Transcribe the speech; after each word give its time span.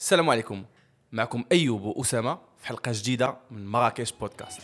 السلام 0.00 0.30
عليكم. 0.30 0.64
معكم 1.12 1.44
أيوب 1.52 1.82
وأسامة 1.82 2.38
في 2.58 2.66
حلقة 2.66 2.92
جديدة 2.94 3.36
من 3.50 3.66
مراكش 3.66 4.12
بودكاست. 4.12 4.60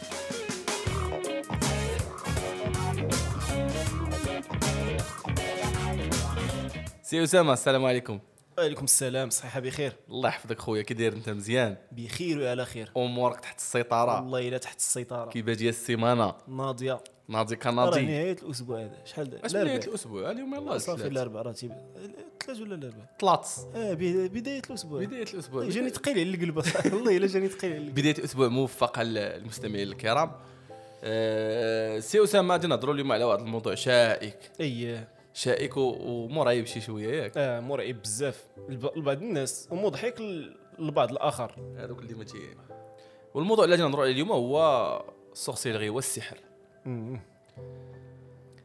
سي 7.02 7.22
أسامة 7.22 7.52
السلام 7.52 7.84
عليكم. 7.84 8.20
وعليكم 8.58 8.84
السلام 8.84 9.30
صحيحة 9.30 9.60
بخير. 9.60 9.96
الله 10.08 10.28
يحفظك 10.28 10.58
خويا 10.58 10.82
كي 10.82 10.94
داير 10.94 11.12
أنت 11.12 11.28
مزيان؟ 11.28 11.76
بخير 11.92 12.40
وعلى 12.40 12.64
خير. 12.64 12.92
أمورك 12.96 13.40
تحت 13.40 13.58
السيطرة. 13.58 14.20
والله 14.20 14.48
إلا 14.48 14.58
تحت 14.58 14.78
السيطرة. 14.78 15.30
كي 15.30 15.42
باديه 15.42 15.68
السيمانة. 15.68 16.34
ناضية. 16.48 17.00
ناضي 17.28 17.54
راه 17.54 17.60
كناضي 17.60 18.06
نهاية 18.06 18.36
الأسبوع 18.42 18.80
هذا. 18.80 19.04
شحال 19.04 19.44
اش 19.44 19.52
لا 19.54 19.62
بدايه 19.62 19.76
ربع. 19.76 19.86
الأسبوع. 19.86 20.30
اليوم 20.30 20.54
يلاه 20.54 20.78
صافي. 20.78 21.06
الأربعة 21.06 21.42
راه 21.42 21.52
ثلاث 22.46 22.60
ولا 22.60 22.74
الأربعة 22.74 23.08
طلعت. 23.18 23.48
آه 23.74 23.94
بدا- 23.94 24.26
بداية 24.26 24.62
الأسبوع. 24.70 25.04
بداية 25.04 25.22
الأسبوع. 25.34 25.58
والله 25.60 25.74
جاني 25.74 25.90
ثقيل 25.90 26.18
على 26.18 26.34
القلب. 26.34 26.56
والله 26.94 27.16
إلا 27.16 27.26
جاني 27.26 27.48
ثقيل 27.48 27.72
على 27.72 27.80
القلب. 27.80 27.94
بداية 27.94 28.24
أسبوع 28.24 28.48
موفقه 28.48 29.02
للمستمعين 29.02 29.88
الكرام. 29.88 30.32
أه 31.04 31.98
سي 31.98 32.24
أسامة 32.24 32.54
غادي 32.54 32.66
نهضروا 32.66 32.94
اليوم 32.94 33.12
على 33.12 33.24
واحد 33.24 33.40
الموضوع 33.40 33.74
شائك. 33.74 34.38
إي. 34.60 35.04
شائك 35.34 35.76
ومرعب 35.76 36.64
شي 36.66 36.80
شوية 36.80 37.22
ياك. 37.22 37.32
آه 37.36 37.60
مرعب 37.60 38.02
بزاف. 38.02 38.44
لب- 38.68 38.90
لبعض 38.98 39.22
الناس 39.22 39.68
ومضحك 39.70 40.20
للبعض 40.78 41.10
الآخر. 41.10 41.52
هذوك 41.78 41.98
اللي 41.98 42.14
ما 42.14 42.24
تي 42.24 42.38
والموضوع 43.34 43.64
اللي 43.64 43.76
غادي 43.76 43.86
نهضروا 43.86 44.02
عليه 44.04 44.12
اليوم 44.12 44.32
هو 44.32 45.04
ال 45.32 45.37
sorcellerie 45.37 45.90
والسحر. 45.90 46.36
مم. 46.86 47.20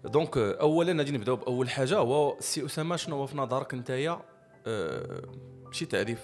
donc 0.03 0.37
آه، 0.37 0.61
اولا 0.61 0.93
غادي 0.97 1.11
نبدأو 1.11 1.35
بأول 1.35 1.69
حاجة 1.69 1.97
هو 1.97 2.37
سي 2.39 2.65
أسامة 2.65 2.95
شنو 2.95 3.15
هو 3.15 3.25
في 3.25 3.37
نظرك 3.37 3.73
نتايا 3.73 4.21
أه 4.67 5.21
شي 5.71 5.85
تعريف 5.85 6.19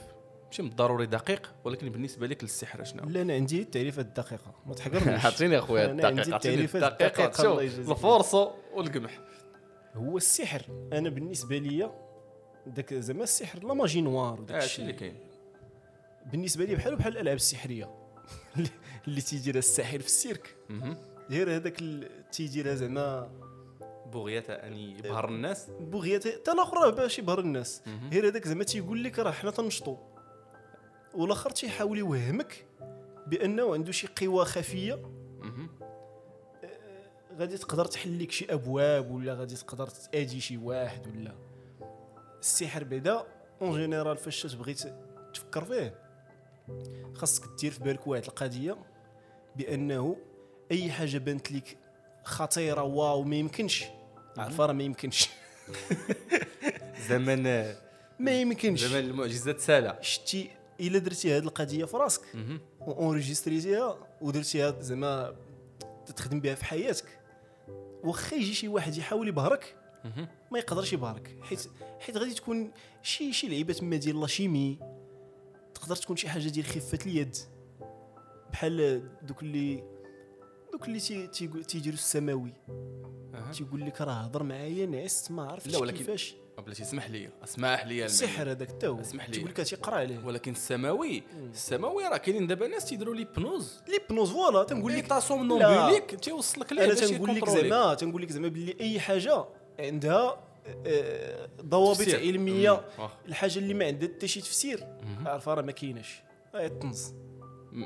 ماشي 0.47 0.61
بالضروري 0.61 1.05
دقيق 1.05 1.51
ولكن 1.63 1.89
بالنسبة 1.89 2.27
لك 2.27 2.43
للسحر 2.43 2.83
شنو؟ 2.83 3.03
لا 3.09 3.21
أنا 3.21 3.33
عندي 3.33 3.61
التعريفات 3.61 4.05
الدقيقة 4.05 4.53
ما 4.65 4.73
تحقرنيش. 4.73 5.25
عطيني 5.25 5.57
اخويا 5.59 5.87
عندي 6.05 6.07
الدقيق 6.07 6.35
عطيني 6.35 6.67
شوف. 7.69 7.91
الفرصة 7.91 8.51
والقمح. 8.73 9.19
هو 9.95 10.17
السحر 10.17 10.61
أنا 10.93 11.09
بالنسبة 11.09 11.57
ليا 11.57 11.91
داك 12.67 12.93
زعما 12.93 13.23
السحر 13.23 13.63
la 13.63 13.73
magie 13.73 14.01
noire 14.01 14.41
وداك 14.41 14.51
هادشي 14.55 14.65
الشيء. 14.65 14.81
اللي 14.85 14.93
كاين؟ 14.93 15.15
بالنسبة 16.31 16.65
لي 16.65 16.75
بحال 16.75 16.95
بحال 16.95 17.13
الألعاب 17.13 17.35
السحرية. 17.35 17.89
اللي- 19.07 19.21
تيديرها 19.21 19.59
الساحر 19.59 19.99
في 19.99 20.05
السيرك. 20.05 20.55
غير 21.29 21.55
هذاك 21.55 21.83
تيديرها 22.31 22.75
زعما 22.75 23.29
بغية 24.13 24.45
أن 24.49 24.73
يبهر 24.73 25.29
الناس. 25.29 25.67
بغيات 25.79 26.27
حتى 26.27 26.51
الآخر 26.51 26.89
باش 26.89 27.19
يبهر 27.19 27.39
الناس. 27.39 27.81
غير 28.11 28.27
هذاك 28.27 28.47
زعما 28.47 28.63
تيقول 28.63 29.03
لك 29.03 29.19
راه 29.19 29.31
حنا 29.31 29.51
تنشطوا 29.51 29.97
والآخر 31.13 31.49
تيحاول 31.49 31.97
يوهمك 31.97 32.65
بأنه 33.27 33.73
عنده 33.73 33.91
شي 33.91 34.07
قوى 34.21 34.45
خفية. 34.45 34.95
مهم. 35.39 35.69
غادي 37.37 37.57
تقدر 37.57 37.85
تحل 37.85 38.23
لك 38.23 38.31
شي 38.31 38.53
أبواب 38.53 39.11
ولا 39.11 39.33
غادي 39.33 39.55
تقدر 39.55 39.87
تأدي 39.87 40.39
شي 40.39 40.57
واحد 40.57 41.07
ولا. 41.07 41.35
السحر 42.39 42.83
بعدا 42.83 43.23
en 43.61 43.77
général 43.77 44.17
فاش 44.17 44.41
تبغي 44.41 44.75
تفكر 45.33 45.63
فيه 45.65 45.99
خاصك 47.13 47.43
دير 47.59 47.71
في 47.71 47.83
بالك 47.83 48.07
واحد 48.07 48.23
القضية 48.23 48.77
بأنه 49.55 50.17
أي 50.71 50.91
حاجة 50.91 51.17
بانت 51.17 51.51
لك 51.51 51.77
خطيرة 52.23 52.81
واو 52.83 53.23
ما 53.23 53.35
يمكنش. 53.35 53.85
عارفه 54.37 54.65
راه 54.65 54.73
ما 54.73 54.83
يمكنش. 54.83 55.29
زمن 57.09 57.43
ما 58.19 58.41
يمكنش. 58.41 58.83
زمن 58.83 58.99
المعجزات 58.99 59.59
سالا 59.59 59.99
شتي 60.01 60.49
إلا 60.79 60.99
درتي 60.99 61.37
هذه 61.37 61.43
القضية 61.43 61.85
في 61.85 61.97
راسك. 61.97 62.21
مهم. 62.33 62.61
enregistrer 62.81 63.72
تيها 63.72 63.97
ودرتيها 64.21 64.81
زعما 64.81 65.35
تخدم 66.15 66.39
بها 66.39 66.55
في 66.55 66.65
حياتك. 66.65 67.19
واخا 68.03 68.35
يجي 68.35 68.53
شي 68.53 68.67
واحد 68.67 68.97
يحاول 68.97 69.27
يبهرك. 69.27 69.75
ما 70.51 70.59
يقدرش 70.59 70.93
يبهرك. 70.93 71.37
حيت 71.41 71.67
حيت 71.99 72.17
غادي 72.17 72.33
تكون 72.33 72.71
شي 73.03 73.33
شي 73.33 73.47
لعيبة 73.47 73.73
تما 73.73 73.95
ديال 73.95 74.21
la 74.21 74.36
chimie 74.36 74.79
تقدر 75.73 75.95
تكون 75.95 76.15
شي 76.15 76.29
حاجة 76.29 76.49
ديال 76.49 76.65
خفة 76.65 76.99
اليد. 77.05 77.35
بحال 78.51 79.03
دوك 79.21 79.43
اللي 79.43 79.83
دوك 80.77 80.87
اللي 80.87 80.99
تيديروا 81.63 81.97
السماوي. 81.97 82.53
تيقول 83.53 83.81
لك 83.85 84.01
راه 84.01 84.11
هضر 84.13 84.43
معايا 84.43 84.85
نعست 84.85 85.31
ما 85.31 85.43
عرفتش 85.51 85.71
لا، 85.73 85.77
ولكن- 85.79 85.97
كيفاش 85.97 86.35
بلاتي 86.65 86.83
اسمح 86.83 87.09
لي 87.09 87.29
اسمح 87.43 87.85
لي. 87.85 88.05
السحر 88.05 88.51
هذاك 88.51 88.71
تا 88.71 88.87
هو 88.87 89.01
اسمح 89.01 89.29
لي. 89.29 89.35
تيقول 89.35 89.49
لك 89.49 89.57
تيقرا 89.57 89.95
عليه 89.95 90.25
ولكن 90.25 90.51
السماوي 90.51 91.23
السماوي 91.53 92.03
راه 92.07 92.17
كاينين 92.17 92.47
دابا 92.47 92.67
ناس 92.67 92.85
تيديروا 92.85 93.15
l'hypnose 93.15 93.81
l'hypnose 93.87 94.31
voilà 94.31 94.63
تنقول 94.63 94.93
لك 94.93 95.11
لا. 95.11 95.19
نومبوليك 95.29 96.15
تيوصلك 96.15 96.73
ليه 96.73 96.85
أنا 96.85 96.93
تنقول 96.93 97.35
لك. 97.35 97.49
زعما 97.49 97.93
تنقول 97.93 98.21
لك 98.21 98.31
زعما 98.31 98.47
باللي 98.47 98.75
أي 98.81 98.99
حاجة 98.99 99.45
عندها 99.79 100.43
آه، 100.85 101.49
ضوابط. 101.61 102.09
علمية. 102.09 102.81
الحاجة 103.27 103.59
اللي 103.59 103.73
ما 103.73 103.85
عندها 103.85 104.09
حتى 104.09 104.27
شي 104.27 104.41
تفسير 104.41 104.83
عارفه 105.25 105.53
راه 105.53 105.61
ما 105.61 105.71
كايناش 105.71 106.21
الطنز 106.55 107.13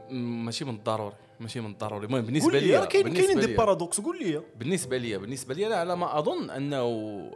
ماشي 0.10 0.66
من 0.66 0.76
الضروري 0.76 1.16
ماشي 1.40 1.60
من 1.60 1.72
الضروري 1.72 2.06
المهم 2.06 2.26
بالنسبة 2.26 2.60
لي 2.60 2.88
كاين 2.88 3.14
كاينين 3.14 3.40
des 3.40 3.56
paradoxes 3.56 4.02
قول 4.02 4.20
لي 4.24 4.42
بالنسبة 4.60 4.98
لي 4.98 5.18
بالنسبة 5.18 5.54
لي 5.54 5.68
أنا 5.68 5.76
على 5.76 5.96
ما 5.96 6.20
اظن 6.20 6.50
انه 6.50 6.86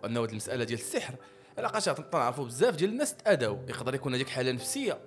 انه 0.06 0.24
هذه 0.24 0.30
المساله 0.30 0.64
ديال 0.64 0.80
السحر 0.80 1.16
علاقاش 1.58 1.86
تنعرفوا 1.86 2.46
بزاف 2.46 2.76
ديال 2.76 2.90
الناس 2.90 3.16
تاداو 3.16 3.60
يقدر 3.70 3.96
يكون 3.96 4.14
هذيك 4.14 4.30
حاله 4.30 4.52
نفسيه 4.52 5.00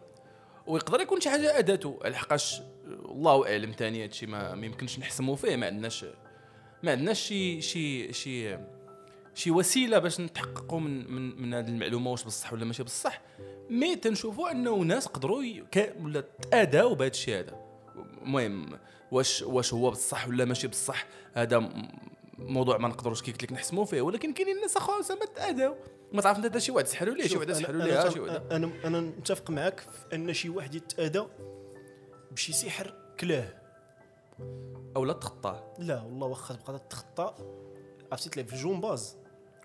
ويقدر 0.66 1.00
يكون 1.00 1.20
شي 1.20 1.31
حاجة 1.31 1.58
اداته 1.58 1.98
لحقاش 2.04 2.62
الله 2.87 3.47
اعلم 3.47 3.72
ثاني 3.78 4.04
هادشي 4.04 4.26
ما 4.26 4.60
يمكنش 4.62 4.98
نحسموا 4.98 5.37
فيه 5.37 5.56
ما 5.56 5.66
عندناش 5.66 6.04
ما 6.82 6.91
عندناش 6.91 7.20
شي 7.20 7.60
شي 7.60 8.12
شي 8.12 8.58
شي 9.34 9.50
وسيلة 9.50 9.98
باش 9.98 10.20
نتحققوا 10.20 10.80
من 10.80 11.12
من 11.12 11.42
من 11.42 11.54
هذه 11.54 11.68
المعلومة 11.68 12.10
واش 12.10 12.24
بصح 12.24 12.52
ولا 12.52 12.64
ماشي 12.64 12.82
بصح. 12.82 13.20
مي 13.70 13.96
تنشوفوا 13.96 14.50
أنه 14.50 14.76
ناس 14.76 15.06
قدروا 15.06 15.42
ولا 16.02 16.24
تأداو 16.50 16.94
بهذا 16.94 17.10
الشيء 17.10 17.38
هذا. 17.38 17.60
المهم 18.22 18.78
واش 19.12 19.42
واش 19.42 19.74
هو 19.74 19.90
بصح 19.90 20.28
ولا 20.28 20.44
ماشي 20.44 20.68
بصح 20.68 21.06
هذا 21.34 21.70
موضوع 22.38 22.78
ما 22.78 22.88
نقدروش 22.88 23.22
كي 23.22 23.32
قلت 23.32 23.42
لك 23.42 23.52
نحسموا 23.52 23.84
فيه. 23.84 24.02
ولكن 24.02 24.32
كاينين 24.32 24.56
الناس 24.56 24.76
أخرى 24.76 25.02
زعما 25.02 25.24
تأداو. 25.24 25.74
ما 26.12 26.22
تعرف 26.22 26.38
انت 26.38 26.58
شي 26.58 26.72
واحد 26.72 26.86
سحروا 26.86 27.14
ليه 27.14 27.26
شي 27.26 27.36
واحد 27.36 27.52
سحروا 27.52 27.82
ليه 27.82 28.08
شي 28.08 28.20
واحد. 28.20 28.52
أنا 28.52 28.70
أنا 28.84 29.00
نتفق 29.00 29.50
معك 29.50 29.80
في 29.80 30.14
أن 30.14 30.32
شي 30.32 30.48
واحد 30.48 30.74
يتادى 30.74 31.22
بشي 32.30 32.52
سحر 32.52 32.94
كلاه. 33.20 33.54
أو 34.96 35.04
لا 35.04 35.12
تخطاه 35.12 35.74
لا 35.78 36.02
والله 36.02 36.26
واخا 36.26 36.54
تبقى 36.54 36.80
تخطى 36.90 37.34
عرفتي 38.12 38.30
تلعب 38.30 38.46
في 38.46 38.52
الجمباز 38.52 39.16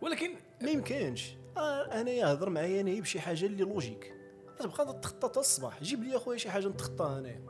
ولكن 0.01 0.31
ما 0.61 0.69
يمكنش. 0.69 1.35
آه 1.57 2.01
أنا 2.01 2.11
يهضر 2.11 2.49
معايا 2.49 2.81
أنا 2.81 3.01
بشي 3.01 3.19
حاجة 3.19 3.45
اللي 3.45 3.63
logique 3.63 4.13
تبقى 4.59 4.99
تخطى 5.01 5.27
حتى 5.27 5.39
الصباح. 5.39 5.83
جيب 5.83 6.03
لي 6.03 6.17
اخويا 6.17 6.37
شي 6.37 6.49
حاجة 6.49 6.67
نتخطاها 6.67 7.19
انايا 7.19 7.41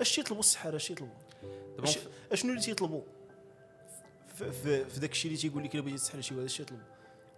أش 0.00 0.16
تيطلبوا 0.16 0.40
السحاره 0.40 0.76
اش 0.76 0.88
تيطلبوا 0.88 1.14
أشنو 2.32 2.50
اللي 2.50 2.62
تيطلبوا 2.62 3.02
في, 4.34 5.00
داك 5.00 5.10
الشيء 5.10 5.30
اللي 5.30 5.42
تيقول 5.42 5.64
لك 5.64 5.74
إلا 5.74 5.82
بغيتي 5.82 5.98
تسحر 5.98 6.20
شي 6.20 6.34
واحد 6.34 6.44
اش 6.44 6.56
تيطلبوا 6.56 6.84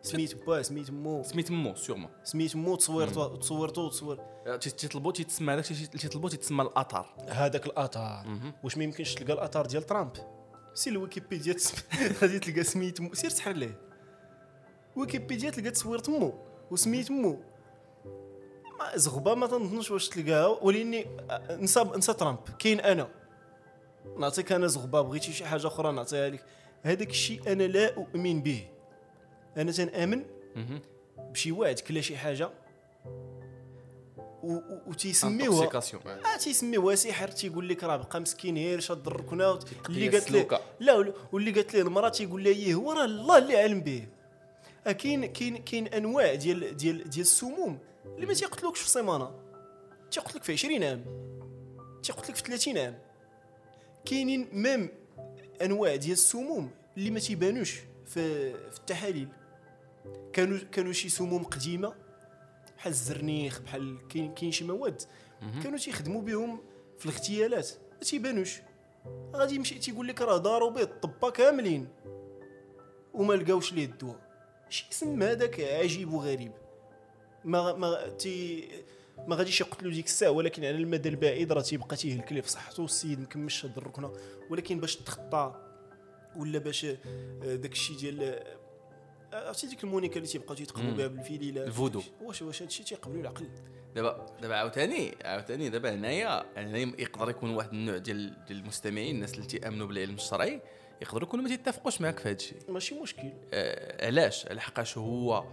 سميت 0.02 0.46
با 0.46 0.62
سميت 0.62 0.90
مو. 0.90 1.22
سميت 1.22 1.50
مو 1.50 1.74
sûrement 1.74 2.10
سميت 2.24 2.56
مو 2.56 2.76
تصويرتو 2.76 3.36
تصورتو 3.36 3.88
تصور 3.88 4.16
تيطلبوا 4.58 5.12
تيتسمى 5.12 5.52
هذاك 5.52 5.70
الشيء 5.70 5.86
اللي 5.86 5.98
تيطلبوا 5.98 6.28
تيتسمى 6.28 6.62
الاثر 6.62 7.06
هذاك 7.28 7.66
الاثار 7.66 8.26
واش 8.64 8.76
ما 8.76 8.84
يمكنش 8.84 9.14
تلقى 9.14 9.32
الاثار 9.32 9.66
ديال 9.66 9.82
ترامب؟ 9.82 10.12
سير 10.74 10.92
الويكيبيديا. 10.92 11.56
غادي 12.22 12.38
تلقى 12.38 12.64
سميت 12.64 13.00
مو 13.00 13.14
سير 13.14 13.30
تسحر 13.30 13.52
ليه. 13.52 13.80
ويكيبيديا 14.96 15.50
تلقى 15.50 15.70
تصوير 15.70 16.00
مو 16.08 16.34
وسميت 16.70 17.10
مو. 17.10 17.40
ما 18.78 18.96
زغبة 18.96 19.34
ما 19.34 19.46
تنظنش 19.46 19.90
واش 19.90 20.08
تلقاها 20.08 20.46
ولاني 20.46 21.06
آه، 21.30 21.56
نسى 21.56 21.84
نسى 21.96 22.12
ترامب 22.12 22.38
كاين 22.58 22.80
أنا. 22.80 23.08
نعطيك 24.18 24.52
أنا 24.52 24.66
زغبة 24.66 25.00
بغيتي 25.00 25.32
شي 25.32 25.44
حاجة 25.44 25.66
أخرى 25.66 25.92
نعطيها 25.92 26.28
لك. 26.28 26.44
هذاك 26.82 27.10
الشيء 27.10 27.52
أنا 27.52 27.62
لا 27.62 27.96
أؤمن 27.96 28.42
به. 28.42 28.66
أنا 29.56 29.72
تنأمن. 29.72 30.24
بشي 31.18 31.52
واحد 31.52 31.80
كلا 31.80 32.00
شي 32.00 32.16
حاجة. 32.16 32.50
وتيسميوها. 34.86 35.64
آه 36.34 36.36
تيسميوها. 36.38 36.94
سحر 36.94 37.28
تيقول 37.28 37.68
لك 37.68 37.84
راه 37.84 37.96
بقى 37.96 38.20
مسكين 38.20 38.56
غير 38.56 38.80
شاد 38.80 39.06
الركنه 39.06 39.58
اللي 39.88 40.08
قالت 40.08 40.28
سلوكة. 40.28 40.60
لا 40.80 40.94
وال- 40.94 41.14
واللي 41.32 41.50
قالت 41.50 41.74
له 41.74 41.80
المرأة 41.82 42.08
تيقول 42.08 42.44
لها 42.44 42.52
إيه 42.52 42.74
هو 42.74 42.92
راه 42.92 43.04
الله 43.04 43.38
اللي 43.38 43.56
عالم 43.56 43.80
به. 43.80 44.06
آه 44.86 44.92
كاين 44.92 45.26
كاين 45.26 45.56
كاين 45.56 45.86
أنواع 45.86 46.34
ديال 46.34 46.76
ديال 46.76 47.10
ديال 47.10 47.20
السموم 47.26 47.78
اللي 48.14 48.26
ما 48.26 48.34
تيقتلوكش 48.34 48.80
في 48.80 48.90
سيمانه 48.90 49.30
تيقتلك 50.10 50.44
في 50.44 50.52
20 50.52 50.84
عام. 50.84 51.04
تيقتلك 52.02 52.36
في 52.36 52.42
30 52.42 52.78
عام. 52.78 52.98
كاينين 54.04 54.48
ميم 54.52 54.88
أنواع 55.62 55.96
ديال 55.96 56.12
السموم 56.12 56.70
اللي 56.96 57.10
ما 57.10 57.20
تيبانوش 57.20 57.80
في 58.06 58.52
في 58.70 58.78
التحاليل. 58.78 59.28
كانوا 60.32 60.58
كانوا 60.72 60.92
شي 60.92 61.08
سموم 61.08 61.42
قديمة. 61.44 61.94
بحال 62.84 62.92
الزرنيخ 62.92 63.60
بحال 63.60 63.98
كاين 64.08 64.34
كاين 64.34 64.52
شي 64.52 64.64
مواد 64.64 65.02
كانوا 65.62 65.78
تيخدموا 65.78 66.22
بهم 66.22 66.60
في 66.98 67.06
الاغتيالات. 67.06 67.68
ما 67.92 67.98
تيبانوش. 67.98 68.60
غادي 69.34 69.54
يمشي 69.54 69.78
تيقول 69.78 70.08
لك 70.08 70.20
راه 70.22 70.38
داروا 70.38 70.70
به 70.70 70.82
الطبا 70.82 71.30
كاملين. 71.30 71.88
وما 73.14 73.34
لقاوش 73.34 73.72
ليه 73.72 73.84
الدواء. 73.84 74.20
شي 74.68 74.86
اسم 74.92 75.22
هذاك 75.22 75.60
عجيب 75.60 76.12
وغريب. 76.12 76.52
ما 77.44 77.72
ما 77.72 78.08
تي 78.08 78.68
ما 79.26 79.36
غاديش 79.36 79.60
يقتلوا 79.60 79.92
ديك 79.92 80.06
الساعة 80.06 80.30
ولكن 80.30 80.64
على 80.64 80.76
المدى 80.76 81.08
البعيد 81.08 81.52
راه 81.52 81.62
تيبقى 81.62 81.96
تيهلك 81.96 82.32
ليه. 82.32 82.40
في 82.40 82.50
صحته 82.50 82.84
السيد 82.84 83.20
مكملش 83.20 83.64
هاد 83.64 83.76
الركنة. 83.76 84.12
ولكن 84.50 84.80
باش 84.80 84.96
تخطى 84.96 85.54
ولا 86.36 86.58
باش 86.58 86.84
آه، 86.84 87.54
داك 87.54 87.72
الشيء 87.72 87.96
ديال 87.96 88.44
عرفتي 89.34 89.66
ديك 89.66 89.84
المونيكا 89.84 90.16
اللي 90.16 90.28
تيبقاو 90.28 90.54
تيتقلبوا 90.54 90.90
مم. 90.90 90.96
بها 90.96 91.06
بالفيليلات 91.06 91.66
الفودو. 91.66 92.02
واش 92.22 92.42
واش 92.42 92.62
هادشي 92.62 92.84
تيقبلوا 92.84 93.20
العقل 93.20 93.48
دابا 93.94 94.26
دابا 94.42 94.56
عاوتاني 94.56 95.14
عاوتاني 95.24 95.68
دابا 95.68 95.94
هنايا 95.94 96.44
هنا 96.56 96.78
يقدر 96.78 97.30
يكون 97.30 97.50
واحد 97.54 97.72
النوع 97.72 97.96
ديال 97.96 98.36
المستمعين 98.50 99.14
الناس 99.14 99.34
اللي 99.34 99.46
تيأمنوا 99.46 99.86
بالعلم 99.86 100.14
الشرعي 100.14 100.60
يقدروا 101.02 101.22
يكونوا 101.28 101.44
ما 101.44 101.50
تيتفقوش 101.50 102.00
معاك 102.00 102.18
في 102.18 102.28
هذا 102.28 102.36
الشيء 102.36 102.58
ماشي 102.68 102.94
مشكل. 102.94 103.32
آه 103.54 104.06
علاش؟ 104.06 104.46
لحقاش 104.46 104.98
هو 104.98 105.44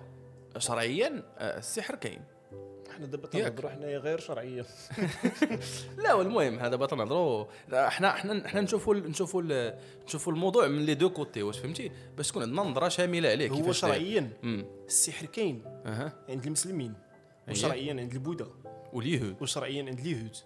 شرعيا 0.57 1.24
آه 1.38 1.57
السحر 1.57 1.95
كاين. 1.95 2.22
حنا 2.91 3.05
دابا. 3.05 3.27
تنهضروا 3.27 3.69
حنايا 3.71 3.97
غير 3.97 4.19
شرعيا 4.19 4.65
لا 6.03 6.13
والمهم 6.13 6.59
حنا 6.59 6.69
دابا 6.69 6.85
تنهضروا 6.85 7.45
حنا 7.73 8.11
حنا 8.11 8.47
حنا 8.47 8.61
نشوفوا 8.61 8.95
نشوفوا 8.95 9.71
نشوفوا 10.05 10.33
الموضوع 10.33 10.67
من 10.67 10.85
les 10.85 10.94
deux 10.94 11.09
côtés 11.09 11.44
واش 11.43 11.59
فهمتي؟ 11.59 11.91
باش 12.17 12.29
تكون 12.29 12.41
عندنا 12.43 12.61
نظرة 12.61 12.88
شاملة 12.89 13.29
عليه 13.29 13.49
هو 13.49 13.55
كيفاش 13.55 13.81
داير. 13.85 13.93
شرعيا 13.95 14.29
السحر 14.88 15.25
كاين 15.25 15.61
عند 16.29 16.45
المسلمين. 16.45 16.93
وشرعيا 17.49 17.93
عند 17.93 18.13
البوذا 18.13 18.47
واليهود. 18.94 19.35
وشرعيا 19.41 19.83
عند 19.83 19.99
اليهود. 19.99 20.37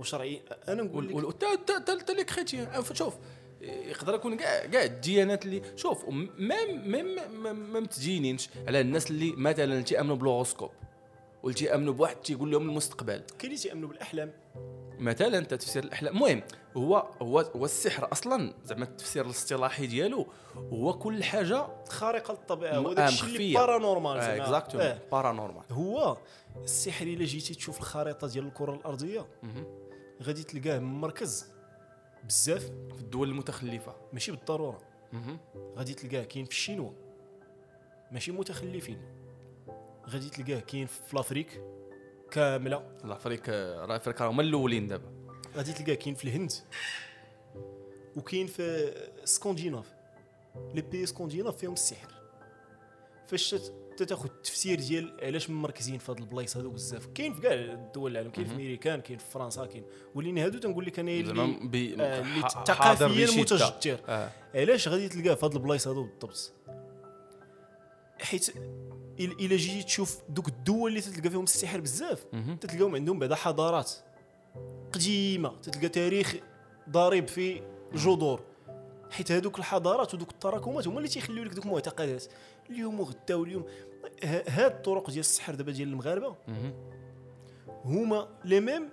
وشرعيا 0.00 0.40
أنا 0.68 0.82
نقول 0.82 1.08
لك 1.08 1.44
حتى 1.44 1.92
حتى 2.00 2.14
les 2.14 2.24
chrétiens. 2.24 2.66
أه، 2.66 2.82
شوف 2.92 3.14
يقدر 3.62 4.14
يكون 4.14 4.36
كاع 4.36 4.66
كاع 4.66 4.84
الديانات 4.84 5.44
اللي 5.44 5.62
شوف 5.76 6.04
même 6.08 6.28
même 6.38 6.90
même- 6.90 7.72
ما 7.72 7.80
متدينينش 7.80 8.48
على 8.68 8.80
الناس 8.80 9.10
اللي 9.10 9.32
مثلا 9.36 9.80
تيأمنوا 9.82 10.16
بال 10.16 10.26
horoscope 10.26 10.70
واللي 11.44 11.58
تيامنوا 11.58 11.92
بواحد 11.92 12.16
تيقول 12.16 12.50
لهم 12.50 12.68
المستقبل. 12.68 13.22
كاين 13.38 13.52
اللي 13.52 13.56
تيأمنوا 13.56 13.88
بالأحلام. 13.88 14.32
مثلا 14.98 15.38
أنت 15.38 15.54
تفسير 15.54 15.84
الأحلام. 15.84 16.14
المهم 16.14 16.42
هو 16.76 16.96
هو 17.22 17.40
هو 17.40 17.64
السحر 17.64 18.12
أصلا 18.12 18.54
زعما 18.64 18.84
التفسير 18.84 19.24
الاصطلاحي 19.24 19.86
ديالو 19.86 20.26
هو 20.56 20.98
كل 20.98 21.24
حاجة 21.24 21.66
خارقة 21.88 22.32
للطبيعة. 22.32 22.76
هو 22.76 22.90
آه، 22.90 22.94
داك 22.94 23.08
الشيء 23.08 23.36
اللي. 23.36 23.54
paranormal 23.54 24.20
زعما. 24.20 24.42
exactement 24.42 24.86
آه. 24.86 24.98
paranormal 25.12 25.62
هو 25.70 26.16
السحر 26.62 27.06
إلا 27.06 27.24
جيتي 27.24 27.54
تشوف 27.54 27.78
الخريطة 27.78 28.28
ديال 28.28 28.46
الكرة 28.46 28.74
الأرضية 28.74 29.26
غادي 30.22 30.42
تلقاه 30.42 30.78
مركز 30.78 31.46
بزاف. 32.24 32.64
في 32.64 33.00
الدول 33.00 33.28
المتخلفة. 33.28 33.94
ماشي 34.12 34.32
بالضرورة. 34.32 34.78
غادي 35.76 35.94
تلقاه 35.94 36.24
كاين 36.24 36.44
في 36.44 36.50
الشينوا. 36.50 36.90
ماشي 38.12 38.32
متخلفين. 38.32 39.23
غادي 40.10 40.30
تلقاه 40.30 40.60
كاين 40.60 40.86
في 40.86 41.16
l'Afrique 41.16 41.60
كاملة. 42.30 42.82
ال 43.04 43.10
Afrique 43.10 43.48
راه 43.48 43.96
افريقيا 43.96 44.26
هما 44.26 44.42
الأولين 44.42 44.88
دابا. 44.88 45.12
غادي 45.56 45.72
تلقاه 45.72 45.94
كاين 45.94 46.14
في 46.14 46.24
الهند 46.24 46.52
وكاين 48.16 48.46
في 48.46 48.94
Scandinavie. 49.24 49.94
les 50.74 50.82
pays 50.82 51.06
scandinaves 51.06 51.56
فيهم 51.56 51.72
السحر. 51.72 52.08
فاش 53.26 53.54
تاخذ 53.96 54.24
التفسير 54.24 54.80
ديال 54.80 55.16
علاش 55.22 55.50
مركزين 55.50 55.98
في 55.98 56.12
هاد 56.12 56.18
البلايص 56.18 56.56
هادو 56.56 56.70
بزاف. 56.70 57.06
كاين 57.06 57.34
في 57.34 57.40
كاع 57.40 57.52
الدول 57.52 58.10
العالم 58.10 58.30
كاين 58.30 58.46
في 58.46 58.54
امريكان 58.54 59.00
كاين 59.00 59.18
في 59.18 59.30
فرنسا 59.30 59.66
كاين. 59.66 59.84
ولكن 60.14 60.38
هادو 60.38 60.58
تنقول 60.58 60.86
لك 60.86 60.98
أنا 60.98 61.10
اللي 61.10 61.42
آه، 62.00 62.20
بشدة. 63.06 63.40
متجدر 63.40 64.00
آه. 64.08 64.30
علاش 64.54 64.88
غادي 64.88 65.08
تلقاه 65.08 65.34
في 65.34 65.46
هاد 65.46 65.54
البلايص 65.54 65.88
هادو 65.88 66.02
بالضبط؟ 66.02 66.52
حيت 68.20 68.54
إلا 69.20 69.56
جيتي 69.56 69.82
تشوف 69.82 70.18
دوك 70.28 70.48
الدول 70.48 70.90
اللي 70.90 71.00
تلقى 71.00 71.30
فيهم 71.30 71.44
السحر 71.44 71.80
بزاف. 71.80 72.26
تتلقاهم 72.60 72.94
عندهم 72.94 73.18
بعدا 73.18 73.34
حضارات 73.34 73.92
قديمة 74.92 75.60
تتلقى 75.62 75.88
تاريخ 75.88 76.36
ضارب 76.90 77.28
في 77.28 77.62
جذور 77.94 78.40
حيت 79.10 79.32
هذوك 79.32 79.58
الحضارات 79.58 80.14
ودوك 80.14 80.30
التراكمات 80.30 80.86
هما 80.88 80.98
اللي 80.98 81.08
تيخليو 81.08 81.44
لك 81.44 81.52
دوك 81.54 81.66
المعتقدات 81.66 82.24
اليوم 82.70 83.00
وغدا 83.00 83.34
واليوم 83.34 83.64
هاد 84.24 84.72
الطرق 84.72 85.10
ديال 85.10 85.20
السحر 85.20 85.54
دابا 85.54 85.72
ديال 85.72 85.88
المغاربة. 85.88 86.36
هما 87.84 88.28
لي 88.44 88.60
ميم 88.60 88.88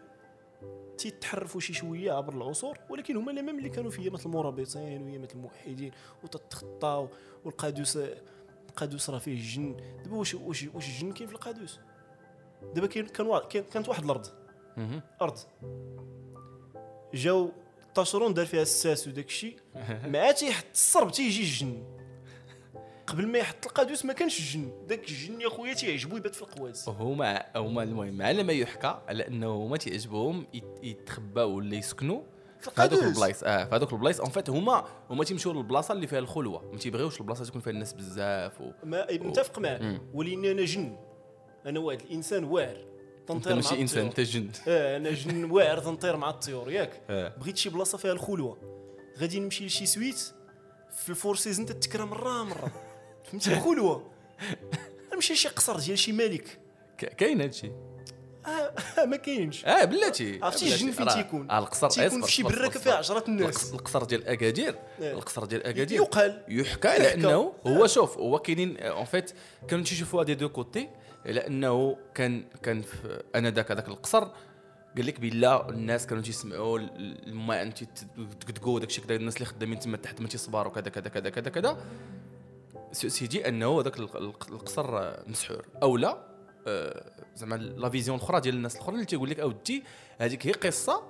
تيتحرفوا 0.97 1.61
شي 1.61 1.73
شوية 1.73 2.11
عبر 2.11 2.33
العصور 2.33 2.77
ولكن 2.89 3.17
هما 3.17 3.31
لي 3.31 3.41
ميم 3.41 3.57
اللي 3.57 3.69
كانوا 3.69 3.91
في 3.91 4.01
ايامات 4.01 4.25
المرابطين 4.25 5.03
وايامات 5.03 5.33
الموحدين 5.33 5.91
وتتخطاو 6.23 7.07
والقادوس 7.45 7.99
القادوس 8.71 9.09
راه 9.09 9.17
فيه 9.19 9.33
الجن 9.33 9.75
دابا 10.03 10.15
واش 10.15 10.33
واش 10.33 10.63
واش 10.73 10.87
الجن 10.87 11.11
كاين 11.11 11.27
في 11.29 11.35
القادوس؟ 11.35 11.79
دابا 12.75 12.87
كاين 12.87 13.05
كان 13.05 13.39
كانت 13.71 13.89
واحد 13.89 14.03
الأرض. 14.03 14.27
أرض. 15.21 15.37
جاو 17.13 17.51
طاشرون 17.95 18.33
دار 18.33 18.45
فيها 18.45 18.61
الساس 18.61 19.07
وداك 19.07 19.25
الشيء. 19.25 19.57
مع 20.13 20.31
تيحط 20.31 20.65
الصرب 20.73 21.11
تيجي 21.11 21.41
الجن. 21.41 21.83
قبل 23.07 23.27
ما 23.27 23.37
يحط 23.37 23.65
القادوس 23.65 24.05
ما 24.05 24.13
كانش 24.13 24.39
الجن 24.39 24.87
داك 24.87 24.99
الجن 25.09 25.41
يا 25.41 25.49
خويا 25.49 25.73
تيعجبو 25.73 26.17
يبات 26.17 26.35
في 26.35 26.41
القواز 26.41 26.89
هما 26.89 27.57
هما 27.57 27.83
المهم 27.83 28.21
على 28.21 28.43
ما 28.43 28.53
يحكى 28.53 29.01
على 29.07 29.27
أنه 29.27 29.53
هما 29.55 29.77
تيعجبهم 29.77 30.47
يت- 30.53 30.83
يتخباو 30.83 31.49
ولا 31.51 31.75
يسكنوا. 31.75 32.21
في 32.61 32.71
في 32.71 32.81
هذوك 32.81 32.93
القادوس. 32.93 33.15
البلايص 33.15 33.43
آه 33.43 33.65
في 33.65 33.75
هذوك 33.75 33.93
البلايص. 33.93 34.19
en 34.19 34.29
fait 34.29 34.49
هما 34.49 34.85
هما 35.09 35.23
تيمشيو 35.23 35.51
للبلاصة 35.53 35.91
اللي 35.91 36.07
فيها 36.07 36.19
الخلوة. 36.19 36.71
ما 36.71 36.77
تيبغيوش 36.77 37.21
البلاصة 37.21 37.45
تكون 37.45 37.61
فيها 37.61 37.73
الناس 37.73 37.93
بزاف 37.93 38.61
و... 38.61 38.71
ما 38.83 39.07
متفق 39.11 39.59
معك. 39.59 40.01
ولكن 40.13 40.45
أنا 40.45 40.65
جن. 40.65 40.97
أنا 41.65 41.79
واحد 41.79 42.01
الإنسان 42.01 42.43
واعر. 42.43 42.75
أنت 42.75 43.27
تنطير 43.27 43.51
مع 43.51 43.55
ماشي 43.55 43.81
إنسان. 43.81 44.05
أنت 44.05 44.19
جن 44.19 44.57
آه 44.67 44.97
أنا 44.97 45.11
جن 45.11 45.51
واعر 45.51 45.79
تنطير 45.79 46.17
مع 46.17 46.29
الطيور. 46.29 46.71
ياك؟ 46.71 47.01
آه. 47.09 47.35
بغيت 47.37 47.57
شي 47.57 47.69
بلاصة 47.69 47.97
فيها 47.97 48.11
الخلوة. 48.11 48.57
غادي 49.19 49.39
نمشي 49.39 49.65
لشي 49.65 49.85
suite. 49.85 50.33
في 50.91 51.09
ال 51.09 51.14
Four 51.14 51.35
Seasons 51.35 51.65
تتكرى 51.65 52.05
مرة 52.05 52.43
مرة. 52.43 52.71
فهمتي؟ 53.31 53.53
الخلوة. 53.53 54.11
نمشي 55.13 55.33
لشي 55.33 55.49
قصر 55.49 55.79
ديال 55.79 55.99
شي 55.99 56.11
ملك. 56.11 56.59
كاين 56.97 57.41
هادشي. 57.41 57.71
آه 58.45 59.05
ما 59.05 59.17
كاينش. 59.17 59.65
آه 59.65 59.83
بلاتي. 59.85 60.39
عرفتي. 60.43 60.73
الجن 60.73 60.91
فين 60.91 61.07
تيكون؟ 61.07 61.51
آه 61.51 61.59
القصر 61.59 61.89
تيكون 61.89 62.21
في 62.21 62.31
شي 62.31 62.43
اصبر. 62.43 62.69
فيها 62.69 62.93
عشرات 62.93 63.29
الناس. 63.29 63.55
القص- 63.55 63.73
القصر 63.73 64.03
ديال 64.03 64.27
أكادير. 64.27 64.75
آه. 65.01 65.11
القصر 65.11 65.45
ديال 65.45 65.63
أكادير. 65.63 66.01
يقال. 66.01 66.43
يحكى 66.47 66.87
على 66.87 67.13
أنه 67.13 67.53
هو 67.67 67.87
شوف 67.87 68.17
هو 68.17 68.39
كاينين 68.39 68.77
en 68.77 69.05
fait 69.05 69.31
كانوا 69.67 69.85
تيشوفوا 69.85 70.23
هذه 70.23 70.33
deux 70.33 70.49
côtés 70.49 70.89
على 71.25 71.47
أنه 71.47 71.97
كان 72.15 72.43
كان 72.63 72.81
في 72.81 73.23
أنذاك 73.35 73.71
هذاك 73.71 73.87
القصر. 73.87 74.27
قال 74.97 75.05
لك 75.05 75.19
بالله 75.19 75.69
الناس 75.69 76.07
كانوا 76.07 76.23
تيسمعوا 76.23 76.79
الماء 76.79 77.61
انت 77.61 77.83
داك 78.47 78.83
الشيء 78.83 79.03
كذا 79.05 79.15
الناس 79.15 79.35
اللي 79.35 79.45
خدامين 79.45 79.79
تما 79.79 79.97
تحت 79.97 80.21
ما 80.21 80.27
تيصبروا 80.27 80.71
كذا 80.71 80.89
كذا 80.89 81.09
كذا 81.09 81.29
كذا 81.29 81.49
كذا 81.49 81.77
سي- 82.91 83.09
سيدي 83.09 83.47
أنه 83.47 83.79
هذاك 83.81 83.99
الق- 83.99 84.15
الق- 84.15 84.51
القصر 84.51 84.97
آه، 84.99 85.23
مسحور. 85.27 85.65
أو 85.83 85.97
لا 85.97 86.17
آه، 86.67 87.11
زعما 87.35 87.55
la 87.55 87.89
vision 87.89 88.17
الاخرى 88.17 88.39
ديال 88.39 88.55
الناس 88.55 88.75
الاخرين 88.75 88.95
اللي 88.95 89.05
تيقول 89.05 89.29
لك 89.29 89.39
أودي 89.39 89.83
هذيك 90.19 90.47
هي 90.47 90.51
قصة 90.51 91.03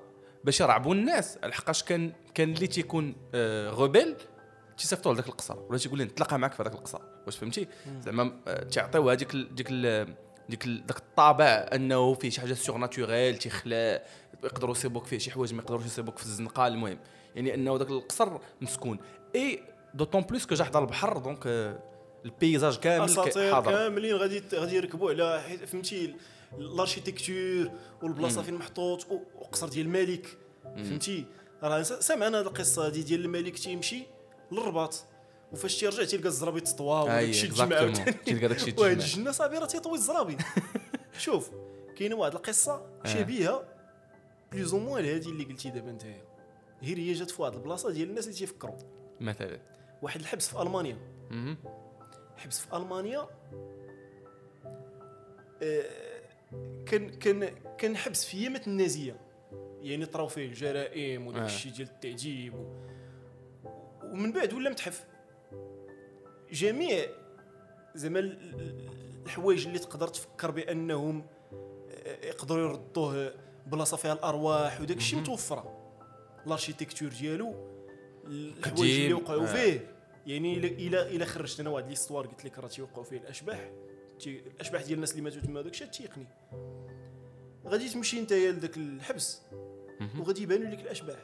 باش 0.44 0.62
يرعبوا 0.62 0.94
الناس. 0.96 1.38
لحقاش 1.44 1.84
كان 1.84 2.14
كان 2.34 2.54
اللي 2.54 2.68
تيكون 2.68 3.16
آه، 3.36 3.70
rebelle 3.70 4.16
تيصيفطوا 4.78 5.14
لذاك 5.14 5.28
القصر 5.28 5.60
ولا 5.70 5.78
تيقول 5.78 5.98
لي 5.98 6.04
نتلاقى 6.06 6.40
معك 6.40 6.54
في 6.54 6.64
هذاك 6.64 6.74
القصر 6.74 7.02
واش 7.26 7.38
فهمتي؟ 7.38 7.68
زعما 8.02 8.42
آه، 8.48 8.64
تيعطيو 8.64 9.10
هذيك 9.10 9.36
ديك 9.36 9.72
ديك 10.50 10.68
داك 10.68 10.98
الطابع 10.98 11.70
أنه 11.74 12.14
فيه 12.14 12.30
شي 12.30 12.42
حاجة 12.42 12.54
surnaturelle 12.54 13.38
تيخلق 13.38 14.04
يقدروا 14.44 14.72
يصيبوك 14.72 15.06
فيه 15.06 15.18
شي 15.18 15.32
حوايج 15.32 15.54
ما 15.54 15.62
يقدروش 15.62 15.86
يصيبوك 15.86 16.18
في 16.18 16.26
الزنقة 16.26 16.68
المهم. 16.68 17.00
يعني 17.36 17.54
أنه 17.54 17.78
داك 17.78 17.90
القصر 17.90 18.38
مسكون. 18.62 19.00
et 19.36 19.64
d'autant 19.94 20.22
plus 20.22 20.46
que 20.46 20.56
جا 20.56 20.64
حدا 20.64 20.80
البحر 20.80 21.18
donc 21.18 21.48
آه، 21.48 21.80
ال 22.26 22.32
paysage 22.32 22.78
كامل 22.80 23.06
أساطير 23.06 23.62
كاملين 23.62 24.16
غادي 24.16 24.44
غادي 24.54 24.76
يركبوا 24.76 25.10
على 25.12 25.42
فهمتي 25.68 26.16
ال 26.58 26.67
architecture 26.67 27.72
والبلاصة 28.02 28.42
فين 28.42 28.54
محطوط 28.54 29.08
وقصر 29.36 29.70
ديال 29.70 29.86
الملك 29.86 30.38
فهمتي؟ 30.64 31.26
راه 31.64 31.82
س- 31.82 31.94
سامعنا 31.94 32.40
هذه 32.40 32.46
القصة 32.46 32.88
هذه 32.88 33.02
ديال 33.02 33.26
الملك 33.26 33.60
تيمشي 33.60 34.04
للرباط 34.52 35.06
وفاش 35.52 35.80
تيرجع 35.80 36.04
تيلقى 36.04 36.28
الزرابي 36.28 36.62
تطوى 36.62 37.02
وداك 37.02 37.18
أي 37.18 37.30
الشيء 37.30 37.50
تجمع 37.52 37.66
exactement 37.66 37.96
عاوتاني 37.96 38.12
تلقى 38.26 38.48
داك 38.48 38.58
الشيء 38.58 38.80
واحد 38.80 38.92
تجمع 38.98 39.04
الجنة 39.06 39.32
صاحبي 39.32 39.58
راه 39.58 39.66
تيطوي 39.66 39.94
الزرابي. 39.96 40.38
شوف 41.18 41.50
كاينة 41.98 42.16
واحد 42.16 42.34
القصة 42.36 42.86
شبيهة 43.06 43.64
plus 44.52 44.74
ou 44.74 44.80
moins 44.80 45.06
هذه 45.06 45.26
اللي 45.30 45.44
قلتي 45.44 45.70
دابا 45.70 45.90
انت 45.90 46.04
غير 46.84 46.98
هي 46.98 47.14
جات 47.14 47.32
في 47.32 47.42
واحد 47.42 47.54
البلاصة 47.54 47.92
ديال 47.92 48.10
الناس 48.10 48.26
اللي 48.28 48.38
تيفكروا. 48.38 48.78
مثلا. 49.20 49.60
واحد 50.02 50.20
الحبس 50.20 50.48
في 50.50 50.62
ألمانيا. 50.62 50.98
حبس 52.38 52.60
في 52.60 52.76
ألمانيا 52.78 53.28
آه، 55.64 56.22
كان 56.86 57.10
كان 57.10 57.50
كنحبس 57.80 58.26
في 58.26 58.44
يامات 58.44 58.68
النازية 58.68 59.20
يعني 59.82 60.06
طراو 60.06 60.28
فيه 60.28 60.46
الجرائم 60.46 61.28
وداك 61.28 61.42
آه. 61.42 61.46
الشيء 61.46 61.72
ديال 61.72 61.88
التعذيب 61.88 62.54
و... 62.56 62.66
ومن 64.04 64.32
بعد 64.32 64.54
ولا 64.54 64.70
متحف 64.70 65.06
جميع 66.52 67.06
زعما 67.96 68.20
ال- 68.20 68.42
ال- 68.62 68.90
الحوايج 69.26 69.68
اللي 69.68 69.80
تقدر 69.80 70.08
تفكر 70.08 70.52
بأنهم 70.52 71.26
آه، 71.54 72.26
يقدروا 72.26 72.70
يردوه 72.70 73.34
بلاصه 73.68 73.98
فيها 73.98 74.14
الأرواح 74.14 74.82
وداك 74.82 74.98
الشيء. 74.98 75.20
متوفرة 75.20 75.78
ال 76.48 76.53
architecture 76.53 77.10
ديالو 77.10 77.56
الحوايج. 78.26 79.02
اللي 79.02 79.14
وقعوا. 79.14 79.46
فيه 79.46 79.88
يعني 80.28 80.58
الا 80.58 81.10
الا 81.10 81.26
خرجت 81.26 81.60
أنا 81.60 81.70
واحد 81.70 81.90
l'histoire 81.90 82.28
قلت 82.28 82.46
لك 82.46 82.60
راه 82.60 82.68
تيوقعوا 82.68 83.04
فيه 83.04 83.18
الأشباح. 83.18 83.72
الأشباح 84.28 84.82
ديال 84.82 84.94
الناس 84.94 85.12
اللي 85.12 85.22
ماتوا 85.22 85.42
تما 85.42 85.62
داك 85.62 85.74
الشيء 85.74 85.88
تيقني. 85.88 86.28
غادي 87.68 87.90
تمشي 87.90 88.20
انت 88.20 88.34
لذاك 88.34 88.78
الحبس. 88.78 89.42
وغادي 90.20 90.44
يبانوا 90.44 90.72
لك 90.72 90.80
الأشباح. 90.80 91.20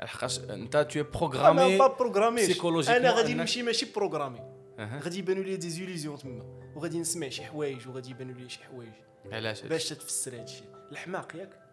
لحقاش 0.00 0.40
أنت 0.40 0.76
تو 0.76 1.00
أنا 1.00 1.08
programmé 1.10 1.78
pas 1.78 1.86
programmé 1.86 2.46
أنا 2.88 3.10
غادي 3.10 3.34
نمشي 3.34 3.62
ماشي 3.62 3.86
programmé. 3.96 4.40
غادي 4.78 5.18
يبانوا 5.18 5.44
لي 5.44 5.56
des 5.56 5.70
illusions 5.70 6.18
تما 6.18 6.72
وغادي 6.76 6.98
نسمع 6.98 7.28
شي 7.28 7.42
حوايج 7.42 7.88
وغادي 7.88 8.10
يبانوا 8.10 8.34
لي 8.34 8.48
شي 8.48 8.64
حوايج. 8.64 8.92
علاش 9.32 9.62
باش 9.62 9.88
تتفسر 9.88 10.34
هذا 10.34 10.42
الشيء 10.42 10.66
الحماق 10.92 11.36
ياك؟ 11.36 11.63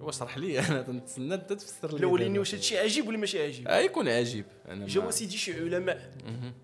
واش 0.00 0.22
رح 0.22 0.38
لي 0.38 0.58
أنا 0.68 0.82
تنتسنى 0.82 1.34
أنت 1.34 1.52
تفسر 1.52 1.92
لي. 1.92 1.98
دابا. 1.98 2.38
واش 2.38 2.50
هذا 2.54 2.58
الشيء 2.60 2.78
عجيب 2.82 3.08
ولا 3.08 3.18
ماشي 3.18 3.42
عجيب؟ 3.42 3.68
آه 3.68 3.78
يكون 3.78 4.08
عجيب. 4.08 4.44
أنا 4.68 4.86
جاو 4.86 5.04
ما- 5.04 5.10
سيدي 5.10 5.36
شي 5.36 5.52
علماء. 5.60 6.12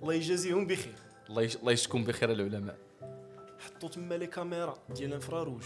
الله 0.03 0.15
يجازيهم 0.15 0.67
بخير. 0.67 0.95
الله 1.31 1.43
يش- 1.43 1.57
الله 1.57 1.73
يشكون 1.73 2.05
بخير 2.05 2.33
العلماء. 2.33 2.79
حطوا 3.59 3.89
تما 3.89 4.15
لي 4.15 4.27
كاميرا 4.27 4.79
ديال 4.95 5.09
ال 5.09 5.13
infrarouge. 5.13 5.63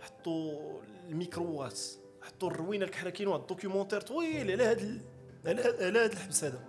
حطوا 0.00 0.80
الميكروات 1.08 1.80
حطوا 2.22 2.50
الروينة 2.50 2.84
الكحله 2.84 3.10
كاين 3.10 3.28
واحد 3.28 3.40
documentaire 3.40 4.00
طويل 4.00 4.50
على 4.50 4.64
هذا 4.64 4.82
ال- 4.82 5.00
على 5.46 5.62
هاد- 5.62 5.82
على 5.82 5.98
هذا 5.98 6.12
الحبس 6.12 6.44
هذا. 6.44 6.64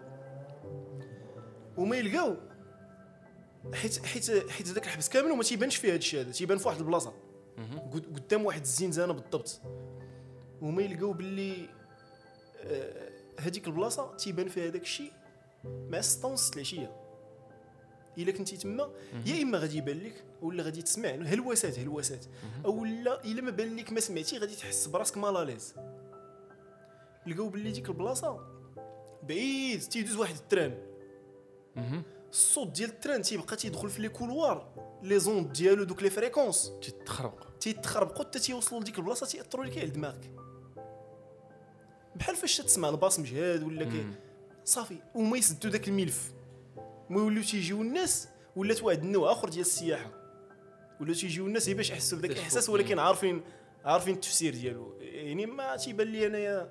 وما 1.77 1.96
يلقاو. 1.98 2.36
حيت 3.74 4.05
حيت 4.05 4.50
حيت 4.51 4.67
هذاك 4.67 4.84
الحبس 4.84 5.10
كامل 5.10 5.32
وما 5.32 5.43
تيبانش 5.43 5.75
فيه 5.75 5.89
هذا 5.89 5.96
الشيء 5.98 6.20
هذا. 6.22 6.32
تيبان 6.32 6.58
في 6.58 6.67
واحد 6.67 6.79
البلاصة. 6.79 7.13
قدام 8.16 8.46
واحد 8.46 8.62
الزنزانه 8.62 9.14
بالضبط. 9.14 9.62
وما 10.62 10.82
يلقاو 10.82 11.14
باللي 11.14 11.70
آه، 12.66 13.10
هذيك 13.40 13.68
البلاصة 13.68 14.16
تيبان 14.16 14.48
فيها 14.48 14.68
هذاك 14.68 14.82
الشيء 14.82 15.12
مع 15.64 16.02
6 16.02 16.28
ونص 16.28 16.52
العشية. 16.52 17.00
إلا 18.18 18.32
كنتي 18.32 18.58
تما 18.58 18.90
يا 19.26 19.44
إما 19.44 19.58
غادي 19.58 19.78
يبان 19.78 20.00
لك 20.00 20.26
ولا 20.42 20.64
غادي 20.64 20.82
تسمع 20.82 21.10
هلوسات 21.10 21.80
هلوسات 21.80 22.26
أو 22.66 22.86
لا 22.86 23.24
إلا 23.24 23.42
ما 23.42 23.52
بان 23.52 23.76
لك 23.76 23.92
ما 23.94 24.00
سمعتي 24.00 24.38
غادي 24.38 24.56
تحس 24.56 24.88
براسك 24.88 25.18
مالاليز 25.18 25.76
لقاو 27.28 27.50
باللي 27.50 27.72
ديك 27.72 27.90
البلاصة 27.90 28.40
بعيد 29.24 29.80
تيدوز 29.82 30.16
واحد 30.16 30.36
ال 30.36 30.42
train. 30.42 30.78
الصوت 32.30 32.68
ديال 32.68 32.90
ال 32.90 32.95
train 32.95 33.22
تيبقى 33.22 33.56
تيدخل 33.56 33.90
في 33.90 34.02
les 34.02 34.10
couloirs. 34.10 34.74
les 35.04 35.20
ondes 35.20 35.54
ديالو 35.54 35.84
دوك 35.84 36.04
les 36.04 36.10
fréquences. 36.10 36.72
تتخربق 36.82 37.58
تيتخربقوا 37.60 38.24
حتى 38.26 38.40
تيوصلوا 38.40 38.82
لديك 38.82 39.00
البلاصة 39.00 39.26
تياثروا 39.26 39.66
لك 39.66 39.78
على 39.78 39.88
دماغك. 39.88 40.32
بحال 42.16 42.36
فاش 42.36 42.58
تسمع 42.58 42.90
ال 42.90 42.95
basse 42.95 43.20
مجهاد 43.20 43.64
ولا 43.64 43.86
كي. 43.86 44.06
صافي 44.66 44.98
وما 45.16 45.38
يسدوا 45.38 45.72
داك 45.72 45.88
الملف. 45.88 46.32
ما 47.10 47.20
يوليو 47.20 47.44
تيجيو 47.44 47.82
الناس 47.82 48.28
ولات 48.56 48.84
واحد 48.84 49.04
النوع 49.04 49.32
آخر 49.32 49.50
ديال 49.50 49.62
السياحة. 49.62 50.12
ولا 51.02 51.14
تيجيو 51.14 51.48
الناس 51.48 51.70
باش 51.70 51.90
يحسوا 51.90 52.18
بداك. 52.18 52.32
الإحساس 52.32 52.70
ولكن 52.70 53.00
عارفين 53.00 53.42
عارفين 53.86 54.14
التفسير 54.14 54.54
ديالو. 54.54 54.98
يعني 55.02 55.46
ما 55.46 55.76
تيبان 55.76 56.08
لي 56.08 56.28
انايا 56.28 56.70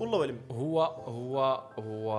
والله 0.00 0.20
أعلم. 0.20 0.40
هو 0.50 0.82
هو 0.82 1.40
هو 1.78 2.12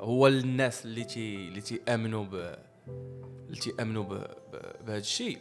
هو 0.00 0.26
الناس 0.26 0.84
اللي 0.84 1.04
تي 1.04 1.36
اللي 1.36 1.60
تيأمنوا 1.60 2.26
اللي 2.88 3.60
تيامنوا 3.60 4.04
بهذا 4.04 4.96
الشيء. 4.96 5.38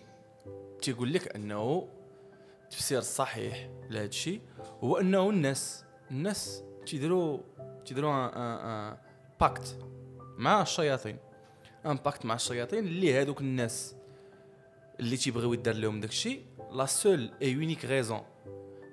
تيقول 0.82 1.14
لك 1.14 1.36
أنه 1.36 1.88
التفسير 2.64 3.00
الصحيح 3.00 3.70
لهذا 3.90 4.06
الشيء 4.06 4.42
هو 4.84 4.98
أنه 4.98 5.30
الناس 5.30 5.86
الناس 6.12 6.64
تيديروا 6.86 7.40
تيديروا 7.86 8.28
pacte 9.40 9.78
مع 10.38 10.62
الشياطين. 10.62 11.18
un 11.86 11.96
pacte 11.96 12.26
مع 12.26 12.36
الشياطين 12.36 12.88
اللي 12.88 13.22
هذوك 13.22 13.42
الناس 13.42 13.96
اللي 15.00 15.18
تيبغيو 15.18 15.54
يدار 15.54 15.76
لهم 15.76 16.00
داك 16.02 16.10
الشيء. 16.10 16.44
la 16.72 16.86
seule 16.86 17.32
et 17.42 17.52
unique 17.52 17.86
raison 17.86 18.22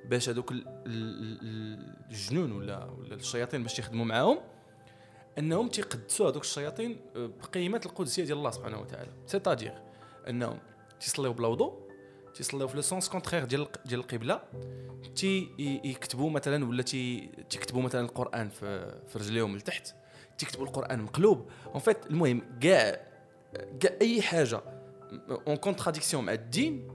باش 0.05 0.29
هذوك 0.29 0.53
ال- 0.53 0.69
ال- 0.69 1.39
ال- 1.43 1.97
الجنون 2.11 2.53
ولا 2.53 2.85
ولا 2.85 3.15
الشياطين 3.15 3.63
باش 3.63 3.79
يخدموا 3.79 4.05
معاهم 4.05 4.39
أنهم 5.39 5.69
تيقدسوا 5.69 6.31
هذوك 6.31 6.43
الشياطين 6.43 7.01
بقيمة 7.15 7.81
القدسية 7.87 8.25
ديال 8.25 8.39
الله 8.39 8.51
سبحانه 8.51 8.81
وتعالى 8.81 9.11
c'est-à-dire 9.27 9.83
أنهم 10.29 10.59
تيصليو 11.01 11.33
بلا 11.33 11.49
وضوء 11.49 11.93
تيصليو 12.35 12.69
في 12.69 12.77
le 12.77 12.83
sens 12.83 13.09
contraire 13.09 13.45
ديال 13.45 13.67
ديال 13.85 14.01
القبلة 14.01 14.43
تي 15.17 15.49
يكتبوا 15.85 16.31
مثلا 16.31 16.65
ولا 16.65 16.83
تي 16.83 17.31
تيكتبوا 17.51 17.83
مثلا 17.83 18.01
القرآن 18.01 18.49
في 18.49 19.01
في 19.09 19.19
رجليهم 19.19 19.57
لتحت 19.57 19.95
تيكتبوا 20.39 20.67
القرآن 20.67 21.03
مقلوب 21.03 21.51
en 21.67 21.81
fait 21.81 22.07
المهم 22.07 22.59
كاع 22.61 23.07
كاع 23.81 23.97
أي 24.01 24.23
حاجة 24.23 24.63
en 25.49 25.57
contradiction 25.57 26.25
مع 26.25 26.33
الدين 26.33 26.89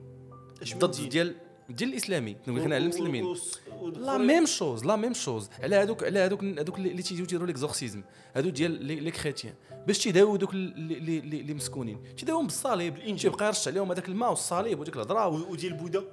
ضد؟ 0.78 1.10
ديال 1.10 1.36
ديال 1.70 1.90
الإسلامي 1.90 2.36
نقول 2.48 2.60
لك 2.60 2.66
أنا 2.66 2.76
على 2.76 2.84
المسلمين. 2.84 3.36
la 3.96 4.18
même 4.18 4.46
chose 4.46 4.86
la 4.86 4.96
même 4.96 5.14
chose. 5.14 5.50
على 5.60 5.76
هذوك 5.76 6.04
على 6.04 6.20
هذوك 6.20 6.44
هذوك 6.44 6.78
اللي 6.78 7.02
تيجيو 7.02 7.26
تيديروا 7.26 7.48
l'exorcisme. 7.48 8.04
هذوك 8.34 8.54
ديال 8.54 8.86
les 8.86 9.12
chrétiens. 9.12 9.54
باش 9.88 10.00
تيداووا 10.00 10.38
دوك 10.38 10.54
اللي 10.54 11.54
مسكونين. 11.54 12.16
تيداوهم 12.18 12.46
بالصليب. 12.46 12.94
بالإنجيل. 12.94 13.32
تيبقى 13.32 13.46
يرش 13.46 13.68
عليهم 13.68 13.92
هذاك 13.92 14.08
الماء 14.08 14.30
والصليب 14.30 14.80
وديك 14.80 14.96
الهضرة 14.96 15.28
وديال 15.28 15.74
بوذا 15.74 16.04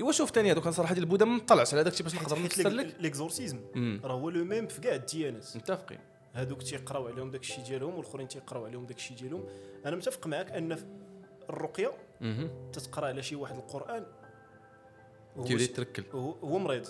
ايوا 0.00 0.12
شوف 0.12 0.30
ثاني 0.30 0.52
هذوك 0.52 0.68
صراحة 0.68 0.94
ديال 0.94 1.04
البوذا 1.04 1.24
ما 1.24 1.36
نطلعش 1.36 1.72
على 1.72 1.82
هذاك 1.82 1.92
الشيء 1.92 2.06
باش 2.06 2.14
نقدر 2.14 2.42
نفسر 2.42 2.68
لك. 2.68 2.96
l'exorcisme. 3.00 3.60
راه 4.04 4.14
هو 4.14 4.30
le 4.30 4.44
même 4.44 4.66
في 4.66 4.80
كاع 4.80 4.94
الديانات. 4.94 5.56
متفقين. 5.56 5.98
هادوك 6.34 6.62
تيقراو 6.62 7.06
عليهم 7.06 7.30
داك 7.30 7.40
الشيء 7.40 7.64
ديالهم 7.64 7.94
والآخرين 7.94 8.28
تيقراو 8.28 8.64
عليهم 8.64 8.86
داك 8.86 8.96
الشيء 8.96 9.16
ديالهم. 9.16 9.44
أنا 9.86 9.96
متفق 9.96 10.26
معك 10.26 10.50
أن 10.50 10.78
الرقية. 11.50 11.92
تتقرأ 12.72 13.06
على 13.06 13.22
شي 13.22 13.36
واحد 13.36 13.56
القرآن 13.56 14.06
تيولي 15.44 15.64
ش- 15.64 15.68
تركل. 15.68 16.04
هو 16.14 16.58
مريض. 16.58 16.86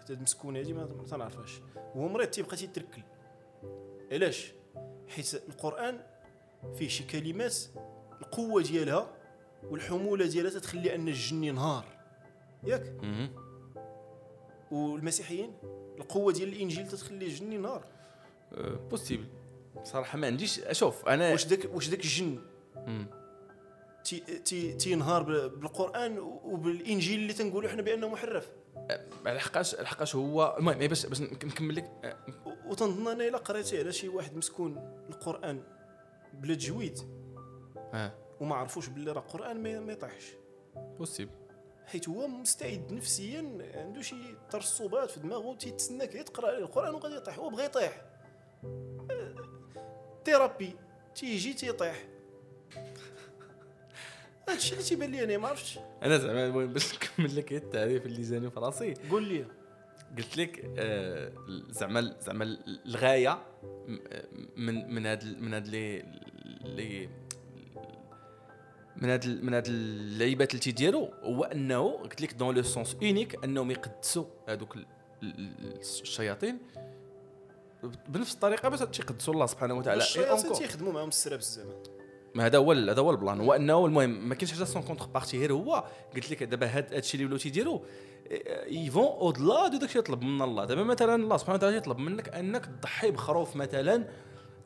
حتى 0.00 0.12
المسكونه 0.12 0.58
هادي 0.58 0.72
ما 0.72 0.88
تنعرفهاش. 1.10 1.60
هو 1.96 2.08
مريض 2.08 2.28
تيبقى 2.28 2.56
تيتركل. 2.56 3.02
علاش؟ 4.12 4.52
حيت 5.08 5.34
القرآن 5.48 6.00
فيه 6.76 6.88
شي 6.88 7.04
كلمات 7.04 7.56
القوة 8.22 8.62
ديالها 8.62 9.10
والحمولة 9.70 10.26
ديالها 10.26 10.50
تتخلي 10.50 10.94
أن 10.94 11.08
الجن 11.08 11.44
ينهار. 11.44 11.84
ياك. 12.64 12.92
والمسيحيين 14.70 15.52
القوة 15.98 16.32
ديال 16.32 16.48
الإنجيل 16.48 16.88
تتخلي 16.88 17.26
الجن 17.26 17.52
ينهار. 17.52 17.84
أه، 18.52 18.74
بوسيبل 18.90 19.24
صراحة 19.84 20.18
ما 20.18 20.26
عنديش 20.26 20.60
شوف 20.72 21.08
أنا 21.08 21.32
واش 21.32 21.44
داك 21.46 21.74
واش 21.74 21.88
داك 21.88 22.00
الجن؟ 22.00 22.38
تينهار 24.78 25.22
بال- 25.22 25.48
بالقرآن 25.48 26.18
وبالإنجيل 26.18 27.20
اللي 27.20 27.32
تنقولوا 27.32 27.70
حنا 27.70 27.82
بأنه 27.82 28.08
محرف. 28.08 28.50
لحقاش 29.26 29.74
لحقاش 29.74 30.16
هو 30.16 30.56
المهم 30.58 30.80
إيه، 30.80 30.88
باش 30.88 31.06
باش 31.06 31.20
نك- 31.20 31.44
نكمل 31.44 31.76
لك. 31.76 31.90
أه، 32.04 32.16
وتنظن 32.66 33.08
أنا 33.08 33.28
إلا 33.28 33.38
قريتي 33.38 33.78
على 33.78 33.92
شي 33.92 34.08
واحد 34.08 34.36
مسكون 34.36 34.76
القرآن 35.10 35.62
بلا 36.34 36.54
تجويد. 36.54 36.98
أه. 37.94 38.12
وما 38.40 38.54
عرفوش 38.56 38.88
باللي 38.88 39.12
راه 39.12 39.20
قران 39.20 39.80
ما 39.86 39.92
يطيحش. 39.92 40.24
Possible. 40.76 41.32
حيت 41.86 42.08
هو 42.08 42.28
مستعد 42.28 42.92
نفسيا 42.92 43.70
عنده 43.74 44.02
شي 44.02 44.16
ترسبات 44.50 45.10
في 45.10 45.20
دماغه 45.20 45.54
تيتسناك 45.54 46.12
غير 46.14 46.22
تقرا 46.22 46.46
عليه 46.48 46.58
القرآن 46.58 46.94
وغادي 46.94 47.14
يطيح. 47.16 47.38
هو 47.38 47.50
بغى 47.50 47.64
يطيح. 47.64 48.02
آه، 48.64 49.34
thérapie 50.24 50.76
تيجي 51.14 51.54
تيطيح. 51.54 52.04
هادشي 54.48 54.72
اللي 54.72 54.84
تيبان 54.84 55.10
لي 55.10 55.24
أنا 55.24 55.38
ما 55.38 55.48
عرفتش. 55.48 55.78
أنا 56.02 56.18
زعما 56.18 56.46
المهم 56.46 56.72
باش 56.72 56.94
نكمل 56.94 57.36
لك 57.36 57.52
التعريف 57.52 58.06
اللي 58.06 58.22
جاني 58.22 58.50
في 58.50 58.60
راسي 58.60 58.94
قول 59.10 59.24
لي. 59.24 59.44
قلت 60.18 60.36
لك 60.36 60.72
آه، 60.78 61.32
زعما 61.70 62.16
زعما 62.20 62.58
الغاية 62.86 63.42
م- 63.88 63.98
من 64.56 64.94
من 64.94 65.06
هاد 65.06 65.40
من 65.40 65.54
هاد 65.54 65.68
لي 65.68 66.02
لي 66.64 67.08
من 68.96 69.08
هاد 69.10 69.26
من 69.44 69.54
هاد 69.54 69.66
اللعيبات 69.68 70.50
اللي 70.50 70.60
تيديروا 70.62 71.08
هو 71.22 71.44
أنه 71.44 71.90
قلت 71.92 72.20
لك 72.22 72.34
dans 72.34 72.54
le 72.54 72.62
sens 72.62 72.94
unique 72.94 73.44
أنهم 73.44 73.70
يقدسوا 73.70 74.24
هذوك 74.48 74.76
ال- 74.76 74.86
ال- 75.22 75.78
الشياطين 75.80 76.58
بنفس 78.08 78.34
الطريقة 78.34 78.68
باش 78.68 78.80
تيقدسوا 78.80 79.34
الله 79.34 79.46
سبحانه 79.46 79.74
وتعالى. 79.74 80.02
الشياطين. 80.02 80.52
تيخدموا 80.52 80.92
معاهم 80.92 81.08
السرابس 81.08 81.54
زعما 81.56 81.82
ما 82.34 82.46
هذا 82.46 82.58
هو 82.58 82.72
هذا 82.72 83.00
هو 83.00 83.10
البلان. 83.10 83.40
هو 83.40 83.52
أنه 83.52 83.86
المهم 83.86 84.28
ما 84.28 84.34
كاينش 84.34 84.52
حاجة 84.52 84.64
sans 84.64 84.82
contrepartie 84.82 85.38
غير 85.38 85.52
هو. 85.52 85.84
قلت 86.14 86.30
لك 86.30 86.42
دابا 86.42 86.66
هذا 86.66 86.98
الشيء 86.98 87.14
اللي 87.14 87.26
ولاو 87.26 87.38
تيديروا 87.38 87.80
ils 88.66 88.82
vont 88.82 89.04
au-delà 89.04 89.68
de 89.68 89.78
داكشي 89.78 89.98
يطلب 89.98 90.22
من 90.22 90.42
الله. 90.42 90.64
دابا 90.64 90.82
مثلا 90.82 91.14
الله 91.14 91.36
سبحانه 91.36 91.56
وتعالى 91.56 91.76
يطلب 91.76 91.98
منك 91.98 92.28
أنك 92.28 92.66
تضحي 92.66 93.10
بخروف 93.10 93.56
مثلا 93.56 94.08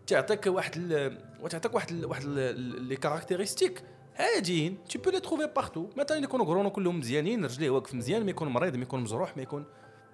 تعطيك 0.06 0.46
واحد 0.46 0.72
ال... 0.76 1.18
تعطيك 1.50 1.74
واحد. 1.74 2.04
واحد 2.04 2.24
les 2.24 2.96
caractéristiques 2.96 3.82
عاديين 4.18 4.78
tu 4.88 4.98
peux 4.98 5.10
les 5.10 5.20
trouver 5.20 5.50
partout 5.56 5.86
مثلا 5.96 6.18
يكونوا 6.18 6.46
قرونو 6.46 6.70
كلهم 6.70 6.98
مزيانين 6.98 7.44
رجليه 7.44 7.70
واقف 7.70 7.94
مزيان 7.94 8.24
ما 8.24 8.30
يكون 8.30 8.48
مريض 8.48 8.76
ما 8.76 8.82
يكون 8.82 9.00
مجروح 9.00 9.36
ما 9.36 9.42
يكون 9.42 9.64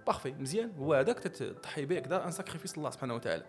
parfait 0.06 0.32
مزيان. 0.32 0.73
هو 0.78 0.94
هذاك 0.94 1.18
تضحي 1.18 1.85
به 1.85 1.99
كذا 1.99 2.25
en 2.25 2.30
sacrifice 2.30 2.78
الله 2.78 2.90
سبحانه 2.90 3.14
وتعالى. 3.14 3.44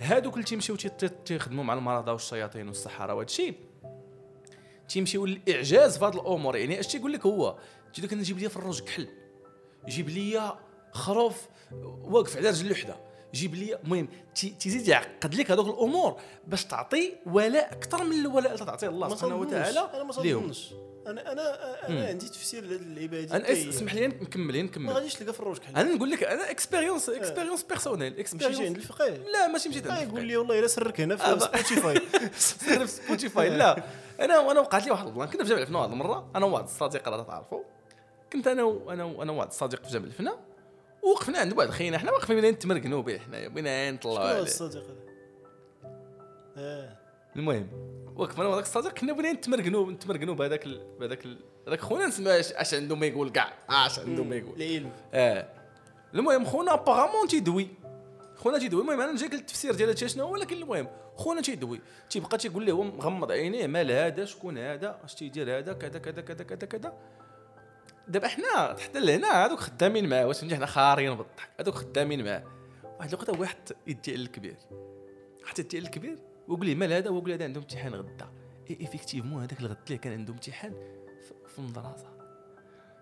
هادوك 0.00 0.34
اللي 0.34 0.44
تيمشيو 0.44 0.76
تيخدموا 1.24 1.64
مع 1.64 1.74
المردة 1.74 2.10
والشياطين 2.10 2.68
والسحره 2.68 3.14
وهذا 3.14 3.26
الشيء 3.26 3.54
تيمشيو 4.88 5.26
للإعجاز 5.26 5.98
في 5.98 6.04
هذه 6.04 6.14
الأمور 6.14 6.56
يعني 6.56 6.80
اش 6.80 6.86
تيقول 6.86 7.12
لك 7.12 7.26
هو؟ 7.26 7.56
تيقول 7.94 8.10
لك 8.10 8.14
نجيب 8.14 8.38
لي 8.38 8.48
فروج 8.48 8.80
كحل 8.80 9.08
يجيب 9.88 10.08
لي 10.08 10.58
خروف 10.92 11.48
واقف 12.02 12.36
على 12.36 12.48
رجل 12.48 12.72
وحده 12.72 12.96
جيب 13.34 13.54
لي 13.54 13.76
المهم 13.76 14.08
تيزيد 14.34 14.88
يعقد 14.88 15.34
لك 15.34 15.50
هذوك 15.50 15.66
الأمور 15.66 16.20
باش 16.46 16.64
تعطي 16.64 17.12
ولاء 17.26 17.72
أكثر 17.72 18.04
من 18.04 18.20
الولاء 18.20 18.54
اللي 18.54 18.66
تعطيه 18.66 18.88
الله 18.88 19.08
سبحانه 19.08 19.36
وتعالى 19.36 19.90
أنا 19.94 20.04
ما 20.04 20.12
أنا 21.06 21.32
أنا 21.32 21.88
أنا 21.88 22.06
عندي 22.06 22.28
تفسير 22.28 22.64
لهذه 22.64 22.80
العباده 22.82 23.36
أنا 23.36 23.52
اسمح 23.52 23.94
لي 23.94 24.06
نكمل 24.06 24.64
نكمل. 24.64 24.84
ما 24.86 24.92
غاديش 24.92 25.14
تلقى 25.14 25.32
الفروج 25.32 25.58
أنا 25.76 25.94
نقول 25.94 26.10
لك 26.10 26.24
أنا 26.24 26.50
expérience 26.50 27.08
expérience 27.08 27.62
personnelle 27.62 28.18
expérience 28.18 28.60
عند 28.60 28.76
الفقيه 28.76 29.10
لا 29.32 29.46
ماشي 29.46 29.68
مشيت 29.68 29.86
عند 29.86 29.92
الفقيه 29.92 30.08
يقول 30.14 30.24
لي 30.26 30.36
والله 30.36 30.58
إلا 30.58 30.66
سرك 30.66 31.00
هنا 31.00 31.16
في 31.16 31.40
Spotify 31.40 32.00
سرك 32.38 32.84
في 32.84 32.86
Spotify 32.86 33.50
لا. 33.50 33.82
أنا 34.20 34.50
أنا 34.50 34.60
وقعت 34.60 34.84
لي 34.84 34.90
واحد 34.90 35.06
البلان. 35.06 35.28
كنا 35.28 35.44
في 35.44 35.48
جامع 35.50 35.62
الفنا 35.62 35.78
واحد 35.78 35.90
المرة. 35.90 36.30
أنا 36.36 36.46
وواحد 36.46 36.64
الصديق 36.64 37.08
راه 37.08 37.22
تعرفوا. 37.22 37.62
كنت 38.32 38.46
أنا 38.46 38.62
وأنا 38.62 39.04
وأنا 39.04 39.32
وواحد 39.32 39.48
الصديق 39.48 39.84
في 39.84 39.92
جامع 39.92 40.06
الفنا 40.06 40.36
وقفنا 41.02 41.38
عند 41.38 41.52
واحد 41.52 41.70
خينا 41.70 41.98
حنا 41.98 42.12
واقفين 42.12 42.40
بين 42.40 42.50
نتمرقنوا 42.54 43.02
به 43.02 43.18
حنايا 43.18 43.48
بين 43.48 43.94
نطلعوا 43.94 44.18
عليه. 44.18 44.42
الصديق 44.42 44.84
هذا؟ 46.56 46.96
المهم. 47.36 47.68
وقفنا 48.20 48.48
وذاك 48.48 48.64
الصديق 48.64 48.92
كنا 48.92 49.12
بغينا 49.12 49.32
نتمرقنوا 49.32 49.90
نتمرقنوا 49.90 50.34
بهذاك 50.34 50.68
بهذاك 51.00 51.26
هذاك 51.68 51.80
خونا 51.80 52.06
نسمع 52.06 52.30
اش 52.30 52.74
عنده 52.74 52.96
ما 52.96 53.06
يقول 53.06 53.30
كاع. 53.30 53.52
اش 53.68 53.98
عنده 53.98 54.24
ما 54.24 54.36
يقول. 54.36 54.62
العلم 54.62 54.92
آه. 55.14 55.48
المهم 56.14 56.44
خونا 56.44 56.74
ابارامون 56.74 57.28
تيدوي 57.28 57.68
خونا 58.36 58.58
تيدوي. 58.58 58.82
المهم 58.82 59.00
أنا 59.00 59.12
نجيك 59.12 59.34
التفسير 59.34 59.74
ديال 59.74 59.88
هادشي 59.88 60.08
شنو 60.08 60.24
هو 60.24 60.32
ولكن 60.32 60.56
المهم 60.56 60.88
خونا 61.16 61.40
تيدوي. 61.40 61.80
تيبقى 62.10 62.38
تيقول 62.38 62.64
ليه 62.64 62.72
هو 62.72 62.82
مغمض 62.82 63.32
عينيه 63.32 63.66
مال 63.66 63.92
هذا 63.92 64.24
شكون 64.24 64.58
هذا 64.58 65.00
اش 65.04 65.14
تيدير 65.14 65.58
هذا 65.58 65.72
كذا 65.72 65.98
كذا 65.98 66.22
كذا 66.22 66.44
كذا 66.44 66.66
كذا. 66.66 66.92
دابا 68.08 68.28
حنا 68.28 68.76
حتى 68.80 69.00
لهنا 69.00 69.46
هذوك 69.46 69.60
خدامين 69.60 70.08
معاه. 70.08 70.26
واش 70.26 70.40
فهمتي 70.40 70.56
حنا 70.56 70.66
خارين 70.66 71.14
بالضحك. 71.14 71.50
هذوك 71.60 71.74
خدامين 71.74 72.24
معاه. 72.24 72.44
واحد 72.98 73.08
الوقت 73.08 73.30
واحد 73.30 73.56
يدي 73.86 74.14
الكبير. 74.14 74.56
حتى 75.44 75.62
يدي 75.62 75.78
الكبير؟ 75.78 76.29
ويقول 76.50 76.66
لي 76.66 76.74
مال 76.74 76.92
هذا 76.92 77.10
ويقول 77.10 77.28
لي 77.28 77.34
هذا 77.34 77.44
عنده 77.44 77.60
امتحان 77.60 77.94
غدا. 77.94 78.28
et 78.70 78.78
effectivement 78.80 79.42
هذاك 79.42 79.60
الغد 79.60 79.76
اللي 79.86 79.98
كان 79.98 80.12
عنده 80.12 80.32
امتحان 80.32 80.74
في 81.46 81.58
المدرسة. 81.58 82.06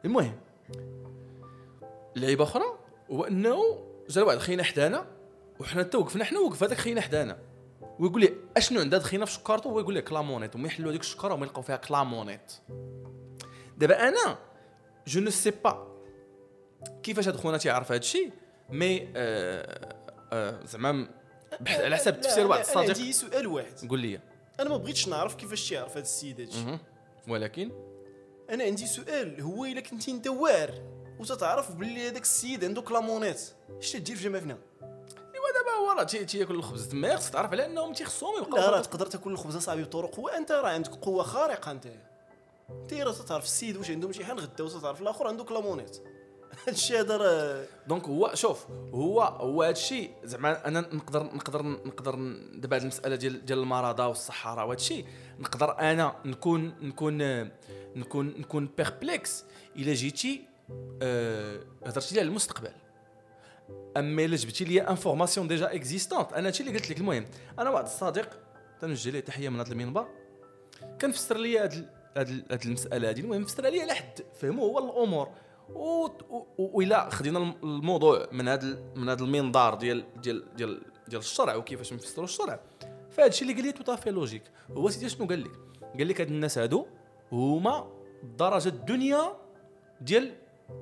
المهم 0.05 0.41
لعيبة 2.17 2.45
أخرى 2.45 2.79
هو 3.11 3.25
أنه 3.25 3.59
جا 4.09 4.23
واحد 4.23 4.39
خينا 4.39 4.63
حدانا 4.63 5.07
وحنا 5.61 5.83
حتى 5.83 5.97
وقفنا 5.97 6.25
حنا 6.25 6.39
وقف 6.39 6.63
هذاك 6.63 6.79
خينا 6.79 7.01
حدانا. 7.01 7.39
ويقول 7.99 8.21
لي 8.21 8.35
أشنو 8.57 8.81
عند 8.81 8.95
هاد 8.95 9.03
خينا 9.03 9.25
في 9.25 9.33
شكارته 9.33 9.71
هو 9.71 9.81
يقول 9.81 9.95
لي 9.95 10.03
كلامونيت 10.03 10.55
وما 10.55 10.67
يحلوا 10.67 10.91
هذيك 10.91 11.01
الشكاره 11.01 11.35
وما 11.35 11.47
يلقاو 11.47 11.63
فيها 11.63 11.77
كلامونيت 11.77 12.53
دابا 13.79 14.09
أنا 14.09 14.39
je 15.07 15.21
ne 15.21 15.31
sais 15.31 15.51
pas 15.51 15.99
كيفاش 17.03 17.29
هاد 17.29 17.37
خونا 17.37 17.59
تيعرف 17.59 17.93
هاد 17.93 18.01
الشيء 18.01 18.33
mais 18.71 19.09
آه 19.17 19.97
آه 20.33 20.65
زعما 20.65 21.09
على 21.67 21.97
حسب 21.97 22.15
التفسير 22.15 22.47
واحد 22.47 22.61
الصديق 22.61 22.89
عندي 22.89 23.13
سؤال 23.13 23.47
واحد. 23.47 23.89
قول 23.89 24.01
لي. 24.01 24.21
أنا 24.61 24.69
ما 24.69 24.77
بغيتش 24.77 25.09
نعرف 25.09 25.35
كيفاش 25.35 25.69
تيعرف 25.69 25.91
هذا 25.91 26.01
السيد 26.01 26.41
هادشي. 26.41 26.79
ولكن؟ 27.29 27.73
أنا 28.51 28.65
عندي 28.65 28.87
سؤال 28.87 29.41
هو 29.41 29.65
إلا 29.65 29.81
كنتي 29.81 30.11
أنت 30.11 30.27
واعر 30.27 30.75
وتتعرف 31.21 31.73
باللي 31.73 32.09
هذاك 32.09 32.23
السيد 32.23 32.65
عنده 32.65 32.83
كلامونيت 32.83 33.41
اش 33.79 33.93
تدير 33.93 34.17
في 34.17 34.23
جامع 34.23 34.41
الفنا 34.41 34.59
إيوا 35.35 35.53
دابا 35.55 35.71
هو 35.71 35.99
راه 35.99 36.03
تياكل 36.03 36.55
الخبز 36.55 36.89
تما 36.89 37.17
خصك 37.17 37.33
تعرف 37.33 37.53
على 37.53 37.67
أنهم 37.67 37.93
تيخصهم 37.93 38.39
يبقاو 38.39 38.57
لا 38.57 38.71
راه 38.71 38.81
تقدر 38.81 39.07
تاكل 39.07 39.31
الخبز 39.31 39.57
صاحبي 39.57 39.83
بطرق 39.83 40.19
وأنت 40.19 40.53
راه 40.53 40.69
عندك 40.69 40.91
قوة 40.91 41.23
خارقة 41.23 41.71
أنت. 41.71 41.87
أنت 42.71 42.93
راه 42.93 43.13
تتعرف 43.13 43.45
السيد 43.45 43.77
واش 43.77 43.91
عنده 43.91 44.07
امتحان 44.07 44.39
غدا 44.39 44.65
وتتعرف 44.65 45.01
الآخر 45.01 45.29
عنده 45.29 45.45
كلامونيت. 45.45 46.03
هذا 46.91 47.17
راه 47.17 47.65
donc 47.87 48.05
هو 48.05 48.31
شوف 48.35 48.67
هو 48.95 49.23
هو 49.23 49.63
هادشي 49.63 50.11
زعما 50.25 50.69
أنا 50.69 50.81
نقدر 50.81 51.23
نقدر 51.23 51.63
نقدر 51.63 52.17
دابا 52.55 52.77
هاد 52.77 52.83
المسألة 52.83 53.17
ديال 53.17 53.45
ديال 53.47 53.59
المردة 53.59 54.03
والسحرة 54.03 54.67
وهادشي 54.67 55.05
نقدر 55.39 55.79
أنا 55.79 56.15
نكون 56.25 56.75
نكون 56.83 57.49
نكون 57.97 58.27
نكون 58.27 58.69
perplexe 58.77 59.45
إلا 59.77 59.95
جيتي 59.95 60.45
آه 61.03 61.61
هضرتي 61.87 62.15
لي 62.15 62.21
على 62.21 62.29
المستقبل. 62.29 62.73
أما 63.97 64.25
إلا 64.25 64.37
جبتي 64.37 64.65
لي 64.65 64.81
information 64.81 65.49
déjà 65.49 65.75
existante 65.75 66.33
أنا 66.33 66.47
هادشي 66.47 66.63
اللي 66.63 66.79
قلت 66.79 66.91
لك. 66.91 66.99
المهم 66.99 67.25
أنا 67.59 67.71
واحد 67.71 67.85
الصديق 67.85 68.41
تنوجه 68.81 69.11
ليه 69.11 69.21
تحية 69.21 69.49
من 69.49 69.61
هذا 69.61 69.73
المنبر. 69.73 70.07
كان 70.99 71.13
فسر 71.13 71.37
لي 71.37 71.59
هاد 71.59 71.89
هاد 72.17 72.61
المسألة 72.65 73.09
هادي. 73.09 73.21
المهم 73.21 73.45
فسر 73.45 73.69
لي 73.69 73.81
على 73.81 73.95
حد 73.95 74.21
فهموا 74.41 74.65
هو 74.65 74.79
الأمور. 74.79 75.29
وإلا 76.59 77.11
خدينا 77.11 77.39
الموضوع 77.63 78.27
من 78.33 78.49
هذا 78.49 78.79
من 78.97 79.09
هذا 79.09 79.25
المنظار 79.25 79.75
ديال 79.75 80.05
ديال 80.17 80.57
ديال 80.57 80.83
ديال 81.09 81.21
الشرع 81.21 81.55
وكيفاش 81.55 81.93
نفسروا 81.93 82.25
الشرع. 82.25 82.61
فهذا 83.11 83.29
الشيء 83.29 83.43
اللي 83.43 83.55
قال 83.55 83.67
لي 83.67 83.73
tout 83.73 83.90
à 83.90 83.94
fait 83.94 84.11
logique. 84.11 84.43
هو 84.71 84.91
سيدي 84.91 85.09
شنو 85.09 85.27
قال 85.27 85.45
لك؟ 85.45 85.51
قال 85.99 86.09
لك 86.09 86.21
هاد 86.21 86.29
الناس 86.29 86.59
هادو 86.59 86.87
هما 87.33 87.93
الدرجه 88.23 88.69
الدنيا 88.69 89.37
ديال 90.01 90.35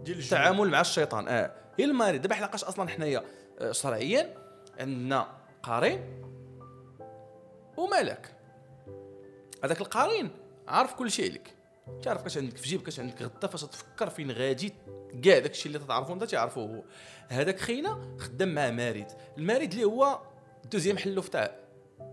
ديال 0.05 0.18
التعامل 0.18 0.68
مع 0.68 0.81
الشيطان. 0.81 1.29
آه. 1.29 1.53
هي 1.79 1.85
المارد 1.85 2.22
دابا 2.22 2.35
لحقاش 2.35 2.64
أصلا 2.64 2.88
حنايا 2.88 3.25
آه، 3.59 3.72
شرعيا 3.72 4.35
عندنا 4.79 5.29
قارين 5.62 6.22
وملك. 7.77 8.37
هذاك 9.64 9.81
القارين 9.81 10.31
عارف 10.68 10.94
كل 10.94 11.11
شيء 11.11 11.31
عليك 11.31 11.56
تعرف 12.03 12.22
كاش 12.22 12.38
عندك 12.38 12.57
في 12.57 12.68
جيبك 12.68 12.85
كاش 12.85 13.01
عندك 13.01 13.22
غدا 13.22 13.49
فاش 13.49 13.61
تفكر 13.64 14.11
فين 14.11 14.31
غادي 14.31 14.72
كاع 15.25 15.38
داكشي 15.38 15.66
اللي 15.68 15.79
تتعرفو 15.79 16.12
انت 16.12 16.25
تعرفو 16.25 16.61
هو 16.61 16.83
هذاك 17.29 17.61
خينا 17.61 18.16
خدام 18.18 18.55
مع 18.55 18.70
مارد 18.70 19.12
المارد 19.38 19.72
اللي 19.72 19.85
هو 19.85 20.20
دوزيام 20.72 20.99
حلوف 20.99 21.29
تاع 21.29 21.66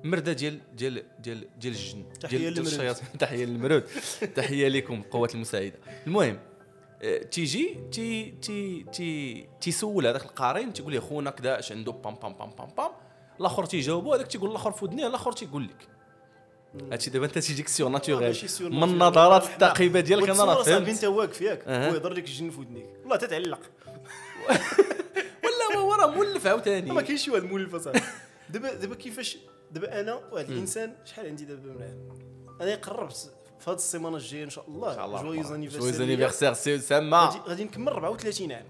مرده 0.04 0.34
ديال 0.34 0.76
ديال 0.76 1.04
ديال 1.20 1.60
ديال 1.60 1.74
الجن 1.74 2.14
تحية 2.20 2.50
للمرود 2.50 2.96
تحية 3.20 3.46
للمرود 3.46 3.84
تحية 4.36 4.68
لكم 4.68 4.94
القوات 4.94 5.36
المساعدة. 5.36 5.80
المهم 6.08 6.40
آه، 7.02 7.18
تيجي 7.18 7.80
تي 7.92 8.32
تي 8.32 8.84
تي 8.84 9.48
تيسول 9.62 10.08
هذاك 10.08 10.26
القرين 10.26 10.74
تيقول 10.74 10.94
لي 10.94 11.00
خونا 11.00 11.30
كذا 11.30 11.60
اش 11.60 11.72
عنده 11.72 11.92
بام 11.92 12.16
بام 12.16 12.34
بام 12.34 12.50
بام 12.50 12.68
بام. 12.78 12.92
الآخر 13.40 13.66
تيجاوبو 13.66 14.14
هذاك 14.14 14.28
تيقول 14.28 14.50
الآخر 14.50 14.72
في 14.72 14.86
ودنيه 14.86 15.08
الآخر 15.08 15.32
تيقول 15.32 15.64
لك. 15.64 15.88
هادشي 16.92 17.10
دابا 17.10 17.26
انت 17.26 17.40
تيجيك 17.40 17.68
surnaturel 17.68 18.38
من 18.62 18.84
النظرات 18.84 19.44
الثاقبه 19.44 20.00
ديالك 20.00 20.30
أنا 20.30 20.44
راه 20.44 20.64
فهمت. 20.64 20.90
انت 20.90 21.04
واقف 21.06 21.42
ياك. 21.42 21.68
ويهضر 21.68 22.14
لك 22.14 22.24
الجن 22.24 22.50
في 22.50 22.60
ودنيك. 22.60 22.90
والله 23.02 23.16
تتعلق. 23.16 23.60
ولا 25.44 25.78
هو 25.78 25.94
راه 25.94 26.08
مولف 26.08 26.48
عاوتاني. 26.48 26.92
ما 26.92 27.02
كاينش 27.02 27.26
شي 27.26 27.32
واحد 27.32 27.44
مولف 27.44 27.76
أصاحبي. 27.76 28.02
دابا 28.50 28.74
دابا 28.74 28.96
كيفاش 28.96 29.38
دابا 29.72 30.00
أنا 30.00 30.14
واحد 30.32 30.50
الإنسان 30.50 30.96
شحال 31.06 31.26
عندي 31.26 31.46
دابا 31.46 31.98
أنا 32.62 32.76
قربت 32.76 33.32
في 33.60 33.70
هذه 33.70 33.76
السيمانة 33.76 34.18
الجاية 34.18 34.44
إن 34.44 34.50
شاء 34.50 34.68
الله 34.68 35.22
joyeux 35.22 35.52
anniversaire 35.52 35.82
joyeux 35.82 36.02
anniversaire 36.02 36.54
سي 36.54 36.80
سما 36.80 37.44
غادي 37.48 37.64
نكمل 37.64 37.88
34 37.88 38.52
عام. 38.52 38.66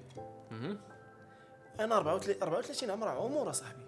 أنا 1.79 1.97
34 1.97 2.89
عام 2.89 3.03
راه 3.03 3.11
عمر 3.11 3.49
أصاحبي. 3.49 3.83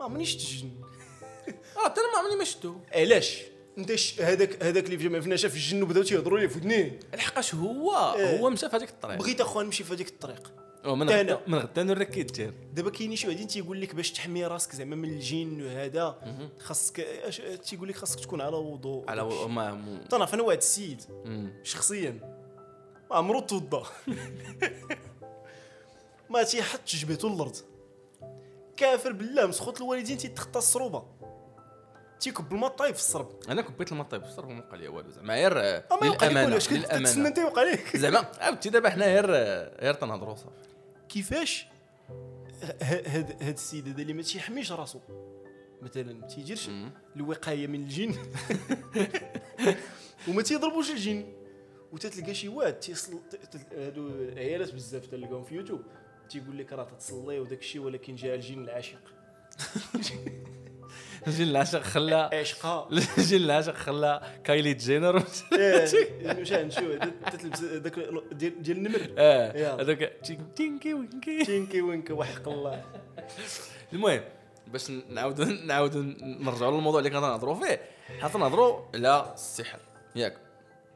ما 0.00 0.04
عمرنيش 0.04 0.36
تجن 0.36 0.70
حتى 1.88 2.00
أنا 2.00 2.12
ما 2.12 2.18
عمرني 2.18 2.36
ما 2.36 2.44
شفتو. 2.44 2.74
علاش؟ 2.92 3.42
انت 3.78 3.90
هذاك 4.20 4.62
هذاك 4.62 4.84
اللي 4.84 4.98
في 4.98 5.04
جامع 5.04 5.20
الفنا 5.20 5.36
شاف 5.36 5.54
الجن 5.54 5.82
وبداو 5.82 6.02
تيهضروا 6.02 6.38
ليه 6.38 6.46
في 6.46 6.58
ودنيه 6.58 6.98
لحقاش 7.14 7.54
هو 7.54 7.92
آه. 7.92 8.38
هو 8.38 8.50
مشى 8.50 8.68
في 8.68 8.76
هذيك 8.76 8.88
الطريق. 8.88 9.18
بغيت 9.18 9.40
اخويا 9.40 9.64
نمشي 9.64 9.84
في 9.84 9.94
هذيك 9.94 10.08
الطريق. 10.08 10.52
من 10.84 11.10
غدا 11.10 11.40
من 11.46 11.58
غدا 11.58 11.82
نوريك 11.82 12.10
كي 12.10 12.22
دير. 12.22 12.54
دابا 12.72 12.90
كاينين 12.90 13.16
شي 13.16 13.28
وحدين 13.28 13.46
تيقول 13.46 13.80
لك 13.80 13.94
باش 13.94 14.12
تحمي 14.12 14.46
راسك 14.46 14.74
زعما 14.74 14.96
من 14.96 15.08
الجن 15.08 15.62
وهذا 15.62 16.18
خاصك 16.58 17.06
تيقول 17.64 17.88
لك 17.88 17.96
خاصك 17.96 18.20
تكون 18.20 18.40
على 18.40 18.56
وضوء. 18.56 19.10
على 19.10 19.22
وضوء 19.22 19.48
ما 19.48 20.00
تنعرف 20.10 20.34
أنا 20.34 20.42
واحد 20.42 20.58
السيد. 20.58 21.02
شخصيا. 21.62 22.10
ما 23.10 23.16
عمرو 23.16 23.40
توضا 23.40 23.86
ما 26.30 26.42
تيحطش 26.42 27.04
جبهته 27.04 27.34
الأرض 27.34 27.56
كافر 28.76 29.12
بالله 29.12 29.46
مسخوط 29.46 29.80
الوالدين 29.80 30.18
تيتخطى 30.18 30.58
الصروبة. 30.58 31.17
تيكب 32.20 32.52
الماء 32.52 32.70
طايب 32.70 32.94
في 32.94 33.00
الصرب. 33.00 33.28
أنا 33.48 33.62
كبيت 33.62 33.92
الماء 33.92 34.06
طيب 34.06 34.22
بصراحه 34.22 34.52
ما 34.52 34.58
وقع 34.58 34.76
لي 34.76 34.88
والو 34.88 35.10
زعما. 35.10 35.34
غير 35.34 35.58
أما 35.92 36.06
يوقع 36.06 36.28
لك 36.28 36.62
تتسنى 36.62 36.78
للأمانة. 36.78 37.28
انت 37.28 37.38
يوقع 37.38 37.62
لك 37.62 37.96
زعما 37.96 38.24
عرفتي 38.40 38.70
دابا 38.70 38.90
حنا 38.90 39.04
غير 39.04 39.26
غير 39.80 39.94
تنهضروا 39.94 40.34
صافي. 40.34 40.68
كيفاش؟ 41.08 41.66
هاد 42.82 43.42
هاد 43.42 43.54
السيد 43.54 43.88
هذا 43.88 44.02
اللي 44.02 44.12
ما 44.12 44.22
تيحميش 44.22 44.72
راسو. 44.72 45.00
مثلا 45.82 46.12
ما 46.12 46.26
تيديرش. 46.26 46.70
الوقاية 47.16 47.66
من 47.66 47.82
الجن. 47.82 48.14
وما 50.28 50.42
تيضربوش 50.42 50.90
الجن. 50.90 51.24
وتتلقى 51.92 52.34
شي 52.34 52.48
واد 52.48 52.80
تيصل 52.80 53.20
هادو 53.76 54.10
عيالات 54.36 54.74
بزاف 54.74 55.06
تلقاهم 55.06 55.44
في 55.44 55.54
يوتيوب. 55.54 55.82
تيقول 56.30 56.58
لك 56.58 56.72
راه 56.72 56.84
تتصلي 56.84 57.38
وداك 57.38 57.58
الشيء 57.58 57.80
ولكن 57.80 58.14
جاء 58.14 58.34
الجن 58.34 58.64
العاشق. 58.64 58.98
الجن 61.28 61.48
العاشق 61.48 61.80
خلى 61.82 62.30
عشقا 62.32 62.88
الجن 63.18 63.36
العاشق 63.44 63.74
خلى 63.74 64.20
كايلي 64.44 64.74
جينر 64.74 65.16
مش 66.22 66.52
نشوف 66.52 66.84
تتلبس 67.32 67.60
ال- 67.62 68.38
ديال 68.38 68.76
النمر 68.76 69.00
آه 69.18 69.56
يلا. 69.58 69.82
هذاك 69.82 70.12
تين- 70.24 70.54
تينكي 70.54 70.94
وينكي. 70.94 71.44
تينكي 71.44 71.82
وينكي 71.82 72.12
وحق 72.12 72.48
الله. 72.48 72.84
المهم 73.92 74.20
باش 74.66 74.90
نعاودو 74.90 75.44
نعاودو 75.44 76.02
نرجعوا 76.22 76.72
للموضوع 76.72 76.98
اللي 76.98 77.10
كنا 77.10 77.20
نهضروا 77.20 77.54
فيه. 77.54 77.80
حنا 78.20 78.28
تنهضروا 78.28 78.80
على 78.94 79.32
السحر. 79.34 79.78
ياك. 80.16 80.36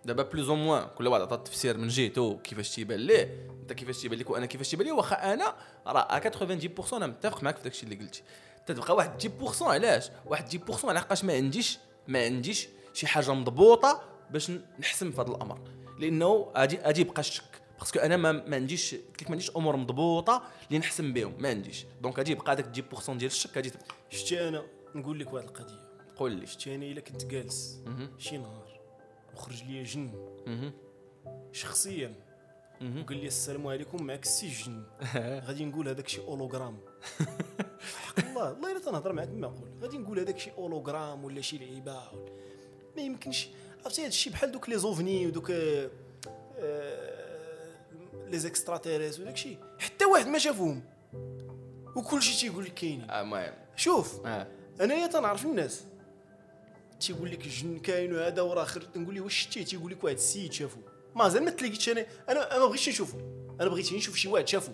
دابا 0.04 0.22
plus 0.22 0.48
ou 0.48 0.56
moins 0.56 0.86
كل 0.98 1.06
واحد 1.06 1.22
عطى 1.22 1.34
التفسير 1.34 1.78
من 1.78 1.88
جهته 1.88 2.38
كيفاش 2.44 2.70
تيبان 2.74 2.98
ليه. 3.00 3.46
انت 3.62 3.72
كيفاش 3.72 4.02
تيبان 4.02 4.18
لك 4.18 4.30
وأنا 4.30 4.46
كيفاش 4.46 4.70
تيبان 4.70 4.86
لي 4.86 4.92
واخا 4.92 5.34
أنا 5.34 5.54
راه 5.86 6.18
90% 6.18 6.92
أنا 6.94 7.06
متفق 7.06 7.42
معاك 7.42 7.56
في 7.56 7.62
داكشي 7.62 7.84
اللي 7.84 7.96
قلتي. 7.96 8.22
تتبقى 8.66 8.94
واحد 8.96 9.22
10% 9.22 9.62
علاش؟ 9.62 10.10
واحد 10.26 10.70
10% 10.70 10.84
على 10.84 11.00
حقاش 11.00 11.24
ما 11.24 11.32
عنديش 11.32 11.78
ما 12.08 12.24
عنديش 12.24 12.68
شي 12.92 13.06
حاجة 13.06 13.32
مضبوطة 13.34 14.02
باش 14.30 14.50
نحسم 14.78 15.10
في 15.10 15.20
هذا 15.20 15.28
الأمر. 15.28 15.58
لأنه 15.98 16.52
غادي 16.56 16.76
غادي 16.78 17.00
يبقى 17.00 17.20
الشك 17.20 17.62
parce 17.78 17.91
que 17.91 17.98
أنا 17.98 18.16
ما, 18.16 18.32
ما 18.32 18.56
عنديش 18.56 18.94
قلت 18.94 19.22
لك 19.22 19.28
ما 19.28 19.30
عنديش 19.32 19.50
أمور 19.50 19.76
مضبوطة 19.76 20.42
اللي 20.68 20.78
نحسم 20.78 21.12
بهم 21.12 21.34
ما 21.38 21.48
عنديش. 21.48 21.84
donc 22.02 22.18
غادي 22.18 22.32
يبقى 22.32 22.52
هذاك 22.52 22.66
10% 22.66 23.10
ديال 23.10 23.30
الشك 23.30 23.56
غادي 23.56 23.70
تبقى 23.70 23.86
شتي 24.10 24.48
أنا 24.48 24.62
نقول 24.94 25.20
لك 25.20 25.32
واحد 25.32 25.46
القضية. 25.48 25.92
قول 26.16 26.32
لي. 26.32 26.46
شتي 26.46 26.74
أنا 26.74 26.84
إلا 26.84 27.00
كنت 27.00 27.24
جالس. 27.24 27.80
شي 28.18 28.38
نهار 28.38 28.80
وخرج 29.34 29.62
لي 29.64 29.82
جن. 29.82 30.12
شخصيا. 31.52 32.14
وقال 32.82 33.16
لي 33.18 33.26
السلام 33.26 33.66
عليكم 33.66 34.02
معك 34.02 34.22
السي 34.22 34.48
جن. 34.48 34.82
غادي 35.46 35.64
نقول 35.64 35.88
هذاك 35.88 36.08
شي 36.08 36.20
hologramme 36.20 36.78
حق 38.16 38.28
الله. 38.28 38.52
والله 38.52 38.72
إلا 38.72 38.80
تنهضر 38.80 39.12
معاك 39.12 39.28
بما 39.28 39.48
نقول 39.48 39.68
غادي 39.82 39.98
نقول 39.98 40.18
هذاك 40.18 40.38
شي 40.38 40.50
hologramme 40.58 41.24
ولا 41.24 41.40
شي 41.40 41.58
لعيبة 41.58 42.00
ما 42.96 43.02
يمكنش. 43.02 43.48
عرفتي 43.84 44.00
هذا 44.00 44.08
الشيء 44.08 44.32
بحال 44.32 44.52
دوك 44.52 44.68
les 44.68 44.78
ovnis 44.78 45.26
ودوك 45.26 45.50
آه، 45.50 45.90
آه، 46.58 48.28
لي 48.28 48.38
زيكسترا 48.38 48.76
تيريس 48.76 49.20
وداك 49.20 49.34
الشيء 49.34 49.58
حتى 49.78 50.04
واحد 50.04 50.26
ما 50.26 50.38
شافوهم. 50.38 50.82
وكل 51.96 52.22
شيء 52.22 52.50
تيقول 52.50 52.64
لك 52.64 52.74
كاينين. 52.74 53.10
آه، 53.10 53.20
المهم. 53.20 53.54
شوف 53.76 54.26
آه. 54.26 54.46
أنايا 54.80 55.06
تنعرف 55.06 55.44
الناس. 55.44 55.84
تيقول 57.00 57.30
لك 57.30 57.44
الجن 57.44 57.78
كاين 57.78 58.14
وهذا 58.14 58.42
وراه 58.42 58.64
خير 58.64 58.82
تنقول 58.82 59.14
له 59.14 59.20
واش 59.20 59.34
شتي 59.34 59.64
تيقول 59.64 59.92
لك 59.92 60.04
واحد 60.04 60.16
السيد 60.16 60.52
شافو. 60.52 60.80
ما 61.14 61.28
زال 61.28 61.44
ما 61.44 61.50
تلاقيتش 61.50 61.88
أنا. 61.88 62.06
أنا 62.28 62.58
ما 62.58 62.66
بغيتش 62.66 62.88
نشوفه 62.88 63.18
أنا 63.60 63.68
بغيت 63.68 63.92
نشوف 63.92 64.16
شي 64.16 64.28
واحد 64.28 64.48
شافو. 64.48 64.72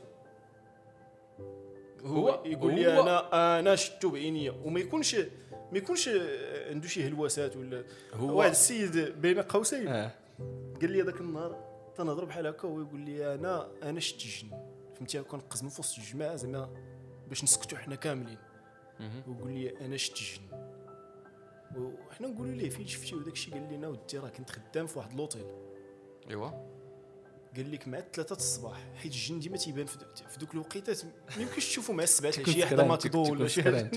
هو 2.09 2.43
يقول 2.45 2.75
لي 2.75 2.87
هو- 2.97 3.03
أنا 3.03 3.59
أنا 3.59 3.77
شفتو 3.77 4.11
بعينيا. 4.11 4.51
وما 4.65 4.81
يكونش 4.81 5.15
ما 5.73 5.79
يكونش 5.79 6.09
عنده 6.71 6.89
شي 6.89 7.07
هلوسات 7.09 7.57
ولا 7.57 7.85
هو- 8.15 8.39
واحد 8.39 8.51
السيد 8.51 8.97
بين 9.21 9.41
قوسين. 9.43 9.89
آه. 9.89 10.11
قال 10.81 10.93
لي 10.93 11.03
هذاك 11.03 11.21
النهار 11.21 11.69
تنهضر 11.97 12.25
بحال 12.25 12.47
هكا 12.47 12.69
وهو 12.69 12.81
يقول 12.81 13.01
لي 13.01 13.35
أنا 13.35 13.69
أنا 13.83 14.01
شفت 14.01 14.23
الجن. 14.25 14.49
فهمتي؟ 14.97 15.23
كنقزمو 15.23 15.71
في 15.71 15.81
وسط 15.81 15.99
الجماعة 15.99 16.37
زعما 16.37 16.71
باش 17.29 17.45
نسكتوا 17.45 17.79
حنا 17.79 17.95
كاملين. 17.95 18.39
ويقول 19.29 19.53
لي 19.53 19.81
أنا 19.81 19.97
شفت 19.97 20.17
الجن. 20.17 20.69
وحنا 22.09 22.29
نقولوا 22.29 22.53
ليه 22.55 22.71
فين 22.71 22.87
شفتي 22.87 23.15
وداك 23.15 23.33
الشيء 23.33 23.55
قال 23.55 23.73
لنا 23.73 23.89
ودي 23.89 24.19
راه 24.19 24.29
كنت 24.29 24.51
خدام 24.51 24.87
في 24.87 24.99
واحد 24.99 25.15
لوطيل. 25.17 25.45
إيوا. 26.31 26.51
قال 27.59 27.73
لك 27.73 27.89
مع 27.89 28.01
ثلاثة 28.13 28.37
الصباح 28.37 28.85
حيت 28.97 29.13
الجن 29.13 29.39
ديما 29.41 29.57
تيبان 29.57 29.87
في 29.87 29.99
دو- 29.99 30.05
في 30.31 30.39
دوك 30.39 30.55
الوقيتات. 30.55 31.05
ما 31.05 31.43
يمكنش 31.43 31.67
تشوفوا 31.67 31.95
مع 31.95 32.03
السبعة 32.03 32.33
العشية 32.39 32.65
حدا 32.65 32.85
ماكدو 32.85 33.33
ولا 33.33 33.49
شي 33.49 33.63
حاجة. 33.63 33.91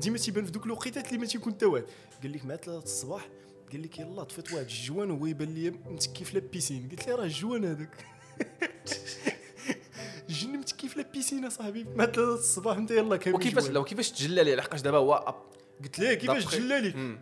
ديما 0.00 0.18
تيبان 0.18 0.44
في 0.44 0.50
دوك 0.50 0.66
الوقيتات 0.66 1.06
اللي 1.08 1.18
ما 1.18 1.26
تيكون 1.26 1.52
حتى 1.52 1.64
واحد 1.66 1.84
قال 2.22 2.32
لك 2.32 2.44
مع 2.44 2.56
ثلاثة 2.56 2.84
الصباح 2.84 3.28
قال 3.72 3.82
لك 3.82 3.98
يلا 3.98 4.22
طفيت 4.24 4.52
واحد 4.52 4.64
ال 4.64 4.72
joint 4.72 5.10
وهو 5.10 5.26
يبان 5.26 5.54
لي 5.54 5.70
متكي 5.70 6.24
في 6.24 6.34
la 6.40 6.51
piscine 6.51 6.88
قلت 6.90 7.08
له 7.08 7.14
راه 7.14 7.24
ال 7.24 7.31
joint 7.31 7.64
هذاك؟ 7.64 8.06
الجن 10.28 10.48
متكي 10.58 10.88
في 10.88 10.98
la 10.98 11.08
piscine 11.08 11.44
أصاحبي. 11.44 11.84
مع 11.84 12.04
ثلاثة 12.04 12.34
الصباح 12.34 12.76
انت 12.76 12.90
يلا 12.90 13.16
كامل 13.16 13.36
وكيفاش 13.36 13.62
joint. 13.62 13.74
لو 13.74 13.84
كيفاش 13.84 14.10
تجلى 14.10 14.44
لي 14.44 14.54
لحقاش 14.56 14.80
دابا 14.80 14.98
هو 14.98 15.34
قلت 15.82 15.98
ليه 15.98 16.14
كيفاش. 16.14 16.44
تجلى 16.44 16.92
مم. 16.96 17.20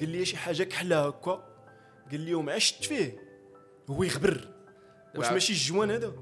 قال 0.00 0.08
لي 0.08 0.24
شي 0.24 0.36
حاجة 0.36 0.62
كحله 0.62 1.06
هكا؟ 1.06 1.44
قال 2.10 2.20
لي 2.20 2.34
ومع 2.34 2.58
شت 2.58 2.84
فيه. 2.84 3.18
هو 3.90 4.02
يخبر. 4.02 4.48
واش 5.16 5.32
ماشي 5.32 5.52
ال 5.52 5.58
joint 5.58 5.90
هذا؟ 5.90 6.12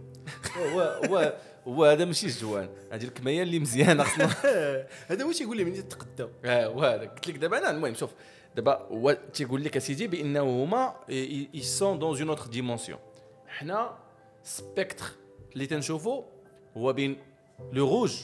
هو 0.56 0.80
هو 0.80 1.34
هو 1.66 1.84
هذا 1.84 2.04
ماشي 2.04 2.26
ال 2.26 2.33
joint 2.33 2.68
هذه 2.92 3.04
الكمية 3.04 3.42
اللي 3.42 3.58
مزيانة 3.58 4.04
خصنا 4.04 4.26
هذا 5.10 5.24
هو 5.24 5.32
تيقول 5.32 5.56
لي 5.56 5.64
من 5.64 5.88
تقداو 5.88 6.30
آه 6.44 6.68
وهذا 6.68 7.04
قلت 7.04 7.28
لك 7.28 7.36
دابا 7.36 7.58
أنا 7.58 7.70
المهم 7.70 7.94
شوف 7.94 8.10
دابا 8.56 8.72
هو 8.90 9.18
تيقول 9.34 9.64
لك 9.64 9.76
أسيدي 9.76 10.06
بانه 10.06 10.42
هما 10.42 10.94
ils 11.10 11.60
sont 11.60 11.98
dans 11.98 12.18
une 12.18 12.28
autre 12.28 12.46
dimension 12.46 12.98
حنا 13.46 13.98
spectre 14.42 15.06
اللي 15.52 15.66
تنشوفو 15.66 16.24
هو 16.76 16.92
بين 16.92 17.16
le 17.72 17.88
rouge 17.88 18.16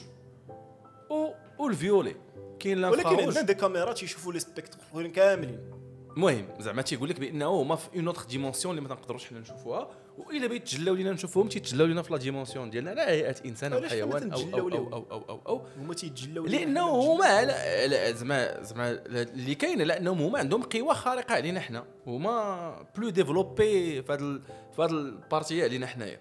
و 1.09 1.29
le 1.59 1.73
violet 1.73 2.15
كاين 2.59 2.85
ولكن 2.85 3.07
عندنا 3.07 3.41
des 3.41 3.53
caméras 3.53 3.93
تيشوفوا 3.93 4.33
les 4.33 4.39
spectres 4.39 5.07
كاملين. 5.07 5.74
المهم 6.15 6.45
زعما 6.59 6.81
تيقول 6.81 7.09
لك 7.09 7.19
بأنه 7.19 7.47
هما 7.47 7.75
في 7.75 7.87
une 7.95 8.07
autre 8.07 8.23
dimension 8.23 8.77
اللي 8.77 8.87
ما 8.89 8.95
تنقدروش 8.95 9.25
حنا 9.25 9.39
نشوفوها 9.39 9.87
وإلا 10.17 10.47
بغيت 10.47 10.63
تجلاو 10.67 10.95
لينا 10.95 11.11
نشوفوهم 11.11 11.47
تيتجلاو 11.49 11.87
لينا 11.87 12.01
في 12.01 12.13
la 12.13 12.19
dimension 12.19 12.69
ديالنا. 12.69 12.91
على 12.91 13.01
هيئه 13.01 13.35
إنسان 13.45 13.73
أو 13.73 13.81
حيوان 13.81 14.31
أو 14.31 14.39
أو 14.59 14.69
ليهم؟ 14.69 14.93
أو 14.93 15.05
أو 15.11 15.21
أو, 15.29 15.39
أو, 15.47 15.61
هما 15.77 15.93
تيتجلاو 15.93 16.45
لأنه 16.45 16.81
هما 16.89 17.25
على- 17.25 18.13
زعما 18.15 18.63
زعما 18.63 18.91
اللي 19.05 19.55
كاين 19.55 19.81
لانهم 19.81 20.21
هما 20.21 20.39
عندهم 20.39 20.63
قوة 20.63 20.93
خارقة 20.93 21.35
علينا 21.35 21.59
حنا. 21.59 21.83
هما 22.07 22.85
plus 22.97 23.09
développés 23.09 24.01
في 24.03 24.11
هذا 24.13 24.41
في 24.75 24.81
هذا 24.81 24.91
ال 24.91 25.01
partie 25.01 25.63
علينا 25.63 25.87
حنايا. 25.87 26.19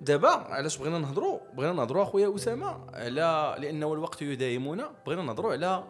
دابا 0.00 0.28
علاش 0.28 0.76
بغينا 0.76 0.98
نهضروا 0.98 1.38
بغينا 1.54 1.72
نهضروا 1.72 2.02
أخويا 2.02 2.34
أسامة 2.36 2.90
على 2.94 3.56
لأنه 3.58 3.92
الوقت 3.92 4.22
يدايمنا 4.22 4.90
بغينا 5.06 5.22
نهضروا 5.22 5.52
على 5.52 5.84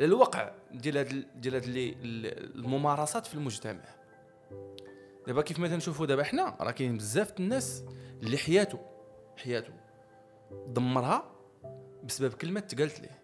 الواقع. 0.00 0.50
ديال 0.72 0.96
هاد 0.98 1.10
ال- 1.10 1.40
ديال 1.40 1.54
هاد 1.54 1.64
الممارسات 1.66 3.26
في 3.26 3.34
المجتمع. 3.34 3.84
دابا 5.26 5.42
كيف 5.42 5.58
ما 5.58 5.68
تنشوفوا 5.68 6.06
دابا 6.06 6.24
حنا 6.24 6.56
راه 6.60 6.70
كاين 6.70 6.96
بزاف 6.96 7.40
الناس 7.40 7.84
اللي 8.22 8.36
حياته 8.38 8.78
حياته 9.36 9.72
دمرها 10.66 11.32
بسبب 12.04 12.32
كلمة 12.32 12.60
تقالت 12.60 13.00
ليه. 13.00 13.20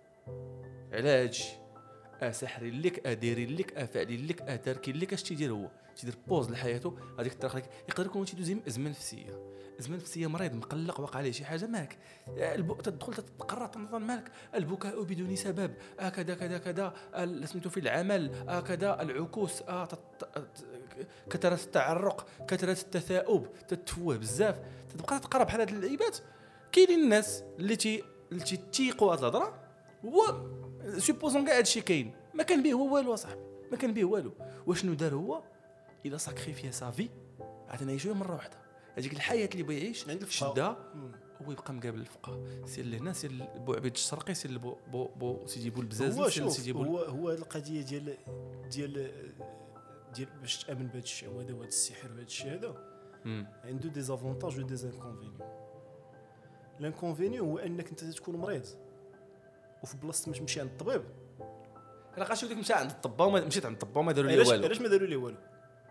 على 0.92 1.08
هادشي 1.08 1.52
آه 2.22 2.30
ساحرين 2.30 2.80
لك 2.82 3.06
آه 3.06 3.12
دايرين 3.12 3.56
لك 3.56 3.72
آه 3.76 3.84
فاعلين 3.84 4.26
لك 4.26 4.60
تاركين 4.64 4.96
لك 4.96 5.12
اش 5.12 5.22
تيدير 5.22 5.52
هو؟ 5.52 5.70
تيدير 5.96 6.14
pause 6.26 6.50
لحياته 6.50 6.96
هذيك 7.18 7.32
الطريقة 7.32 7.68
يقدر 7.88 8.06
يكون 8.06 8.24
تيدوز 8.24 8.50
أزمة 8.68 8.90
نفسية. 8.90 9.46
ازمه 9.80 9.96
نفسيه 9.96 10.26
مريض 10.26 10.54
مقلق 10.54 11.00
وقع 11.00 11.18
عليه 11.18 11.30
شي 11.30 11.44
حاجة 11.44 11.66
مالك 11.66 11.98
آه،. 12.38 12.56
تدخل 12.56 13.14
تتقرا 13.14 13.66
تنظن 13.66 14.02
مالك 14.02 14.32
البكاء 14.54 15.02
بدون 15.02 15.36
سبب. 15.36 15.74
آه 16.00 16.08
كذا 16.08 16.34
كذا. 16.34 16.58
كذا 16.58 16.94
آه، 17.14 17.44
سميتو 17.44 17.70
في 17.70 17.80
العمل. 17.80 18.34
آه 18.48 18.60
كذا 18.60 19.02
العكوس 19.02 19.58
تت... 19.58 19.98
تت- 20.20 20.64
كثرة 21.30 21.54
التعرق. 21.54 22.26
كثرة 22.48 22.72
التثاؤب. 22.72 23.46
تتفوه 23.68 24.16
بزاف. 24.16 24.60
تبقى 24.94 25.20
تقرا 25.20 25.44
بحال 25.44 25.60
هاد 25.60 25.68
اللعيبات. 25.68 26.18
كاينين 26.72 27.00
الناس 27.00 27.44
اللي 27.58 27.76
تي 27.76 28.02
اللي 28.32 28.44
تيقوا 28.72 29.12
هاد 29.12 29.18
الهضرة 29.18 29.60
هو 30.04 30.46
supposons 30.98 31.44
كاع 31.46 31.58
هادشي 31.58 31.80
كاين. 31.80 32.14
ما 32.34 32.42
كان 32.42 32.62
به 32.62 32.72
هو 32.72 32.94
والو 32.94 33.14
اصاحبي 33.14 33.40
ما 33.70 33.76
كان 33.76 33.94
به 33.94 34.04
والو. 34.04 34.32
واشنو 34.66 34.94
دار 34.94 35.14
هو؟ 35.14 35.42
il 36.06 36.18
a 36.18 36.24
sacrifié 36.24 36.70
sa 36.70 36.85
vie 36.85 37.08
عاد 37.68 37.84
نعيشوها 37.84 38.14
مرة 38.14 38.34
واحدة. 38.34 38.65
هذيك 38.98 39.12
الحياة 39.12 39.48
اللي 39.52 39.62
بغى 39.62 39.78
يعيش 39.78 40.08
عند 40.08 40.24
مم. 40.94 41.12
هو 41.42 41.52
يبقى 41.52 41.72
مقابل 41.72 42.00
الفقهاء 42.00 42.40
سير 42.66 42.84
لهنا 42.84 43.12
سير 43.12 43.48
بو 43.56 43.74
عبيد 43.74 43.92
الشرقي 43.92 44.34
سير 44.34 44.58
بو 44.58 44.76
بو, 44.86 45.08
بو 45.08 45.46
سيدي 45.46 45.70
بو 45.70 45.80
البزازي 45.80 46.20
هو 46.20 46.28
سير 46.28 46.48
سيدي 46.48 46.72
بو 46.72 46.82
هو 46.82 46.98
هو 46.98 47.30
القضية 47.30 47.82
ديال 47.82 48.16
ديال 48.70 49.10
ديال 50.14 50.28
باش 50.40 50.64
تأمن 50.64 50.86
بهذا 50.86 50.98
الشعوذه 50.98 51.52
وهذا 51.52 51.68
السحر 51.68 52.08
وهذا 52.10 52.22
الشيء 52.22 52.52
هذا. 52.52 52.74
عنده 53.64 53.88
des 53.88 54.00
avantages 54.00 54.58
و 54.58 54.62
des 54.62 54.76
inconvénients 54.76 55.38
l'inconvénient 56.80 57.48
هو 57.48 57.58
أنك 57.58 57.88
أنت 57.88 58.04
تكون 58.04 58.36
مريض 58.36 58.66
وفي 59.82 59.96
بلاصة 59.96 60.30
ما 60.30 60.36
تمشي 60.36 60.60
عند 60.60 60.70
الطبيب. 60.70 61.02
علاش 62.16 62.44
وليك 62.44 62.58
مشى 62.58 62.72
عند 62.72 62.90
الطبا 62.90 63.46
مشيت 63.46 63.66
عند 63.66 63.74
الطبا 63.74 64.00
وما 64.00 64.12
داروا 64.12 64.30
لي 64.30 64.38
والو. 64.38 64.64
علاش 64.64 64.80
ما 64.80 64.88
داروا 64.88 65.06
ليه 65.06 65.16
والو؟ 65.16 65.36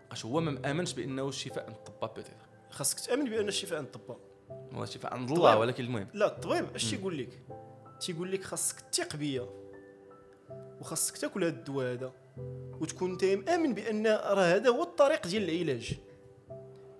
علاش 0.06 0.24
هو 0.24 0.40
ما 0.40 0.50
مأمنش 0.50 0.92
بأنه 0.92 1.28
الشفاء 1.28 1.66
عند 1.66 1.76
الطبا 1.76 2.06
peut-être 2.06 2.45
خاصك 2.70 3.00
تامن 3.00 3.24
بأن 3.24 3.48
الشفاء 3.48 3.78
عند 3.78 3.86
الطباء. 3.86 4.18
هو 4.72 4.82
الشفاء 4.82 5.14
عند 5.14 5.30
الله. 5.30 5.58
ولكن 5.58 5.84
المهم. 5.84 6.08
لا 6.14 6.26
الطبيب 6.26 6.74
اش 6.74 6.90
تيقول 6.90 7.18
لك؟ 7.18 7.42
تيقول 8.00 8.32
لك 8.32 8.44
خاصك 8.44 8.80
تثق 8.80 9.16
بيا 9.16 9.48
وخاصك 10.80 11.16
تاكل 11.16 11.44
هذا 11.44 11.52
الدواء 11.56 11.92
هذا 11.92 12.12
وتكون 12.80 13.10
انت 13.10 13.24
مامن 13.24 13.74
بأن 13.74 14.06
راه 14.06 14.56
هذا 14.56 14.70
هو 14.70 14.82
الطريق 14.82 15.26
ديال 15.26 15.50
العلاج. 15.50 15.98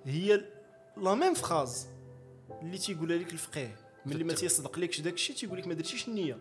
هي 0.05 0.45
la 0.97 1.15
même 1.15 1.35
phrase 1.35 1.87
اللي 2.63 2.79
تيقولها 2.79 3.17
لك 3.17 3.33
الفقيه. 3.33 3.77
ملي 4.07 4.25
ما 4.25 4.33
تيصدق 4.33 4.79
لكش 4.79 5.01
داك 5.01 5.15
الشيء 5.15 5.37
تيقول 5.37 5.59
لك 5.59 5.67
ما 5.67 5.75
درتيش 5.75 6.09
النية. 6.09 6.39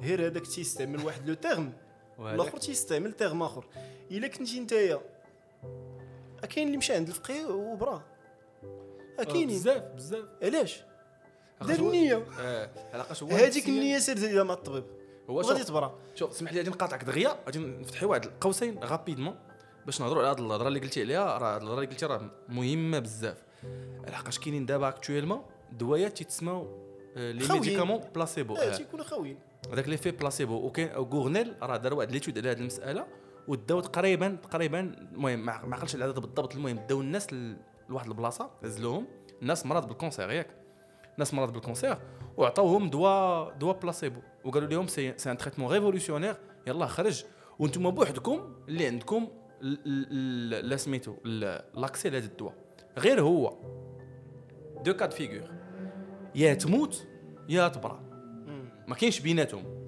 غير 0.00 0.26
هذاك 0.26 0.46
تيستعمل 0.46 1.04
واحد 1.04 1.28
le 1.28 1.34
terme. 1.34 1.72
الآخر 2.18 2.58
تيستعمل 2.58 3.12
terme 3.12 3.42
آخر. 3.42 3.64
إلا 4.10 4.28
كنتي 4.28 4.60
نتايا 4.60 5.00
كاين 6.46 6.66
اللي 6.66 6.78
مشى 6.78 6.92
عند 6.92 7.08
الفقيه 7.08 7.46
وبرا. 7.46 8.02
أه 9.18 9.24
كاينين. 9.24 9.48
بزاف 9.48 9.82
بزاف. 9.82 10.24
علاش؟ 10.42 10.84
دار 11.62 11.78
النية. 11.78 12.26
آه 12.40 12.70
علاش 12.92 13.22
هو 13.22 13.28
هذيك 13.28 13.68
النية 13.68 13.98
سير 13.98 14.18
ديرها 14.18 14.44
مع 14.44 14.54
الطبيب. 14.54 14.84
هو 15.30 15.36
وغادي 15.36 15.58
شوف 15.58 15.68
تبرا. 15.68 15.98
شوف 16.14 16.30
اسمح 16.30 16.52
لي 16.52 16.58
غادي 16.58 16.70
نقاطعك 16.70 17.04
دغيا. 17.04 17.38
غادي 17.46 17.58
نفتحي 17.58 18.06
واحد 18.06 18.24
القوسين 18.24 18.84
rapidement 18.84 19.38
باش 19.86 20.00
نهضروا 20.00 20.22
على 20.22 20.30
هذه 20.30 20.46
الهضرة 20.46 20.68
اللي 20.68 20.80
قلتي 20.80 21.00
عليها. 21.00 21.38
راه 21.38 21.56
هذه 21.56 21.62
الهضرة 21.62 21.74
اللي 21.74 21.90
قلتي 21.90 22.06
راه 22.06 22.30
مهمة 22.48 22.98
بزاف. 22.98 23.36
لحقاش 24.08 24.38
كاينين 24.38 24.66
دابا 24.66 24.88
actuellement 24.88 25.42
دوايات 25.72 26.16
تيتسموا 26.16 26.64
آه، 27.16 27.32
les. 27.32 27.48
médicaments 27.52 28.00
placebo 28.14 28.56
آه 28.56 28.58
آه. 28.58 28.76
تيكونوا 28.76 29.04
خاويين 29.04 29.38
هذاك 29.72 29.88
l'effet 29.88 30.10
placebo 30.10 30.54
وكاين 30.54 30.88
غورنيل 30.88 31.54
راه 31.62 31.76
دار 31.76 31.94
واحد 31.94 32.12
l'étude 32.12 32.38
على 32.38 32.50
هذه 32.50 32.58
المسألة. 32.58 33.06
وداو 33.48 33.80
تقريبا 33.80 34.38
تقريبا 34.42 34.80
المهم 35.12 35.46
ما 35.46 35.52
عقلتش 35.52 35.94
العدد 35.94 36.18
بالضبط. 36.18 36.54
المهم 36.54 36.78
داو 36.88 37.00
الناس 37.00 37.26
لواحد 37.88 38.06
البلاصة 38.06 38.50
نزلوهم. 38.62 39.06
الناس 39.42 39.66
مرض 39.66 39.88
بال 39.88 39.99
cancer 39.99 40.30
ياك. 40.30 40.46
ناس 41.18 41.34
مرض 41.34 41.52
بال 41.52 41.64
cancer 41.64 41.98
وعطاوهم 42.36 42.90
دواء 42.90 43.54
دواء 43.54 43.78
بلاسيبو 43.78 44.20
وقالوا 44.44 44.68
لهم 44.68 44.86
c'est 44.86 45.18
c'est 45.18 45.30
un 45.30 45.36
traitement 45.36 45.72
révolutionnaire 45.72 46.36
يلا 46.66 46.86
خرج. 46.86 47.24
وأنتم 47.58 47.90
بوحدكم 47.90 48.54
اللي 48.68 48.86
عندكم 48.86 49.28
لا 50.62 50.76
سميتو 50.76 51.14
l'accès 51.74 52.10
لهذا 52.10 52.26
الدواء 52.26 52.54
غير 52.98 53.20
هو. 53.20 53.58
deux 54.84 54.94
cas 54.94 55.05
de 55.05 55.12
figure. 55.12 55.50
يا 56.34 56.54
تموت 56.54 57.06
يا 57.48 57.68
تبرا 57.68 58.00
ما 58.88 58.94
كاينش 58.94 59.20
بيناتهم. 59.20 59.81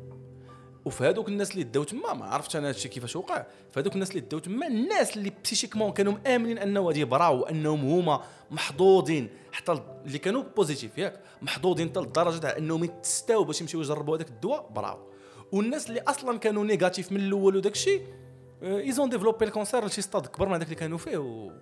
وفي 0.85 1.05
هذوك 1.05 1.29
الناس 1.29 1.51
اللي 1.51 1.63
داو 1.63 1.85
تما 1.85 2.15
ما 2.15 2.25
عرفتش 2.25 2.57
أنا 2.57 2.69
هادشي 2.69 2.89
كيفاش 2.89 3.17
وقع. 3.17 3.47
فهذوك 3.73 3.95
الناس 3.95 4.11
اللي 4.11 4.21
داو 4.21 4.39
تما 4.39 4.67
الناس 4.67 5.17
اللي 5.17 5.33
psychiquement 5.45 5.93
كانوا 5.93 6.13
مآمنين 6.13 6.59
أنه 6.59 6.81
غادي 6.81 7.01
يبراو 7.01 7.41
وانهم 7.41 7.81
هما 7.81 8.25
محظوظين 8.51 9.29
حتى 9.53 9.81
اللي 10.07 10.19
كانوا 10.19 10.43
positifs 10.43 10.99
ياك 10.99 11.21
محظوظين 11.43 11.89
حتى 11.89 12.01
لدرجة 12.01 12.39
تاع 12.39 12.57
أنهم 12.57 12.85
يتستاو 12.85 13.45
باش 13.45 13.61
يمشيو 13.61 13.81
يجربوا 13.81 14.17
هذاك 14.17 14.29
الدواء 14.29 14.69
براو. 14.71 14.99
والناس 15.53 15.89
اللي 15.89 16.01
أصلا 16.01 16.39
كانوا 16.39 16.65
négatifs 16.65 17.13
من 17.13 17.21
الأول 17.21 17.57
وداك 17.57 17.73
الشيء 17.73 18.03
ils 18.63 18.86
ont 18.86 19.09
développé 19.09 19.45
ال 19.45 19.50
cancer 19.50 19.85
لشي 19.85 20.03
ستاد 20.03 20.27
كبر 20.27 20.49
من 20.49 20.55
هذاك 20.55 20.67
اللي 20.67 20.77
كانوا 20.77 20.99
فيه 20.99 21.19
و... 21.19 21.53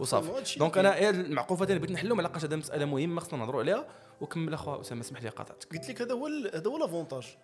وصافي. 0.00 0.58
donc 0.58 0.78
أنا 0.78 1.08
هاد 1.08 1.14
المعقوفات 1.14 1.68
اللي 1.68 1.78
بغيت 1.78 1.92
نحلهم 1.92 2.18
علاقاش 2.20 2.44
هذا 2.44 2.56
مسألة 2.56 2.84
مهمة 2.84 3.20
خصنا 3.20 3.38
نهضروا 3.38 3.60
عليها 3.60 3.86
وكمل 4.20 4.54
أخويا 4.54 4.80
أسامة 4.80 5.00
اسمح 5.00 5.22
لي 5.22 5.28
قاطعتك 5.28 5.72
قلت 5.72 5.88
لك 5.88 6.02
هذا 6.02 6.14
هو 6.14 6.26
هذا 6.54 6.70
هو 6.70 6.78
l'avantage 6.78 7.36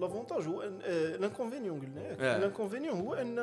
l'avantage 0.00 0.46
هو 0.46 0.62
ان 0.62 0.80
آه، 0.82 1.16
l'inconvénient 1.16 1.80
قلنا 1.80 2.08
ياك. 2.08 2.20
آه. 2.20 2.38
l'inconvénient 2.38 3.00
هو 3.00 3.14
أن 3.14 3.36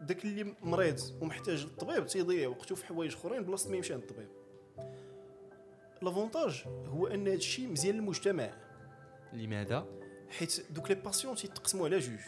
داك 0.00 0.24
اللي 0.24 0.54
مريض 0.62 1.00
ومحتاج 1.20 1.64
للطبيب 1.64 2.06
تيضيع 2.06 2.48
وقته 2.48 2.74
في 2.74 2.86
حوايج 2.86 3.14
أخرين 3.14 3.44
بلاصة 3.44 3.70
ما 3.70 3.76
يمشي 3.76 3.92
عند 3.92 4.02
الطبيب. 4.02 4.28
l'avantage 6.02 6.64
هو 6.66 7.06
أن 7.06 7.26
هذا 7.28 7.36
الشيء 7.36 7.68
مزيان 7.68 7.94
للمجتمع. 7.94 8.50
لماذا؟ 9.32 9.86
حيت 10.28 10.66
دوك 10.70 10.88
لي 10.90 10.94
patients 10.94 11.34
تيتقسموا 11.34 11.86
على 11.86 11.98
جوج. 11.98 12.18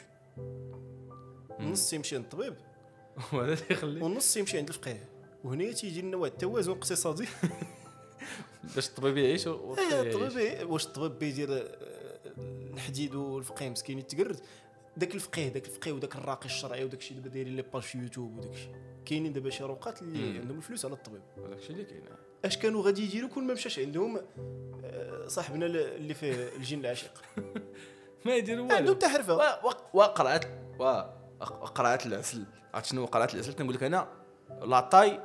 النص 1.61 1.91
تيمشي 1.91 2.17
عند 2.17 2.25
الطبيب. 2.25 2.55
وهذا 3.33 3.53
اللي 3.53 3.65
يخلي. 3.71 4.01
والنص 4.03 4.35
تيمشي 4.35 4.59
عند 4.59 4.69
الفقيه. 4.69 5.09
وهنا 5.45 5.73
تيجي 5.73 6.03
لنا 6.03 6.17
واحد 6.17 6.33
التوازن 6.33 6.73
اقتصادي. 6.73 7.27
باش 8.75 8.89
الطبيب 8.89 9.17
يعيش 9.17 9.47
يعيش. 9.47 10.15
الطبيب 10.17 10.71
واش 10.71 10.87
الطبيب 10.87 11.19
بيدير 11.19 11.49
آه، 11.53 11.96
الحديد 12.75 13.15
والفقيه 13.15 13.69
مسكين 13.69 13.99
يتقرد. 13.99 14.41
داك 14.97 15.15
الفقيه 15.15 15.49
داك 15.49 15.67
الفقيه 15.67 15.93
وداك 15.93 16.17
الراقي 16.17 16.47
الشرعي 16.47 16.85
وداك 16.85 16.99
الشيء 17.01 17.17
دابا 17.17 17.29
دايرين 17.29 17.57
les 17.57 17.63
pages 17.63 17.83
في 17.83 17.99
يوتيوب 17.99 18.39
وداك 18.39 18.53
الشيء. 18.53 18.75
كاينين 19.07 19.33
دابا 19.33 19.51
شي 19.51 19.65
روقات 19.65 20.03
اللي. 20.03 20.39
عندهم 20.39 20.57
الفلوس 20.57 20.85
على 20.85 20.95
الطبيب. 20.95 21.21
هذاك 21.47 21.59
الشيء 21.59 21.71
اللي 21.73 21.85
كاين 21.85 22.03
اش 22.45 22.59
كانوا 22.59 22.83
غادي 22.83 23.05
يديروا 23.05 23.29
كون 23.31 23.45
ما 23.47 23.55
مشاش 23.55 23.79
عندهم 23.79 24.21
آه، 24.85 25.27
صاحبنا 25.29 25.67
اللي 25.67 26.15
فيه 26.15 26.49
الجن 26.57 26.81
العشيق 26.81 27.23
ما 28.27 28.37
يديروا 28.37 28.63
عندهم 28.63 28.81
والو 28.87 28.95
حتى 28.95 29.09
حرفة. 29.09 29.35
وقرعة 29.93 30.45
و- 30.81 31.03
قرأت 31.65 32.07
العسل. 32.07 32.45
عرفت 32.75 32.87
شنو 32.87 33.05
قرأت 33.05 33.35
العسل؟ 33.35 33.53
كنقول 33.53 33.75
لك 33.75 33.83
أنا 33.83 34.09
لا 34.63 34.81
طاي 34.81 35.21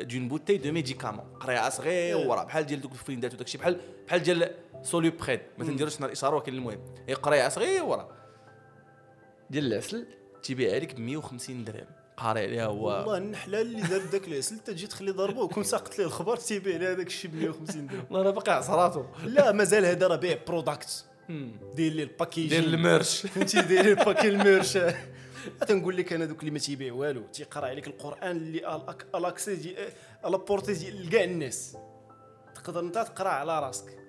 دون 0.00 0.28
بوتي 0.28 0.56
دو 0.56 0.72
ميديكامون. 0.72 1.24
قريعة 1.40 1.68
صغيرة 1.70 2.44
بحال 2.44 2.66
ديال 2.66 2.80
دوك 2.80 2.92
الفريندات 2.92 3.34
وداك 3.34 3.46
الشيء 3.46 3.60
بحال 3.60 3.80
بحال 4.06 4.22
ديال 4.22 4.54
سوليو 4.82 5.12
بريد 5.12 5.40
ما 5.58 5.64
تنديروش 5.64 5.96
نهار 5.96 6.06
الإشارة 6.06 6.36
ولكن 6.36 6.54
المهم 6.54 6.80
هي 7.08 7.14
قريعه 7.14 7.48
صغيره 7.48 8.08
ديال 9.50 9.66
العسل 9.72 10.06
تيبيعها 10.42 10.78
لك 10.78 10.94
ب 10.94 10.98
150 10.98 11.64
درهم. 11.64 11.86
قاري 12.16 12.40
عليها 12.40 12.66
هو. 12.66 12.86
والله 12.86 13.16
النحلة 13.16 13.60
اللي 13.60 13.82
دار 13.82 14.00
داك 14.12 14.28
العسل 14.28 14.58
تجي 14.58 14.86
تخلي 14.86 15.10
ضربه 15.10 15.42
وكون 15.42 15.64
ساقط 15.64 15.98
ليه 15.98 16.04
الخبر 16.04 16.36
تيبيع 16.36 16.76
لها 16.76 16.94
داك 16.94 17.06
الشيء 17.06 17.30
ب 17.30 17.34
150 17.34 17.86
درهم. 17.86 18.04
والله 18.10 18.20
أنا 18.20 18.30
باقي 18.30 18.52
عصراته. 18.52 19.06
لا 19.24 19.52
مازال 19.52 19.84
هذا 19.84 20.06
راه 20.06 20.16
بيع 20.16 20.38
برودكت 20.46 21.04
دير 21.74 21.92
لي 21.92 22.02
الباكيجي 22.02 22.48
ديال 22.48 22.74
المرش. 22.74 23.20
فهمتي؟ 23.26 23.60
داير 23.62 23.98
الباكي 23.98 24.28
الميرش 24.28 24.78
تنقول 25.68 25.96
لك 25.96 26.12
أنا 26.12 26.24
دوك 26.24 26.40
اللي 26.40 26.50
ما 26.50 26.58
تيبيع 26.58 26.92
والو. 26.92 27.22
تيقرأ 27.32 27.66
عليك 27.66 27.86
القرآن 27.86 28.36
اللي 28.36 28.90
الاكسي 29.14 29.56
دي 29.56 29.76
الا 30.24 30.36
بورتي 30.36 30.72
ديال 30.72 31.10
كاع 31.10 31.24
الناس. 31.24 31.76
تقدر 32.54 32.80
أنت 32.80 32.94
تقرأ 32.94 33.28
على 33.28 33.60
راسك. 33.60 33.99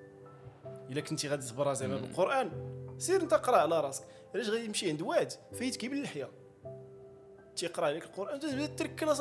إلا 0.91 1.01
كنتي 1.01 1.27
غادي 1.27 1.45
تبرا 1.47 1.73
زعما 1.73 1.97
بالقرآن. 1.97 2.51
سير 2.97 3.21
أنت 3.21 3.33
قرأ 3.33 3.57
على 3.57 3.79
راسك. 3.81 4.03
علاش 4.35 4.49
غادي 4.49 4.67
تمشي 4.67 4.89
عند 4.89 5.01
واحد 5.01 5.31
فايتك 5.53 5.85
باللحيه 5.85 6.29
تيقرأ 7.55 7.85
عليك 7.85 8.03
القرآن 8.03 8.39
تبدا 8.39 8.65
تركل. 8.65 9.15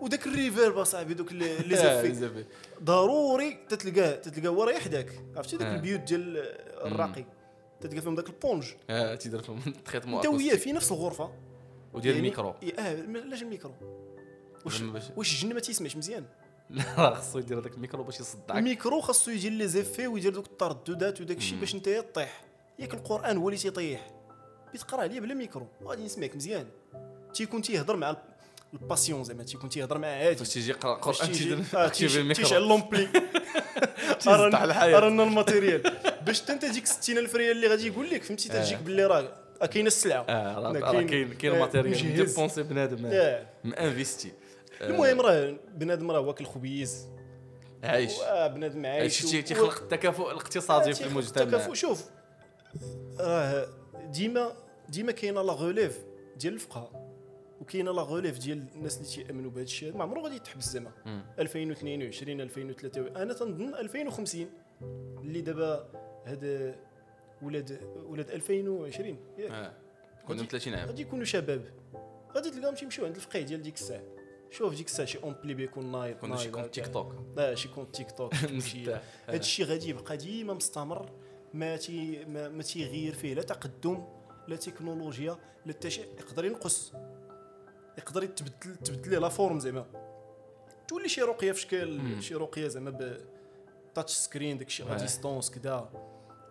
وداك 0.00 0.26
الريفيرب 0.26 0.78
أصاحبي 0.78 1.14
دوك 1.14 1.30
اللي 1.32 1.56
اللي 1.60 1.76
زافي 2.10 2.44
ضروري 2.82 3.58
تتلقاه 3.68 4.14
تتلقاه 4.16 4.48
هو 4.48 4.64
راه 4.64 4.72
يحداك. 4.72 5.24
عرفتي؟ 5.36 5.56
داك 5.56 5.66
آه. 5.66 5.74
البيوت 5.76 6.00
ديال 6.00 6.36
الراقي. 6.86 7.24
تلقى 7.80 8.00
فيهم 8.00 8.14
داك 8.14 8.26
البونج. 8.26 8.66
آه 8.90 9.14
تيدير 9.14 9.42
فيهم 9.42 9.60
traitement 9.86 10.14
أنت 10.14 10.26
وياه 10.34 10.56
في 10.56 10.72
نفس 10.72 10.92
الغرفة. 10.92 11.32
وديال 11.94 12.14
يعني- 12.14 12.26
الميكرو. 12.28 12.54
آه 12.78 12.94
ما- 13.02 13.18
لاش 13.18 13.42
الميكرو؟ 13.42 13.72
واش 14.66 14.82
واش 15.16 15.32
الجن 15.44 15.54
ما 15.54 15.60
تيسمعش 15.60 15.96
مزيان. 15.96 16.24
لا 16.70 17.14
خصو 17.14 17.38
يدير 17.38 17.58
هذاك 17.60 17.74
الميكرو 17.74 18.02
باش 18.04 18.20
يصدعك. 18.20 18.58
الميكرو 18.58 19.00
خاصو 19.00 19.30
يجي 19.30 19.50
les 19.50 19.68
effets 19.68 20.06
ويدير 20.06 20.32
دوك 20.32 20.46
الترددات 20.46 21.20
وداك 21.20 21.36
الشيء 21.36 21.58
باش 21.58 21.74
انت 21.74 22.04
طيح 22.14 22.40
ياك 22.78 22.94
القرآن 22.94 23.36
هو 23.36 23.48
اللي 23.48 23.60
تيطيح. 23.60 24.10
بيتقرأ 24.72 25.00
عليه 25.00 25.20
بلا 25.20 25.34
ميكرو. 25.34 25.66
غادي 25.84 26.04
يسمعك 26.04 26.36
مزيان. 26.36 26.66
تيكون 27.34 27.62
تيهضر 27.62 27.96
مع 27.96 28.10
ال- 28.10 28.16
ال 28.74 28.80
patient 28.80 29.24
زعما 29.24 29.42
تيكون 29.42 29.68
تيهضر 29.70 29.98
مع 29.98 30.08
عادي 30.08 30.36
فاش 30.36 30.48
تيجي 30.48 30.70
يقرأ 30.70 30.94
القران 30.94 31.32
تيجي- 31.32 31.56
تيشعل 31.56 31.90
تيش- 31.90 32.16
الميكرو 32.16 32.44
تيشعل 32.44 32.62
لومبلي 32.62 33.08
تيزدع 34.20 34.64
الحياة. 34.64 34.98
رانا 34.98 35.22
الماتيريال. 35.22 35.82
باش 36.26 36.50
انت 36.50 36.64
ديك 36.64 36.86
60000 36.86 37.34
ريال 37.34 37.50
اللي 37.56 37.66
غادي 37.66 37.86
يقول 37.86 38.10
لك 38.10 38.22
فهمتي؟ 38.22 38.48
تجيك 38.48 38.78
آه. 38.78 38.82
باللي 38.82 39.06
راه 39.06 39.32
كاينة 39.66 39.86
السلعة. 39.86 40.24
آه 40.28 40.58
راه 40.58 40.92
كاين 41.02 41.32
كاين 41.34 41.58
ماتيريال 41.58 41.90
مجهز. 41.90 42.30
ديبونسي 42.30 42.62
بنادم. 42.62 43.06
آه. 43.06 43.46
مانفيستي 43.64 44.32
المهم 44.82 45.20
راه 45.20 45.56
بنادم 45.74 46.10
راه 46.10 46.20
واكل 46.20 46.44
خبيز. 46.46 47.08
عايش. 47.84 48.20
آه، 48.20 48.46
بنادم 48.46 48.86
عايش 48.86 49.22
هادشي 49.22 49.42
تيخلق 49.42 49.82
التكافؤ 49.82 50.30
الاقتصادي 50.30 50.92
في 50.92 50.98
تيخلق 50.98 51.10
المجتمع. 51.10 51.42
التكافؤ. 51.44 51.74
شوف 51.74 52.10
راه 53.18 53.68
ديما 54.12 54.52
ديما 54.88 55.12
كاينة 55.12 55.42
لا 55.42 55.52
غوليف 55.52 55.98
ديال 56.36 56.54
الفقهاء 56.54 57.10
وكاينه 57.60 57.92
لا 57.92 58.02
غوليف 58.02 58.38
ديال 58.38 58.66
الناس 58.74 58.96
اللي 58.96 59.08
تيأمنوا 59.08 59.50
بهذا 59.50 59.64
الشيء. 59.64 59.96
ما 59.96 60.02
عمره 60.04 60.20
غادي 60.20 60.36
يتحبس 60.36 60.64
زعما. 60.72 60.92
مم. 61.06 61.22
2022 61.38 62.40
2023 62.40 63.16
أنا 63.16 63.34
تنظن 63.34 63.74
2050 63.74 64.50
اللي 65.20 65.40
دابا 65.40 65.90
هذا 66.24 66.74
ولاد 67.42 67.80
ولاد 68.06 68.30
2020 68.30 69.16
ياك. 69.38 69.50
آه. 69.50 69.72
كنا 70.28 70.42
30 70.44 70.74
عام. 70.74 70.86
غادي 70.88 71.02
يكونوا 71.02 71.24
شباب. 71.24 71.64
غادي 72.34 72.50
تلقاهم 72.50 72.74
تيمشيو 72.74 73.04
عند 73.06 73.16
الفقيه 73.16 73.42
ديال 73.42 73.62
ديك 73.62 73.74
الساعة. 73.74 74.02
شوف 74.50 74.74
ديك 74.74 74.86
الساعة 74.86 75.08
شي 75.08 75.18
اونبلي 75.22 75.54
بيكون 75.54 75.92
نايض 75.92 76.16
كنا 76.16 76.36
شي 76.36 76.42
نايض 76.42 76.54
كونت. 76.54 76.74
تيك 76.74 76.92
توك 76.92 77.14
لا 77.36 77.54
شي 77.54 77.68
كونت 77.68 77.96
تيك 77.96 78.10
توك. 78.10 78.34
هذا 78.34 79.00
الشيء 79.28 79.64
غادي 79.64 79.88
يبقى 79.88 80.16
ديما 80.16 80.54
مستمر 80.54 81.10
ما 81.54 81.76
تي 81.76 82.24
ما, 82.24 82.48
ما 82.48 82.62
تيغير 82.62 83.14
فيه 83.14 83.34
لا 83.34 83.42
تقدم 83.42 84.04
لا 84.48 84.56
تكنولوجيا 84.56 85.38
لا 85.66 85.72
حتى 85.72 85.90
شيء 85.90 86.04
يقدر 86.18 86.44
ينقص 86.44 86.92
يقدر 87.98 88.22
يتبدل 88.22 88.76
تبدل 88.76 89.10
ليه 89.10 89.18
لا 89.18 89.28
فورم 89.28 89.60
زعما 89.60 89.86
تولي 90.88 91.08
شي 91.08 91.22
رقية 91.22 91.52
في 91.52 91.60
شكل 91.60 92.22
شي 92.22 92.34
رقية 92.34 92.68
زعما 92.68 92.90
ب 92.90 93.16
touch 93.94 94.12
screen 94.12 94.58
داكشي 94.58 94.82
à 94.82 94.86
آه. 94.86 94.96
distance 94.96 95.50
كدا 95.50 95.90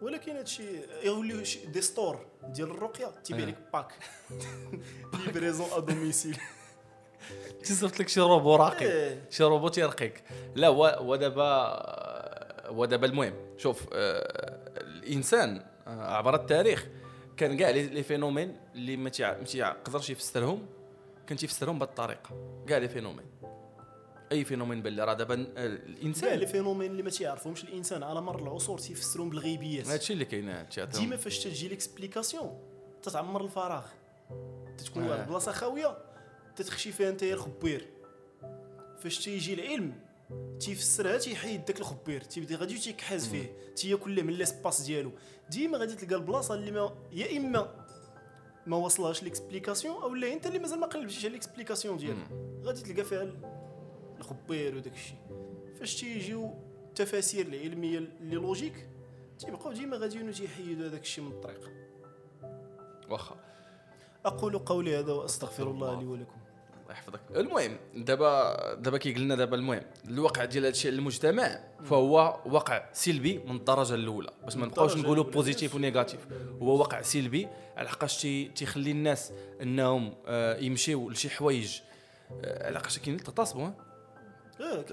ولكن 0.01 0.35
هادشي 0.35 0.63
يوليو 1.03 1.43
شي 1.43 1.65
des 1.65 1.81
stores 1.81 2.25
ديال 2.43 2.71
الرقية 2.71 3.05
تيبيع 3.05 3.45
آه. 3.45 3.49
لك 3.49 3.69
pack 3.73 3.93
livraison 5.13 5.67
à 5.71 5.79
domicile 5.79 6.37
تصيفط 7.63 7.99
لك 7.99 8.07
شي 8.07 8.19
روبو 8.19 8.55
راقي 8.55 8.85
إيه. 8.85 9.23
شي 9.29 9.43
روبو 9.43 9.67
تيرقيك 9.67 10.23
لا 10.55 10.67
هو 10.67 10.85
هو 10.85 11.15
دابا 11.15 11.45
هو 12.67 12.85
دابا 12.85 13.07
المهم 13.07 13.33
شوف 13.57 13.87
آه، 13.93 14.59
الإنسان 14.81 15.65
آه، 15.87 16.15
عبر 16.17 16.35
التاريخ 16.35 16.87
كان 17.37 17.57
كاع 17.57 17.69
les 17.69 18.03
phénomènes 18.03 18.57
اللي 18.75 18.97
ما 18.97 19.09
تيقدرش 19.09 20.09
يفسرهم 20.09 20.65
كان 21.27 21.37
تيفسرهم 21.37 21.79
بهذه 21.79 21.89
الطريقة. 21.89 22.29
كاع 22.67 22.77
les 22.77 22.89
phénomènes. 22.89 23.25
أي 24.31 24.45
phénomène 24.45 24.81
بان 24.81 24.99
راه 24.99 25.13
دابا 25.13 25.35
كاع 25.35 25.65
الإنسان 25.65 26.39
لي 26.39 26.47
phénomènes 26.47 26.91
اللي 26.91 27.03
ما 27.03 27.09
تيعرفهمش 27.09 27.63
الإنسان. 27.63 28.03
على 28.03 28.21
مر 28.21 28.39
العصور 28.39 28.79
تيفسرون 28.79 29.29
بالغيبيات. 29.29 29.87
هادشي 29.87 30.13
اللي 30.13 30.25
كاين 30.25 30.65
ديما 30.77 31.17
فاش 31.17 31.39
تجي 31.39 31.67
l'explication 31.67 32.59
تتعمر 33.03 33.43
الفراغ. 33.43 33.85
تتكون 34.77 35.03
آه. 35.03 35.09
واحد 35.09 35.19
البلاصة 35.19 35.51
خاوية. 35.51 35.97
تتخشي 36.61 36.91
فيها 36.91 37.09
انت 37.09 37.23
الخبير. 37.23 37.87
فاش 38.99 39.19
تيجي 39.25 39.53
العلم 39.53 39.93
تيفسرها 40.59 41.17
تيحيد 41.17 41.65
داك 41.65 41.79
الخبير 41.79 42.21
تيبدا 42.21 42.55
غادي 42.55 42.77
تيكحاز 42.77 43.27
فيه. 43.27 43.53
تياكل 43.75 44.15
له 44.15 44.21
من 44.21 44.33
l'espace 44.33 44.81
ديالو. 44.81 45.11
ديما 45.49 45.77
غادي 45.77 45.95
تلقى 45.95 46.15
البلاصة 46.15 46.53
اللي 46.53 46.71
ما 46.71 46.95
يا 47.11 47.37
إما 47.37 47.85
ما 48.67 48.77
وصلهاش 48.77 49.23
l'explication 49.23 49.95
أو 49.95 50.15
لا 50.15 50.33
أنت 50.33 50.47
اللي 50.47 50.59
مازال 50.59 50.79
ما 50.79 50.87
قلبتيش 50.87 51.25
على 51.25 51.33
l'explication 51.33 51.97
ديالو 51.97 52.19
غادي 52.63 52.81
تلقى 52.81 53.03
فيها 53.03 53.21
ال- 53.23 53.59
الخبير 54.19 54.75
وداك 54.75 54.93
الشيء. 54.93 55.17
فاش 55.79 55.95
تيجيو 55.99 56.53
التفاسير 56.87 57.45
العلمية 57.47 57.97
اللي 57.97 58.35
لوجيك 58.35 58.89
تيبقاو 59.39 59.73
ديما 59.73 59.97
غاديين 59.97 60.31
تيحيدوا 60.31 60.87
هذاك 60.87 61.01
الشيء 61.01 61.23
من 61.23 61.31
الطريق. 61.31 61.71
واخا. 63.09 63.35
أقول 64.25 64.57
قولي 64.59 64.99
هذا 64.99 65.13
وأستغفر 65.13 65.71
الله 65.71 65.99
لي 65.99 66.05
ولكم. 66.05 66.38
الله 66.89 66.99
يحفظك. 66.99 67.19
المهم 67.35 67.77
دابا 67.95 68.73
دابا 68.75 68.97
كيقول 68.97 69.21
لنا 69.21 69.35
دابا 69.35 69.55
المهم 69.55 69.81
الواقع 70.07 70.45
ديال 70.45 70.63
هذا 70.63 70.71
الشيء 70.73 70.91
المجتمع 70.91 71.59
فهو 71.85 72.39
واقع 72.45 72.83
سلبي 72.93 73.37
من 73.37 73.55
الدرجة 73.55 73.95
الأولى. 73.95 74.29
باش 74.43 74.55
ما 74.57 74.65
نبقاوش 74.65 74.97
نقولوا. 74.97 75.23
positif 75.23 75.75
و 75.75 75.81
négatif 75.81 76.19
هو 76.61 76.79
واقع 76.79 77.01
سلبي 77.01 77.47
لحقاش 77.77 78.21
تي- 78.21 78.45
تيخلي 78.45 78.91
الناس 78.91 79.31
انهم 79.61 80.13
آه، 80.27 80.57
يمشيو 80.57 81.09
لشي 81.09 81.29
حوايج 81.29 81.79
آه، 82.43 82.69
لحقاش 82.71 82.99
كاين 82.99 83.13
اللي 83.15 83.25
تغتصبوا 83.25 83.61
كاين 83.61 83.73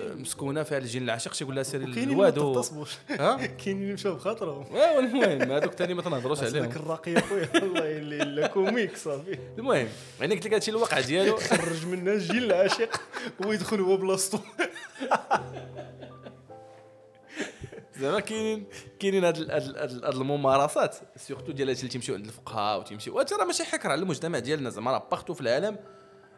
مسكونة 0.00 0.62
فيها 0.62 0.78
الجن 0.78 1.02
العاشق 1.02 1.32
تيقول 1.32 1.54
لها 1.54 1.62
سيري 1.62 2.30
تغتصبوش 2.30 2.90
ها؟ 3.10 3.46
كاينين 3.46 3.82
اللي 3.82 3.94
مشاو 3.94 4.14
بخاطرهم. 4.14 4.64
ايوا 4.76 5.00
المهم 5.00 5.52
هذوك 5.52 5.72
ثاني 5.72 5.94
ما 5.94 6.02
تنهضروش 6.02 6.38
عليهم. 6.40 6.56
هذاك 6.64 6.76
الراقي 6.76 7.20
خويا 7.20 7.48
الله 7.62 7.86
يلي 7.86 8.18
لا 8.18 8.46
كوميك 8.46 8.96
صافي. 8.96 9.38
المهم 9.58 9.88
يعني 10.20 10.34
قلت 10.34 10.46
لك 10.46 10.54
هادشي 10.54 10.70
الواقع 10.70 11.00
ديالو. 11.00 11.36
خرج 11.36 11.86
منها 11.86 12.12
الجن 12.12 12.44
العاشق 12.44 13.00
ويدخل 13.46 13.80
هو 13.80 13.96
بلاصتو. 13.96 14.38
زعما 18.00 18.20
كاينين 18.20 18.66
كاينين 19.00 19.24
هاد 19.24 19.50
هاد 19.50 19.62
ال- 19.62 19.78
هاد 19.78 19.90
ال- 19.90 20.04
هاد 20.04 20.14
الممارسات 20.14 20.96
سيرتو 21.16 21.52
ديال 21.52 21.68
هادشي 21.68 21.80
اللي 21.82 21.92
تيمشيو 21.92 22.14
عند 22.14 22.26
الفقهاء 22.26 22.80
وتيمشيو. 22.80 23.14
وهادشي 23.16 23.34
راه 23.34 23.44
ماشي 23.44 23.64
حكر 23.64 23.90
على 23.90 24.00
المجتمع 24.02 24.38
ديالنا 24.38 24.70
زعما 24.70 24.90
راه 24.90 25.08
باغتو 25.10 25.34
في 25.34 25.40
العالم 25.40 25.76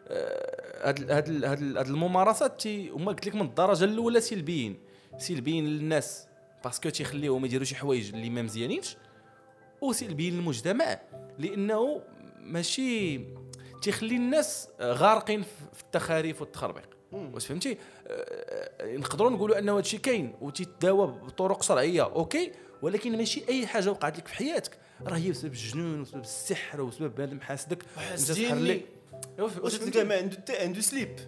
آه، 0.07 0.48
هاد 0.81 1.11
هاد 1.11 1.43
هاد 1.45 1.59
ال- 1.61 1.77
هاد 1.77 1.87
الممارسات 1.87 2.61
تي 2.61 2.89
هما 2.89 3.11
قلت 3.11 3.27
لك 3.27 3.35
من 3.35 3.41
الدرجة 3.41 3.83
الأولى 3.83 4.21
سلبيين 4.21 4.79
سلبيين 5.17 5.65
للناس. 5.67 6.27
parce 6.63 6.79
que 6.79 6.89
تيخليوهم 6.89 7.45
يديروا 7.45 7.65
شي 7.65 7.75
حوايج 7.75 8.13
اللي 8.13 8.29
ما 8.29 8.41
مزيانينش 8.41 8.97
وسلبيين 9.81 10.33
للمجتمع. 10.33 10.99
لأنه 11.39 12.01
ماشي 12.41 13.19
تيخلي 13.81 14.15
الناس 14.15 14.67
غارقين 14.81 15.41
في 15.73 15.81
التخاريف 15.83 16.41
والتخربيق. 16.41 16.89
واش 17.11 17.45
فهمتي؟ 17.47 17.77
آه، 18.07 18.95
نقدروا 18.97 19.29
نقولوا 19.29 19.59
أنه 19.59 19.77
هادشي 19.77 19.97
كاين 19.97 20.35
وتيتداوى 20.41 21.07
بطرق 21.07 21.61
شرعيه 21.63 22.03
أوكي؟ 22.03 22.51
ولكن 22.81 23.17
ماشي 23.17 23.43
أي 23.49 23.67
حاجة 23.67 23.91
وقعت 23.91 24.17
لك 24.17 24.27
في 24.27 24.33
حياتك. 24.33 24.77
راه 25.07 25.17
هي 25.17 25.31
بسبب 25.31 25.51
الجنون 25.51 25.99
وبسبب 25.99 26.21
السحر 26.21 26.81
وبسبب 26.81 27.15
بنادم 27.15 27.39
حاسدك 27.41 27.83
حاسديني. 27.97 28.81
واش 29.39 29.75
فهمتي؟ 29.75 30.03
ما 30.03 30.15
عنده 30.15 30.35
حتى 30.37 30.57
عنده 30.57 30.81
سليب. 30.81 31.19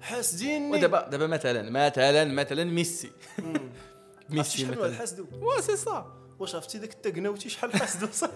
حاسديني 0.00 0.70
ودابا 0.70 1.08
دابا 1.08 1.26
مثلا 1.26 1.70
مثلا 1.70 2.24
مثلا 2.24 2.64
ميسي. 2.64 3.10
ميسي 4.30 4.64
مثلا. 4.64 4.94
حاسدو 4.94 5.26
وا 5.40 5.60
سي 5.60 5.76
صا 5.76 6.16
واش 6.38 6.54
عرفتي 6.54 6.78
داك 6.78 6.92
التقناوتي؟ 6.92 7.48
شحال 7.48 7.72
حاسدو 7.76 8.06
صاحبي 8.12 8.34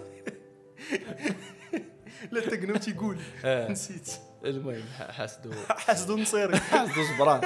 لا 2.33 2.38
التقناوتي 2.44 2.90
يقول 2.90 3.18
آه. 3.44 3.68
نسيت. 3.72 4.11
المهم 4.44 4.83
حاسدو 4.98 5.53
حاسدو 5.68 6.16
نصيري 6.16 6.57
حاسدو 6.70 7.03
جبران 7.14 7.40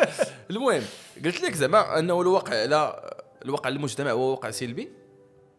المهم 0.50 0.82
قلت 1.24 1.40
لك 1.40 1.54
زعما 1.54 1.98
أنه 1.98 2.20
الواقع 2.20 2.62
على 2.62 3.10
الواقع 3.44 3.68
المجتمع 3.68 4.10
هو 4.10 4.30
واقع 4.30 4.50
سلبي 4.50 4.88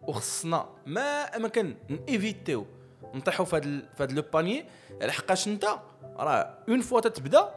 وخصنا 0.02 0.70
ما 0.86 1.36
امكن 1.36 1.76
نـ 1.90 1.98
éviter 1.98 2.49
يو 2.49 2.66
نطيحوا 3.14 3.46
في 3.46 3.56
هذا 3.56 3.82
في 3.98 4.04
هذا 4.04 4.14
le 4.14 4.24
panneau 4.34 4.66
لحقاش 5.02 5.48
انت 5.48 5.66
راه 6.18 6.58
une 6.70 6.82
fois 6.82 7.02
تتبدا 7.02 7.50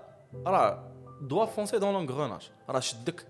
راه 0.47 0.93
doigt 1.21 1.47
foncé 1.47 1.79
dans 1.79 1.93
l'engrenage 1.93 2.51
راه 2.69 2.81
شدك. 2.81 3.27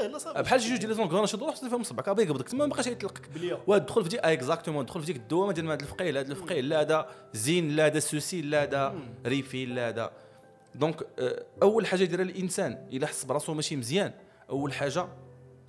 إيه، 0.00 0.12
بحال 0.42 0.60
شي 0.60 0.68
جوج 0.68 0.78
ديال 0.78 0.96
l'engrenage 0.96 1.32
تروح 1.32 1.56
فيهم 1.56 1.82
صبعك 1.82 2.08
ابي 2.08 2.22
يقبضك 2.22 2.48
تما 2.48 2.66
ما 2.66 2.72
بقاش 2.72 2.86
يطلقك 2.86 3.30
ودخل 3.66 4.02
في 4.02 4.08
ديك 4.08 4.20
exactement 4.20 4.84
دخل 4.84 5.00
في 5.00 5.06
ديك 5.06 5.16
الدوامة 5.16 5.52
ديال 5.52 5.66
هذا 5.66 5.82
الفقيه 5.82 6.10
لا 6.10 6.20
هذا 6.20 6.32
الفقيه 6.32 6.60
لا 6.60 6.80
هذا 6.80 7.08
زين 7.32 7.76
لا 7.76 7.86
هذا 7.86 7.98
سوسي 7.98 8.42
لا 8.42 8.62
هذا 8.62 8.94
ريفي 9.26 9.66
لا 9.66 9.88
هذا 9.88 10.10
donc 10.74 11.02
آه، 11.18 11.42
أول 11.62 11.86
حاجة 11.86 12.02
يديرها 12.02 12.24
الإنسان 12.24 12.88
إلا 12.92 13.06
حس 13.06 13.24
براسو 13.24 13.54
ماشي 13.54 13.76
مزيان 13.76 14.12
أول 14.50 14.72
حاجة 14.72 15.06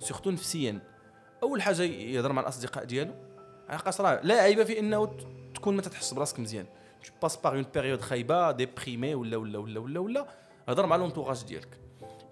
surtout 0.00 0.30
نفسيا. 0.30 0.80
أول 1.42 1.62
حاجة 1.62 1.82
يهضر 1.82 2.32
مع 2.32 2.42
الأصدقاء 2.42 2.84
ديالو. 2.84 3.14
لحقاش 3.68 4.00
راه 4.00 4.20
لا 4.22 4.34
عيب 4.34 4.62
في 4.62 4.78
إنه 4.78 5.16
تكون 5.58 5.76
ما 5.76 5.82
تتحس 5.82 6.14
براسك 6.14 6.40
مزيان. 6.40 6.66
tu 7.04 7.12
passes 7.22 7.36
par 7.36 7.54
une 7.54 7.66
période 7.74 8.00
خايبة 8.00 8.50
déprimé 8.50 9.14
ولا 9.14 9.36
ولا 9.36 9.58
ولا 9.58 9.80
ولا 9.80 10.00
ولا. 10.00 10.26
هضر 10.68 10.86
مع 10.86 10.96
l'entourage 10.96 11.44
ديالك. 11.44 11.78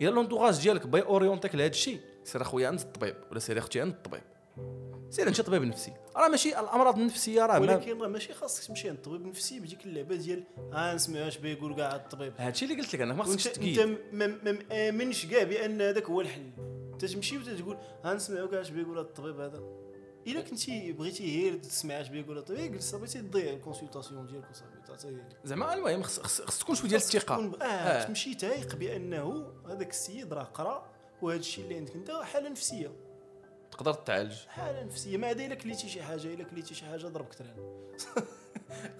الا 0.00 0.10
l'entourage 0.10 0.62
ديالك 0.62 0.86
باغي 0.86 1.04
orienter 1.04 1.48
ك 1.48 1.54
لهذا 1.54 1.70
الشيء 1.70 2.00
سير 2.24 2.42
أخويا 2.42 2.68
عند 2.68 2.80
الطبيب 2.80 3.16
ولا 3.30 3.38
سير 3.38 3.58
أختي 3.58 3.80
عند 3.80 3.92
الطبيب. 3.92 4.22
سير 5.10 5.28
أنت 5.28 5.40
طبيب 5.40 5.62
نفسي. 5.62 5.92
راه 6.16 6.28
ماشي 6.28 6.60
الأمراض 6.60 6.98
النفسية 6.98 7.46
راه 7.46 7.60
ولكن 7.60 7.98
راه 7.98 8.08
ماشي 8.08 8.34
خاصك 8.34 8.64
تمشي 8.64 8.88
عند 8.88 8.96
الطبيب 8.96 9.20
النفسي 9.20 9.60
بديك 9.60 9.86
اللعبة 9.86 10.16
ديال 10.16 10.44
ها 10.72 10.94
نسمع 10.94 11.28
اش 11.28 11.36
بيقول 11.36 11.74
كاع 11.74 11.96
الطبيب. 11.96 12.32
هادشي 12.38 12.64
اللي 12.64 12.76
قلت 12.76 12.94
لك 12.94 13.00
أنا 13.00 13.14
ما 13.14 13.24
خصكش 13.24 13.44
تقيد. 13.44 13.78
أنت 13.78 13.98
ما 14.12 14.26
ما 14.26 14.58
مآمنش 14.70 15.26
كاع 15.26 15.42
بأن 15.42 15.80
هذاك 15.80 16.04
هو 16.04 16.20
الحل. 16.20 16.50
أنت 16.92 17.04
تمشي 17.04 17.38
وتقول 17.38 17.76
ها 18.04 18.14
نسمعوا 18.14 18.48
كاع 18.48 18.60
اش 18.60 18.70
بيقول 18.70 18.98
الطبيب 18.98 19.40
هذا. 19.40 19.62
الا 20.26 20.40
كنتي 20.40 20.92
بغيتي 20.92 21.42
غير 21.42 21.58
تسمع 21.58 22.00
اش 22.00 22.08
بيقول 22.08 22.38
الطبيب 22.38 22.72
جلس 22.72 22.90
صافي 22.90 23.18
تضيع 23.22 23.52
ال 23.52 23.58
consultation 23.58 24.26
ديالك 24.26 24.44
صافي 24.54 24.86
تعطي 24.86 25.16
زعما 25.44 25.74
المهم 25.74 26.02
خص 26.02 26.58
تكون 26.60 26.74
شوية 26.74 26.88
ديال 26.88 27.00
الثقه 27.00 27.34
تكون- 27.36 27.62
آه. 27.62 28.04
تمشي 28.04 28.34
تايق 28.34 28.74
بانه 28.76 29.52
هذاك 29.68 29.90
السيد 29.90 30.32
راه 30.32 30.42
قرا 30.44 30.90
وهذا 31.22 31.40
الشيء 31.40 31.64
اللي 31.64 31.76
عندك 31.76 31.94
انت 31.94 32.10
حاله 32.10 32.48
نفسيه 32.48 32.92
تقدر 33.70 33.92
تعالج 33.94 34.34
حاله 34.48 34.84
نفسيه 34.84 35.16
ما 35.16 35.26
عدا 35.26 35.46
الا 35.46 35.54
كليتي 35.54 35.88
شي 35.88 36.02
حاجة 36.02 36.34
الا 36.34 36.44
كليتي 36.44 36.74
شي 36.74 36.84
حاجة 36.84 37.06
ضربك 37.06 37.34
تران 37.34 37.56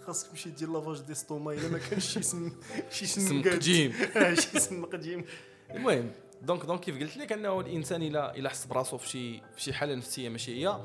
خاصك 0.06 0.28
تمشي 0.30 0.50
دير 0.50 0.70
lavage 0.70 1.00
d'estomac 1.00 1.52
الا 1.52 1.68
ما 1.68 1.78
كانش 1.78 2.04
شي 2.12 2.22
سم 2.22 2.52
شي 2.90 3.06
سم. 3.06 3.42
قديم 3.42 3.92
شي 4.34 4.60
سم 4.60 4.84
قديم 4.84 5.24
المهم 5.70 6.10
donc 6.42 6.64
donc 6.64 6.80
كيف 6.80 7.00
قلت 7.00 7.16
لك 7.16 7.32
انه 7.32 7.60
الانسان 7.60 8.02
الا 8.02 8.36
الا 8.36 8.48
حس 8.48 8.64
براسو 8.64 8.98
في 8.98 9.08
شي 9.08 9.40
في 9.40 9.60
شي 9.62 9.72
حاله 9.72 9.94
نفسيه 9.94 10.28
ماشي 10.28 10.64
هي 10.66 10.80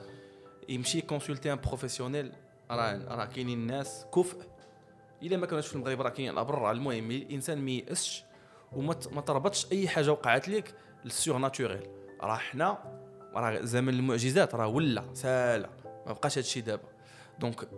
يمشي 0.71 1.01
consulter 1.01 1.53
un 1.53 1.59
professionnel. 1.67 2.31
راه 2.71 3.15
راه 3.15 3.25
كاينين 3.25 3.59
الناس 3.59 4.05
كفء. 4.15 4.37
إلا 5.23 5.37
ما 5.37 5.45
كانوش 5.45 5.67
في 5.67 5.75
المغرب 5.75 6.01
راه 6.01 6.09
كاين 6.09 6.29
الابر 6.29 6.55
راه 6.55 6.71
المهم 6.71 7.11
الإنسان 7.11 7.65
ما 7.65 7.71
ييأسش 7.71 8.23
وما 8.71 9.21
تربطش 9.21 9.71
أي 9.71 9.87
حاجة 9.87 10.11
وقعت 10.11 10.49
لك 10.49 10.75
لل 11.05 11.37
surnaturel 11.37 11.87
راه 12.21 12.35
حنا 12.35 12.77
راه 13.33 13.61
زمن 13.61 13.93
المعجزات 13.93 14.55
راه 14.55 14.67
ولا 14.67 15.03
سالا. 15.13 15.69
ما 15.85 16.13
بقاش 16.13 16.37
هادشي 16.37 16.61
دابا. 16.61 16.87
donc 17.39 17.69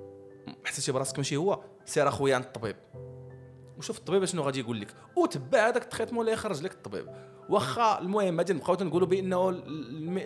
حسيتي 0.65 0.91
براسك 0.91 1.17
ماشي 1.17 1.37
هو 1.37 1.63
سير 1.85 2.07
أخويا 2.07 2.35
عند 2.35 2.45
الطبيب. 2.45 2.75
وشوف 3.77 3.97
الطبيب 3.97 4.25
شنو 4.25 4.41
غادي 4.41 4.59
يقول 4.59 4.81
لك. 4.81 4.87
وتبع 5.15 5.67
هذاك 5.67 5.83
ال 5.83 5.87
traitement 5.87 6.21
اللي 6.21 6.31
يخرج 6.31 6.63
لك 6.63 6.71
الطبيب. 6.71 7.32
واخا 7.49 7.99
المهم 7.99 8.37
غادي 8.37 8.53
نبقاو 8.53 8.75
تنقولوا 8.75 9.07
بأنه 9.07 9.51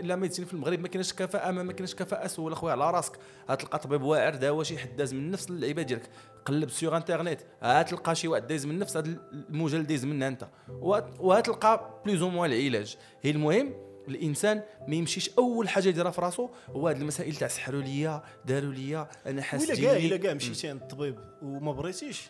la 0.02 0.16
médecine 0.16 0.46
في 0.46 0.54
المغرب 0.54 0.80
ما 0.80 0.88
كاينش 0.88 1.14
كفاءة 1.14 1.52
ما 1.52 1.74
كاينش 1.74 1.96
كفاءة 1.96 2.28
سول 2.28 2.52
أخويا 2.52 2.72
على 2.72 2.92
راسك. 2.92 3.14
غتلقى 3.52 3.80
طبيب 3.80 4.02
واعر 4.02 4.36
داوا 4.36 4.64
شي 4.64 4.78
حد 4.78 4.96
داز 4.96 5.14
من 5.14 5.32
نفس 5.32 5.50
اللعيبة 5.50 5.82
ديالك. 5.82 6.10
قلب 6.46 6.70
sur 6.70 6.98
internet 6.98 7.42
غتلقى 7.64 8.16
شي 8.16 8.28
واحد 8.28 8.48
دايز 8.48 8.66
من 8.66 8.80
نفس 8.80 8.98
هذا 8.98 9.18
الموجه 9.50 9.76
اللي 9.76 9.88
دايز 9.88 10.06
منها 10.06 10.28
أنت. 10.28 10.48
وغت- 10.82 11.20
وغتلقى 11.20 12.02
plus 12.06 12.22
ou 12.22 12.30
moins 12.30 12.52
العلاج. 12.52 12.98
هي 13.22 13.32
المهم 13.32 13.74
الإنسان 14.08 14.62
ما 14.88 14.96
يمشيش 14.96 15.30
أول 15.38 15.70
حاجة 15.70 15.90
يديرها 15.90 16.12
في 16.12 16.22
راسو 16.22 16.50
هو 16.70 16.88
هاد 16.88 16.98
المسائل 17.02 17.36
تاع 17.36 17.48
سحروا 17.48 17.82
ليا 17.82 18.24
داروا 18.46 18.74
ليا 18.74 19.08
أنا 19.26 19.42
حاس 19.42 19.70
ولا 19.70 19.76
كاع. 19.82 19.96
إلا 19.98 20.18
كاع 20.18 20.34
مشيتي 20.34 20.70
عند 20.70 20.82
الطبيب 20.82 21.20
وما 21.42 21.72
بغيتيش 21.72 22.30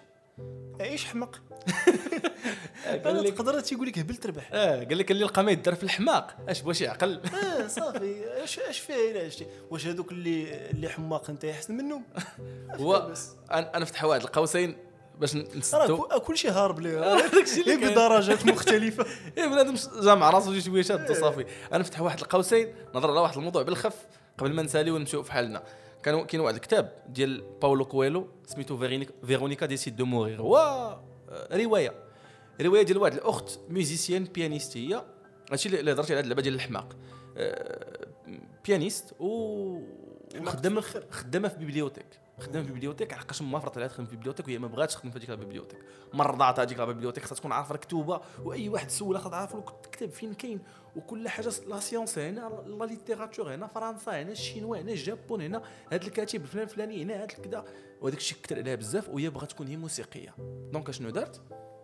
عيش 0.79 1.05
حمق 1.05 1.35
قال 3.05 3.23
لك 3.23 3.33
تقدر 3.33 3.59
تيقول 3.59 3.87
لك 3.87 3.99
هبل 3.99 4.15
تربح 4.15 4.49
آه 4.53 4.83
قال 4.83 4.97
لك 4.97 5.11
اللي 5.11 5.23
لقى 5.25 5.43
ما 5.43 5.51
يدار 5.51 5.75
في 5.75 5.83
الحماق. 5.83 6.37
أش 6.49 6.61
بغى 6.61 6.73
شي 6.73 6.87
عقل 6.87 7.21
آه 7.43 7.67
صافي. 7.67 8.43
اش 8.43 8.59
أش 8.59 8.79
فيها 8.79 9.11
إلا 9.11 9.25
عشتي 9.25 9.45
واش 9.71 9.87
هذوك 9.87 10.11
اللي 10.11 10.69
اللي 10.69 10.89
حماق 10.89 11.29
أنت 11.29 11.45
أحسن 11.45 11.77
منهم؟ 11.77 12.03
هو. 12.79 13.13
أنا 13.51 13.77
أنا 13.77 13.85
فتح 13.85 14.03
واحد 14.03 14.21
القوسين 14.21 14.77
باش 15.19 15.35
نسدو 15.35 15.97
كل- 15.97 16.19
كل 16.19 16.37
شيء 16.37 16.51
هارب 16.51 16.79
ليه 16.79 16.99
داكشي 17.33 17.61
اللي. 17.61 17.75
بدرجات 17.75 18.45
مختلفة. 18.45 19.05
إيه 19.37 19.47
بنادم 19.47 19.75
جامع 20.01 20.29
راسو 20.29 20.53
شي 20.53 20.61
شوية 20.61 20.81
شاد 20.81 21.11
وصافي 21.11 21.45
أنا 21.73 21.83
فتح 21.83 22.01
واحد 22.01 22.19
القوسين 22.19 22.73
نهضر 22.95 23.11
على 23.11 23.19
واحد 23.19 23.37
الموضوع 23.37 23.61
بالخف 23.63 23.95
قبل 24.37 24.53
ما 24.53 24.61
نسالي 24.63 24.91
ونمشيو 24.91 25.23
في 25.23 25.31
حالنا. 25.31 25.63
كان 26.03 26.25
كاين 26.25 26.41
واحد 26.41 26.55
الكتاب 26.55 27.03
ديال 27.09 27.43
باولو 27.61 27.85
كويلو 27.85 28.27
سميتو 28.45 28.77
Veronika 29.25 29.65
décide 29.65 29.95
de 29.95 30.05
mourir. 30.05 30.41
هو 30.41 30.57
آه، 31.29 31.57
رواية. 31.57 31.93
رواية 32.61 32.81
ديال 32.81 32.97
واحد 32.97 33.13
الأخت 33.13 33.59
musicienne 33.69 34.23
pianiste 34.23 34.77
هي 34.77 35.03
هادشي 35.51 35.79
اللي 35.79 35.91
هضرتي 35.91 36.13
على 36.13 36.19
هاد 36.19 36.23
اللعبة 36.23 36.41
ديال 36.41 36.55
الحماق. 36.55 36.95
آه، 37.37 38.07
pianiste 38.65 39.13
و 39.19 39.27
وخدامه 40.41 40.81
في 40.81 41.03
خدامة 41.11 41.47
في 41.47 41.57
bibliothèque 41.57 42.19
خدامة 42.39 42.65
في 42.65 42.71
bibliothèque 42.71 43.13
علاش 43.13 43.41
ما 43.41 43.59
فرط 43.59 43.77
عليها 43.77 43.87
تخدم 43.87 44.05
في 44.05 44.11
bibliothèque 44.11 44.47
وهي 44.47 44.59
ما 44.59 44.67
بغاتش 44.67 44.93
تخدم 44.93 45.11
في 45.11 45.17
هذيك 45.17 45.29
ال 45.29 45.33
bibliothèque 45.33 45.79
مرضات 46.13 46.59
هذيك 46.59 46.79
ال 46.79 46.83
bibliothèque 46.83 47.23
خاصها 47.23 47.35
تكون 47.35 47.51
عارفة 47.51 47.75
الكتوبه 47.75 48.21
وأي 48.43 48.69
واحد 48.69 48.89
سول 48.89 49.19
خاص 49.19 49.33
عارف 49.33 49.55
الكتاب 49.55 50.09
فين 50.09 50.33
كاين. 50.33 50.59
وكل 50.97 51.29
حاجة 51.29 51.51
la 51.67 51.79
science 51.79 52.17
هنا 52.17 52.63
la 52.67 52.85
littérature 52.85 53.55
هنا 53.55 53.67
فرنسا 53.67 54.21
هنا 54.21 54.31
الشينوا 54.31 54.77
هنا 54.77 54.91
الجابون 54.91 55.41
هنا 55.41 55.61
هذا 55.91 56.05
الكاتب 56.07 56.41
الفلان 56.41 56.63
الفلاني 56.63 57.03
هنا 57.03 57.15
هذا 57.15 57.25
كذا 57.25 57.65
وهذاك 58.01 58.19
الشيء 58.19 58.37
كثر 58.43 58.57
عليها 58.57 58.75
بزاف 58.75 59.09
وهي 59.09 59.29
بغات 59.29 59.51
تكون 59.51 59.67
هي 59.67 59.77
موسيقية. 59.77 60.35
donc 60.71 60.91
شنو 60.91 61.09
دارت؟ 61.09 61.41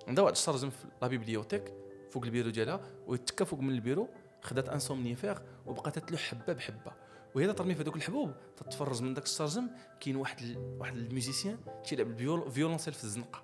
عندها 0.07 0.23
واحد 0.23 0.35
الشرجم 0.35 0.69
في 0.69 0.85
la 1.01 1.07
bibliothèque 1.07 1.73
فوق 2.09 2.23
البيرو 2.23 2.49
ديالها 2.49 2.81
ويتكا 3.07 3.45
فوق 3.45 3.59
من 3.59 3.69
البيرو 3.73 4.07
خدات 4.41 4.69
un 4.69 4.79
somnifère 4.79 5.41
وبقات 5.65 5.99
تلوح 5.99 6.21
حبة 6.21 6.53
بحبة. 6.53 6.91
وهي 7.35 7.53
ترمي 7.53 7.75
في 7.75 7.81
هذوك 7.81 7.95
الحبوب 7.95 8.31
تتفرج 8.57 9.01
من 9.01 9.13
داك 9.13 9.23
الشرجم 9.23 9.67
كاين 9.99 10.15
واحد 10.15 10.41
ال... 10.41 10.77
واحد 10.79 10.95
الميوزيسيان 10.95 11.57
تيلعب 11.85 12.07
الفيول- 12.07 12.43
الفيولونسيل 12.47 12.93
في 12.93 13.03
الزنقة. 13.03 13.43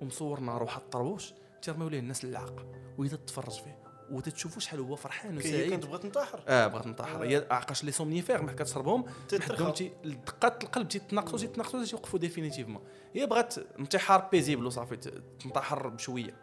ومصور 0.00 0.40
نار 0.40 0.62
واحد 0.62 0.80
الطربوش 0.80 1.32
تيرميو 1.62 1.88
ليه 1.88 1.98
الناس 1.98 2.24
اللعاقه 2.24 2.72
وهي 2.98 3.08
تتفرج 3.08 3.52
فيه. 3.52 3.85
وتتشوفوا 4.10 4.60
شحال 4.60 4.80
هو 4.80 4.96
فرحان 4.96 5.38
وسعيد. 5.38 5.70
كانت 5.70 5.86
بغات 5.86 6.02
تنتحر 6.02 6.40
آه 6.48 6.66
بغات 6.66 6.86
نطحر 6.86 7.24
هي 7.24 7.46
عقاش 7.50 7.84
لي 7.84 7.92
سومنيفير 7.92 8.42
ما 8.42 8.52
كتشربهم. 8.52 9.04
حدهم 9.40 9.72
تي 9.72 9.92
دقات 10.04 10.64
القلب 10.64 10.88
تيتناقصوا 10.88 11.38
تيتناقصوا 11.38 11.84
تيوقفوا 11.84 12.18
ديفينيتيفمون 12.18 12.82
هي 13.14 13.26
بغات 13.26 13.54
انتحار 13.78 14.28
بيزيبل 14.32 14.66
وصافي 14.66 14.96
تنتحر 15.40 15.88
بشوية. 15.88 16.34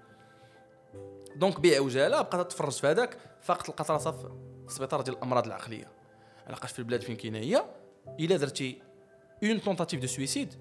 دونك 1.36 1.60
بعجاله 1.60 2.22
بقات 2.22 2.52
تتفرج 2.52 2.72
في 2.72 2.88
هذاك 2.88 3.18
فاقت 3.42 3.70
لقات 3.70 3.92
راسها 3.92 4.12
في 4.12 4.30
السبيطار 4.68 5.02
ديال 5.02 5.16
الأمراض 5.16 5.46
العقلية. 5.46 5.92
لقاش 6.50 6.72
في 6.72 6.80
البلاد 6.80 7.02
فين 7.02 7.16
كاينة 7.16 7.40
هي؟ 7.40 7.66
إلا 8.20 8.38
درتي 8.38 8.82
une 9.44 9.62
tentative 9.62 10.02
de 10.02 10.08
suicide 10.08 10.54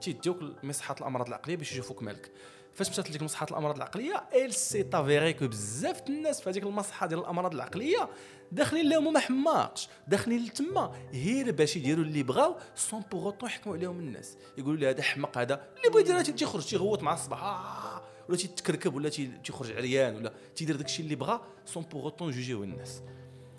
تيديوك 0.00 0.38
لمصحات 0.62 1.00
الأمراض 1.00 1.26
العقلية 1.26 1.56
باش 1.56 1.72
يشوفوك 1.72 2.02
مالك. 2.02 2.32
فاش 2.80 2.90
مشات 2.90 3.08
لديك 3.10 3.22
مصحات 3.22 3.50
الأمراض 3.50 3.76
العقلية 3.76 4.24
elle 4.44 4.54
s'est 4.54 4.86
avérée 4.92 5.32
que 5.32 5.48
بزاف 5.48 6.02
الناس 6.08 6.40
في 6.40 6.50
هذيك 6.50 6.62
المصحة 6.62 7.06
ديال 7.06 7.20
الأمراض 7.20 7.54
العقلية 7.54 8.08
داخلين 8.52 8.88
لهم 8.88 9.12
ما 9.12 9.20
حماقش 9.20 9.88
داخلين 10.08 10.44
لتما 10.44 10.92
غير 11.12 11.50
باش 11.52 11.76
يديروا 11.76 12.04
اللي 12.04 12.22
بغاو 12.22 12.56
sans 12.74 13.02
pour 13.12 13.24
autant 13.24 13.48
يحكموا 13.48 13.76
عليهم 13.76 13.98
الناس. 13.98 14.36
يقولوا 14.58 14.76
لي 14.80 14.90
هذا 14.90 15.02
حمق 15.02 15.38
هذا 15.38 15.60
اللي 15.76 15.90
بغى 15.90 16.00
يدير 16.00 16.20
تيخرج 16.20 16.66
تيغوت 16.66 17.02
مع 17.02 17.14
الصباح 17.14 17.42
آه 17.42 18.02
ولا 18.28 18.36
تيتكركب 18.38 18.94
ولا 18.94 19.08
تي- 19.08 19.30
تيخرج 19.44 19.72
عريان 19.72 20.16
ولا 20.16 20.32
تيدير 20.56 20.76
داكشي 20.76 21.02
اللي 21.02 21.14
بغا 21.14 21.40
sans 21.64 21.82
pour 21.82 22.02
autant 22.04 22.30
juger 22.30 22.53
يو 22.53 22.62
الناس. 22.64 23.02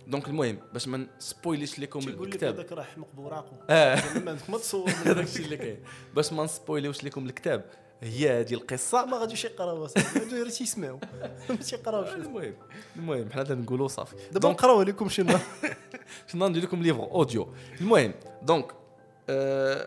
donc 0.07 0.27
المهم 0.28 0.59
باش 0.74 0.88
ما 0.88 1.07
نـ 1.17 1.23
spoiler 1.23 1.63
يش 1.63 1.79
لكم 1.80 1.99
الكتاب. 1.99 2.53
هذاك 2.53 2.72
راه 2.72 2.84
حمق 2.84 3.07
بوراقو 3.13 3.55
آه. 3.69 4.01
ما 4.49 4.57
تصور. 4.57 4.89
الشيء 5.07 5.45
اللي 5.45 5.57
كاين. 5.57 5.80
باش 6.15 6.34
ما 6.34 6.43
نـ 6.43 6.48
spoiler 6.48 6.84
يوش 6.84 7.03
لكم 7.03 7.26
الكتاب. 7.26 7.65
هي 8.01 8.39
هذه 8.39 8.53
القصة. 8.53 9.05
ما 9.05 9.17
غاديش 9.17 9.45
يقراو 9.45 9.85
أصاحبي. 9.85 10.19
هادو 10.19 10.35
غير 10.35 10.49
تيسمعوا 10.49 10.99
ما 11.49 11.55
تيقراوش 11.55 12.07
المهم 12.25 12.53
المهم 12.95 13.29
حنا 13.31 13.53
نقولوا 13.55 13.87
صافي. 13.87 14.15
دابا 14.31 14.49
نقراو 14.49 14.79
عليكم 14.79 15.09
شي 15.09 15.23
نهار 15.23 15.39
شنو 16.27 16.47
ندير 16.47 16.63
لكم 16.63 16.81
livre 16.84 17.03
audio 17.03 17.53
المهم 17.81 18.13
donc 18.41 18.71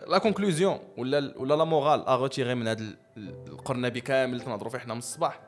la 0.07 0.17
conclusion 0.17 0.79
ولا 0.97 1.33
ولا 1.37 1.53
la 1.53 1.63
morale 1.63 2.07
à 2.07 2.15
retirer 2.15 2.55
من 2.55 2.67
هذا 2.67 2.81
ال- 2.81 2.97
القرنبي 3.47 4.01
كامل 4.01 4.33
اللي 4.33 4.45
تنهضروا 4.45 4.69
فيه 4.71 4.77
حنا 4.77 4.93
من 4.93 4.99
الصباح 4.99 5.41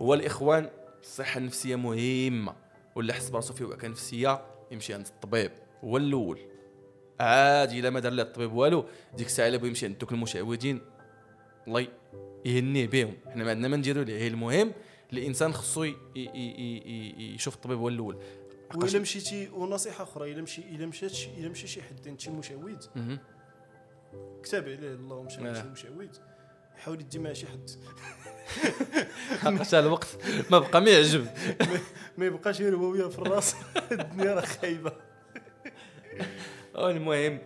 هو 0.00 0.14
الإخوان 0.14 0.70
الصحه 1.02 1.38
النفسيه 1.38 1.76
مهمة. 1.76 2.54
واللي 2.96 3.12
حس 3.12 3.28
براسو 3.28 3.54
فيه 3.54 3.64
وعكه 3.64 3.88
نفسية 3.88 4.42
يمشي 4.70 4.94
عند 4.94 5.06
الطبيب. 5.06 5.50
هو 5.84 5.96
الأول. 5.96 6.38
عادي 7.20 7.80
إلا 7.80 7.90
ما 7.90 8.00
دار 8.00 8.12
له 8.12 8.22
الطبيب 8.22 8.52
والو 8.52 8.84
ديك 9.16 9.26
الساعة 9.26 9.48
إلا 9.48 9.56
بغى 9.56 9.68
يمشي 9.68 9.86
عند 9.86 9.98
دوك 9.98 10.12
المشعوذين 10.12 10.80
الله 11.68 11.86
يهنيه 12.44 12.86
بهم. 12.86 13.16
حنا 13.26 13.44
ما 13.44 13.50
عندنا 13.50 13.68
ما 13.68 13.76
نديروا 13.76 14.04
ليه. 14.04 14.28
المهم 14.28 14.72
الإنسان 15.12 15.52
خصو 15.52 15.84
يشوف 17.18 17.54
الطبيب 17.54 17.78
هو 17.78 17.88
الأول. 17.88 18.18
وإلا 18.74 18.98
مشيتي 18.98 19.48
ونصيحة 19.48 20.04
أخرى. 20.04 20.32
إلا 20.32 20.42
مشي 20.42 20.62
إلا 20.62 20.86
مشات 20.86 21.18
إلا 21.38 21.48
مشى 21.48 21.66
شي 21.66 21.82
حد 21.82 22.08
عند 22.08 22.20
شي 22.20 22.30
مشعوذ. 22.30 22.86
كتاب 24.42 24.62
عليه 24.64 24.94
الله 24.94 25.22
مشى 25.22 25.40
آه. 25.40 25.54
شي 25.54 25.68
مشعوذ 25.68 26.08
حاول 26.76 27.00
يدي 27.00 27.18
مع 27.18 27.32
شي 27.32 27.46
حد. 27.46 27.70
حقاش 29.42 29.74
على 29.74 29.86
الوقت؟ 29.86 30.18
ما 30.50 30.58
بقى 30.58 30.80
ما 30.80 30.90
يعجب. 30.90 31.26
ما 32.18 32.26
يبقاش 32.26 32.60
غير 32.60 32.76
هو 32.76 32.90
وياه 32.90 33.08
في 33.08 33.18
الراس. 33.18 33.56
الدنيا 33.92 34.34
راه 34.34 34.40
خايبة. 34.40 34.92
المهم 36.76 37.38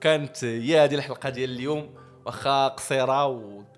كانت 0.00 0.44
هي 0.44 0.78
هذه 0.84 0.94
الحلقة 0.94 1.28
ديال 1.28 1.50
اليوم. 1.50 1.94
واخا 2.26 2.68
قصيرة 2.68 3.26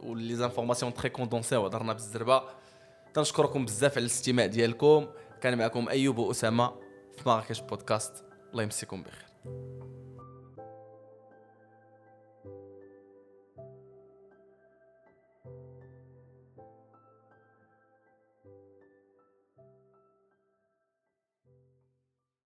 و 0.03 0.35
les 0.35 0.47
informations 0.47 0.95
très 0.95 1.09
condensées 1.09 1.57
وهضرنا 1.57 1.93
بالزربة. 1.93 2.43
تنشكركم 3.15 3.65
بزاف 3.65 3.93
على 3.93 4.01
الاستماع 4.01 4.47
ديالكم. 4.47 5.07
كان 5.41 5.59
معكم 5.59 5.89
أيوب 5.89 6.19
وأسامة 6.19 6.73
في 7.17 7.29
مراكش 7.29 7.61
بودكاست 7.61 8.25
الله 8.53 8.63
يمسيكم 8.63 9.03
بخير. 9.03 9.25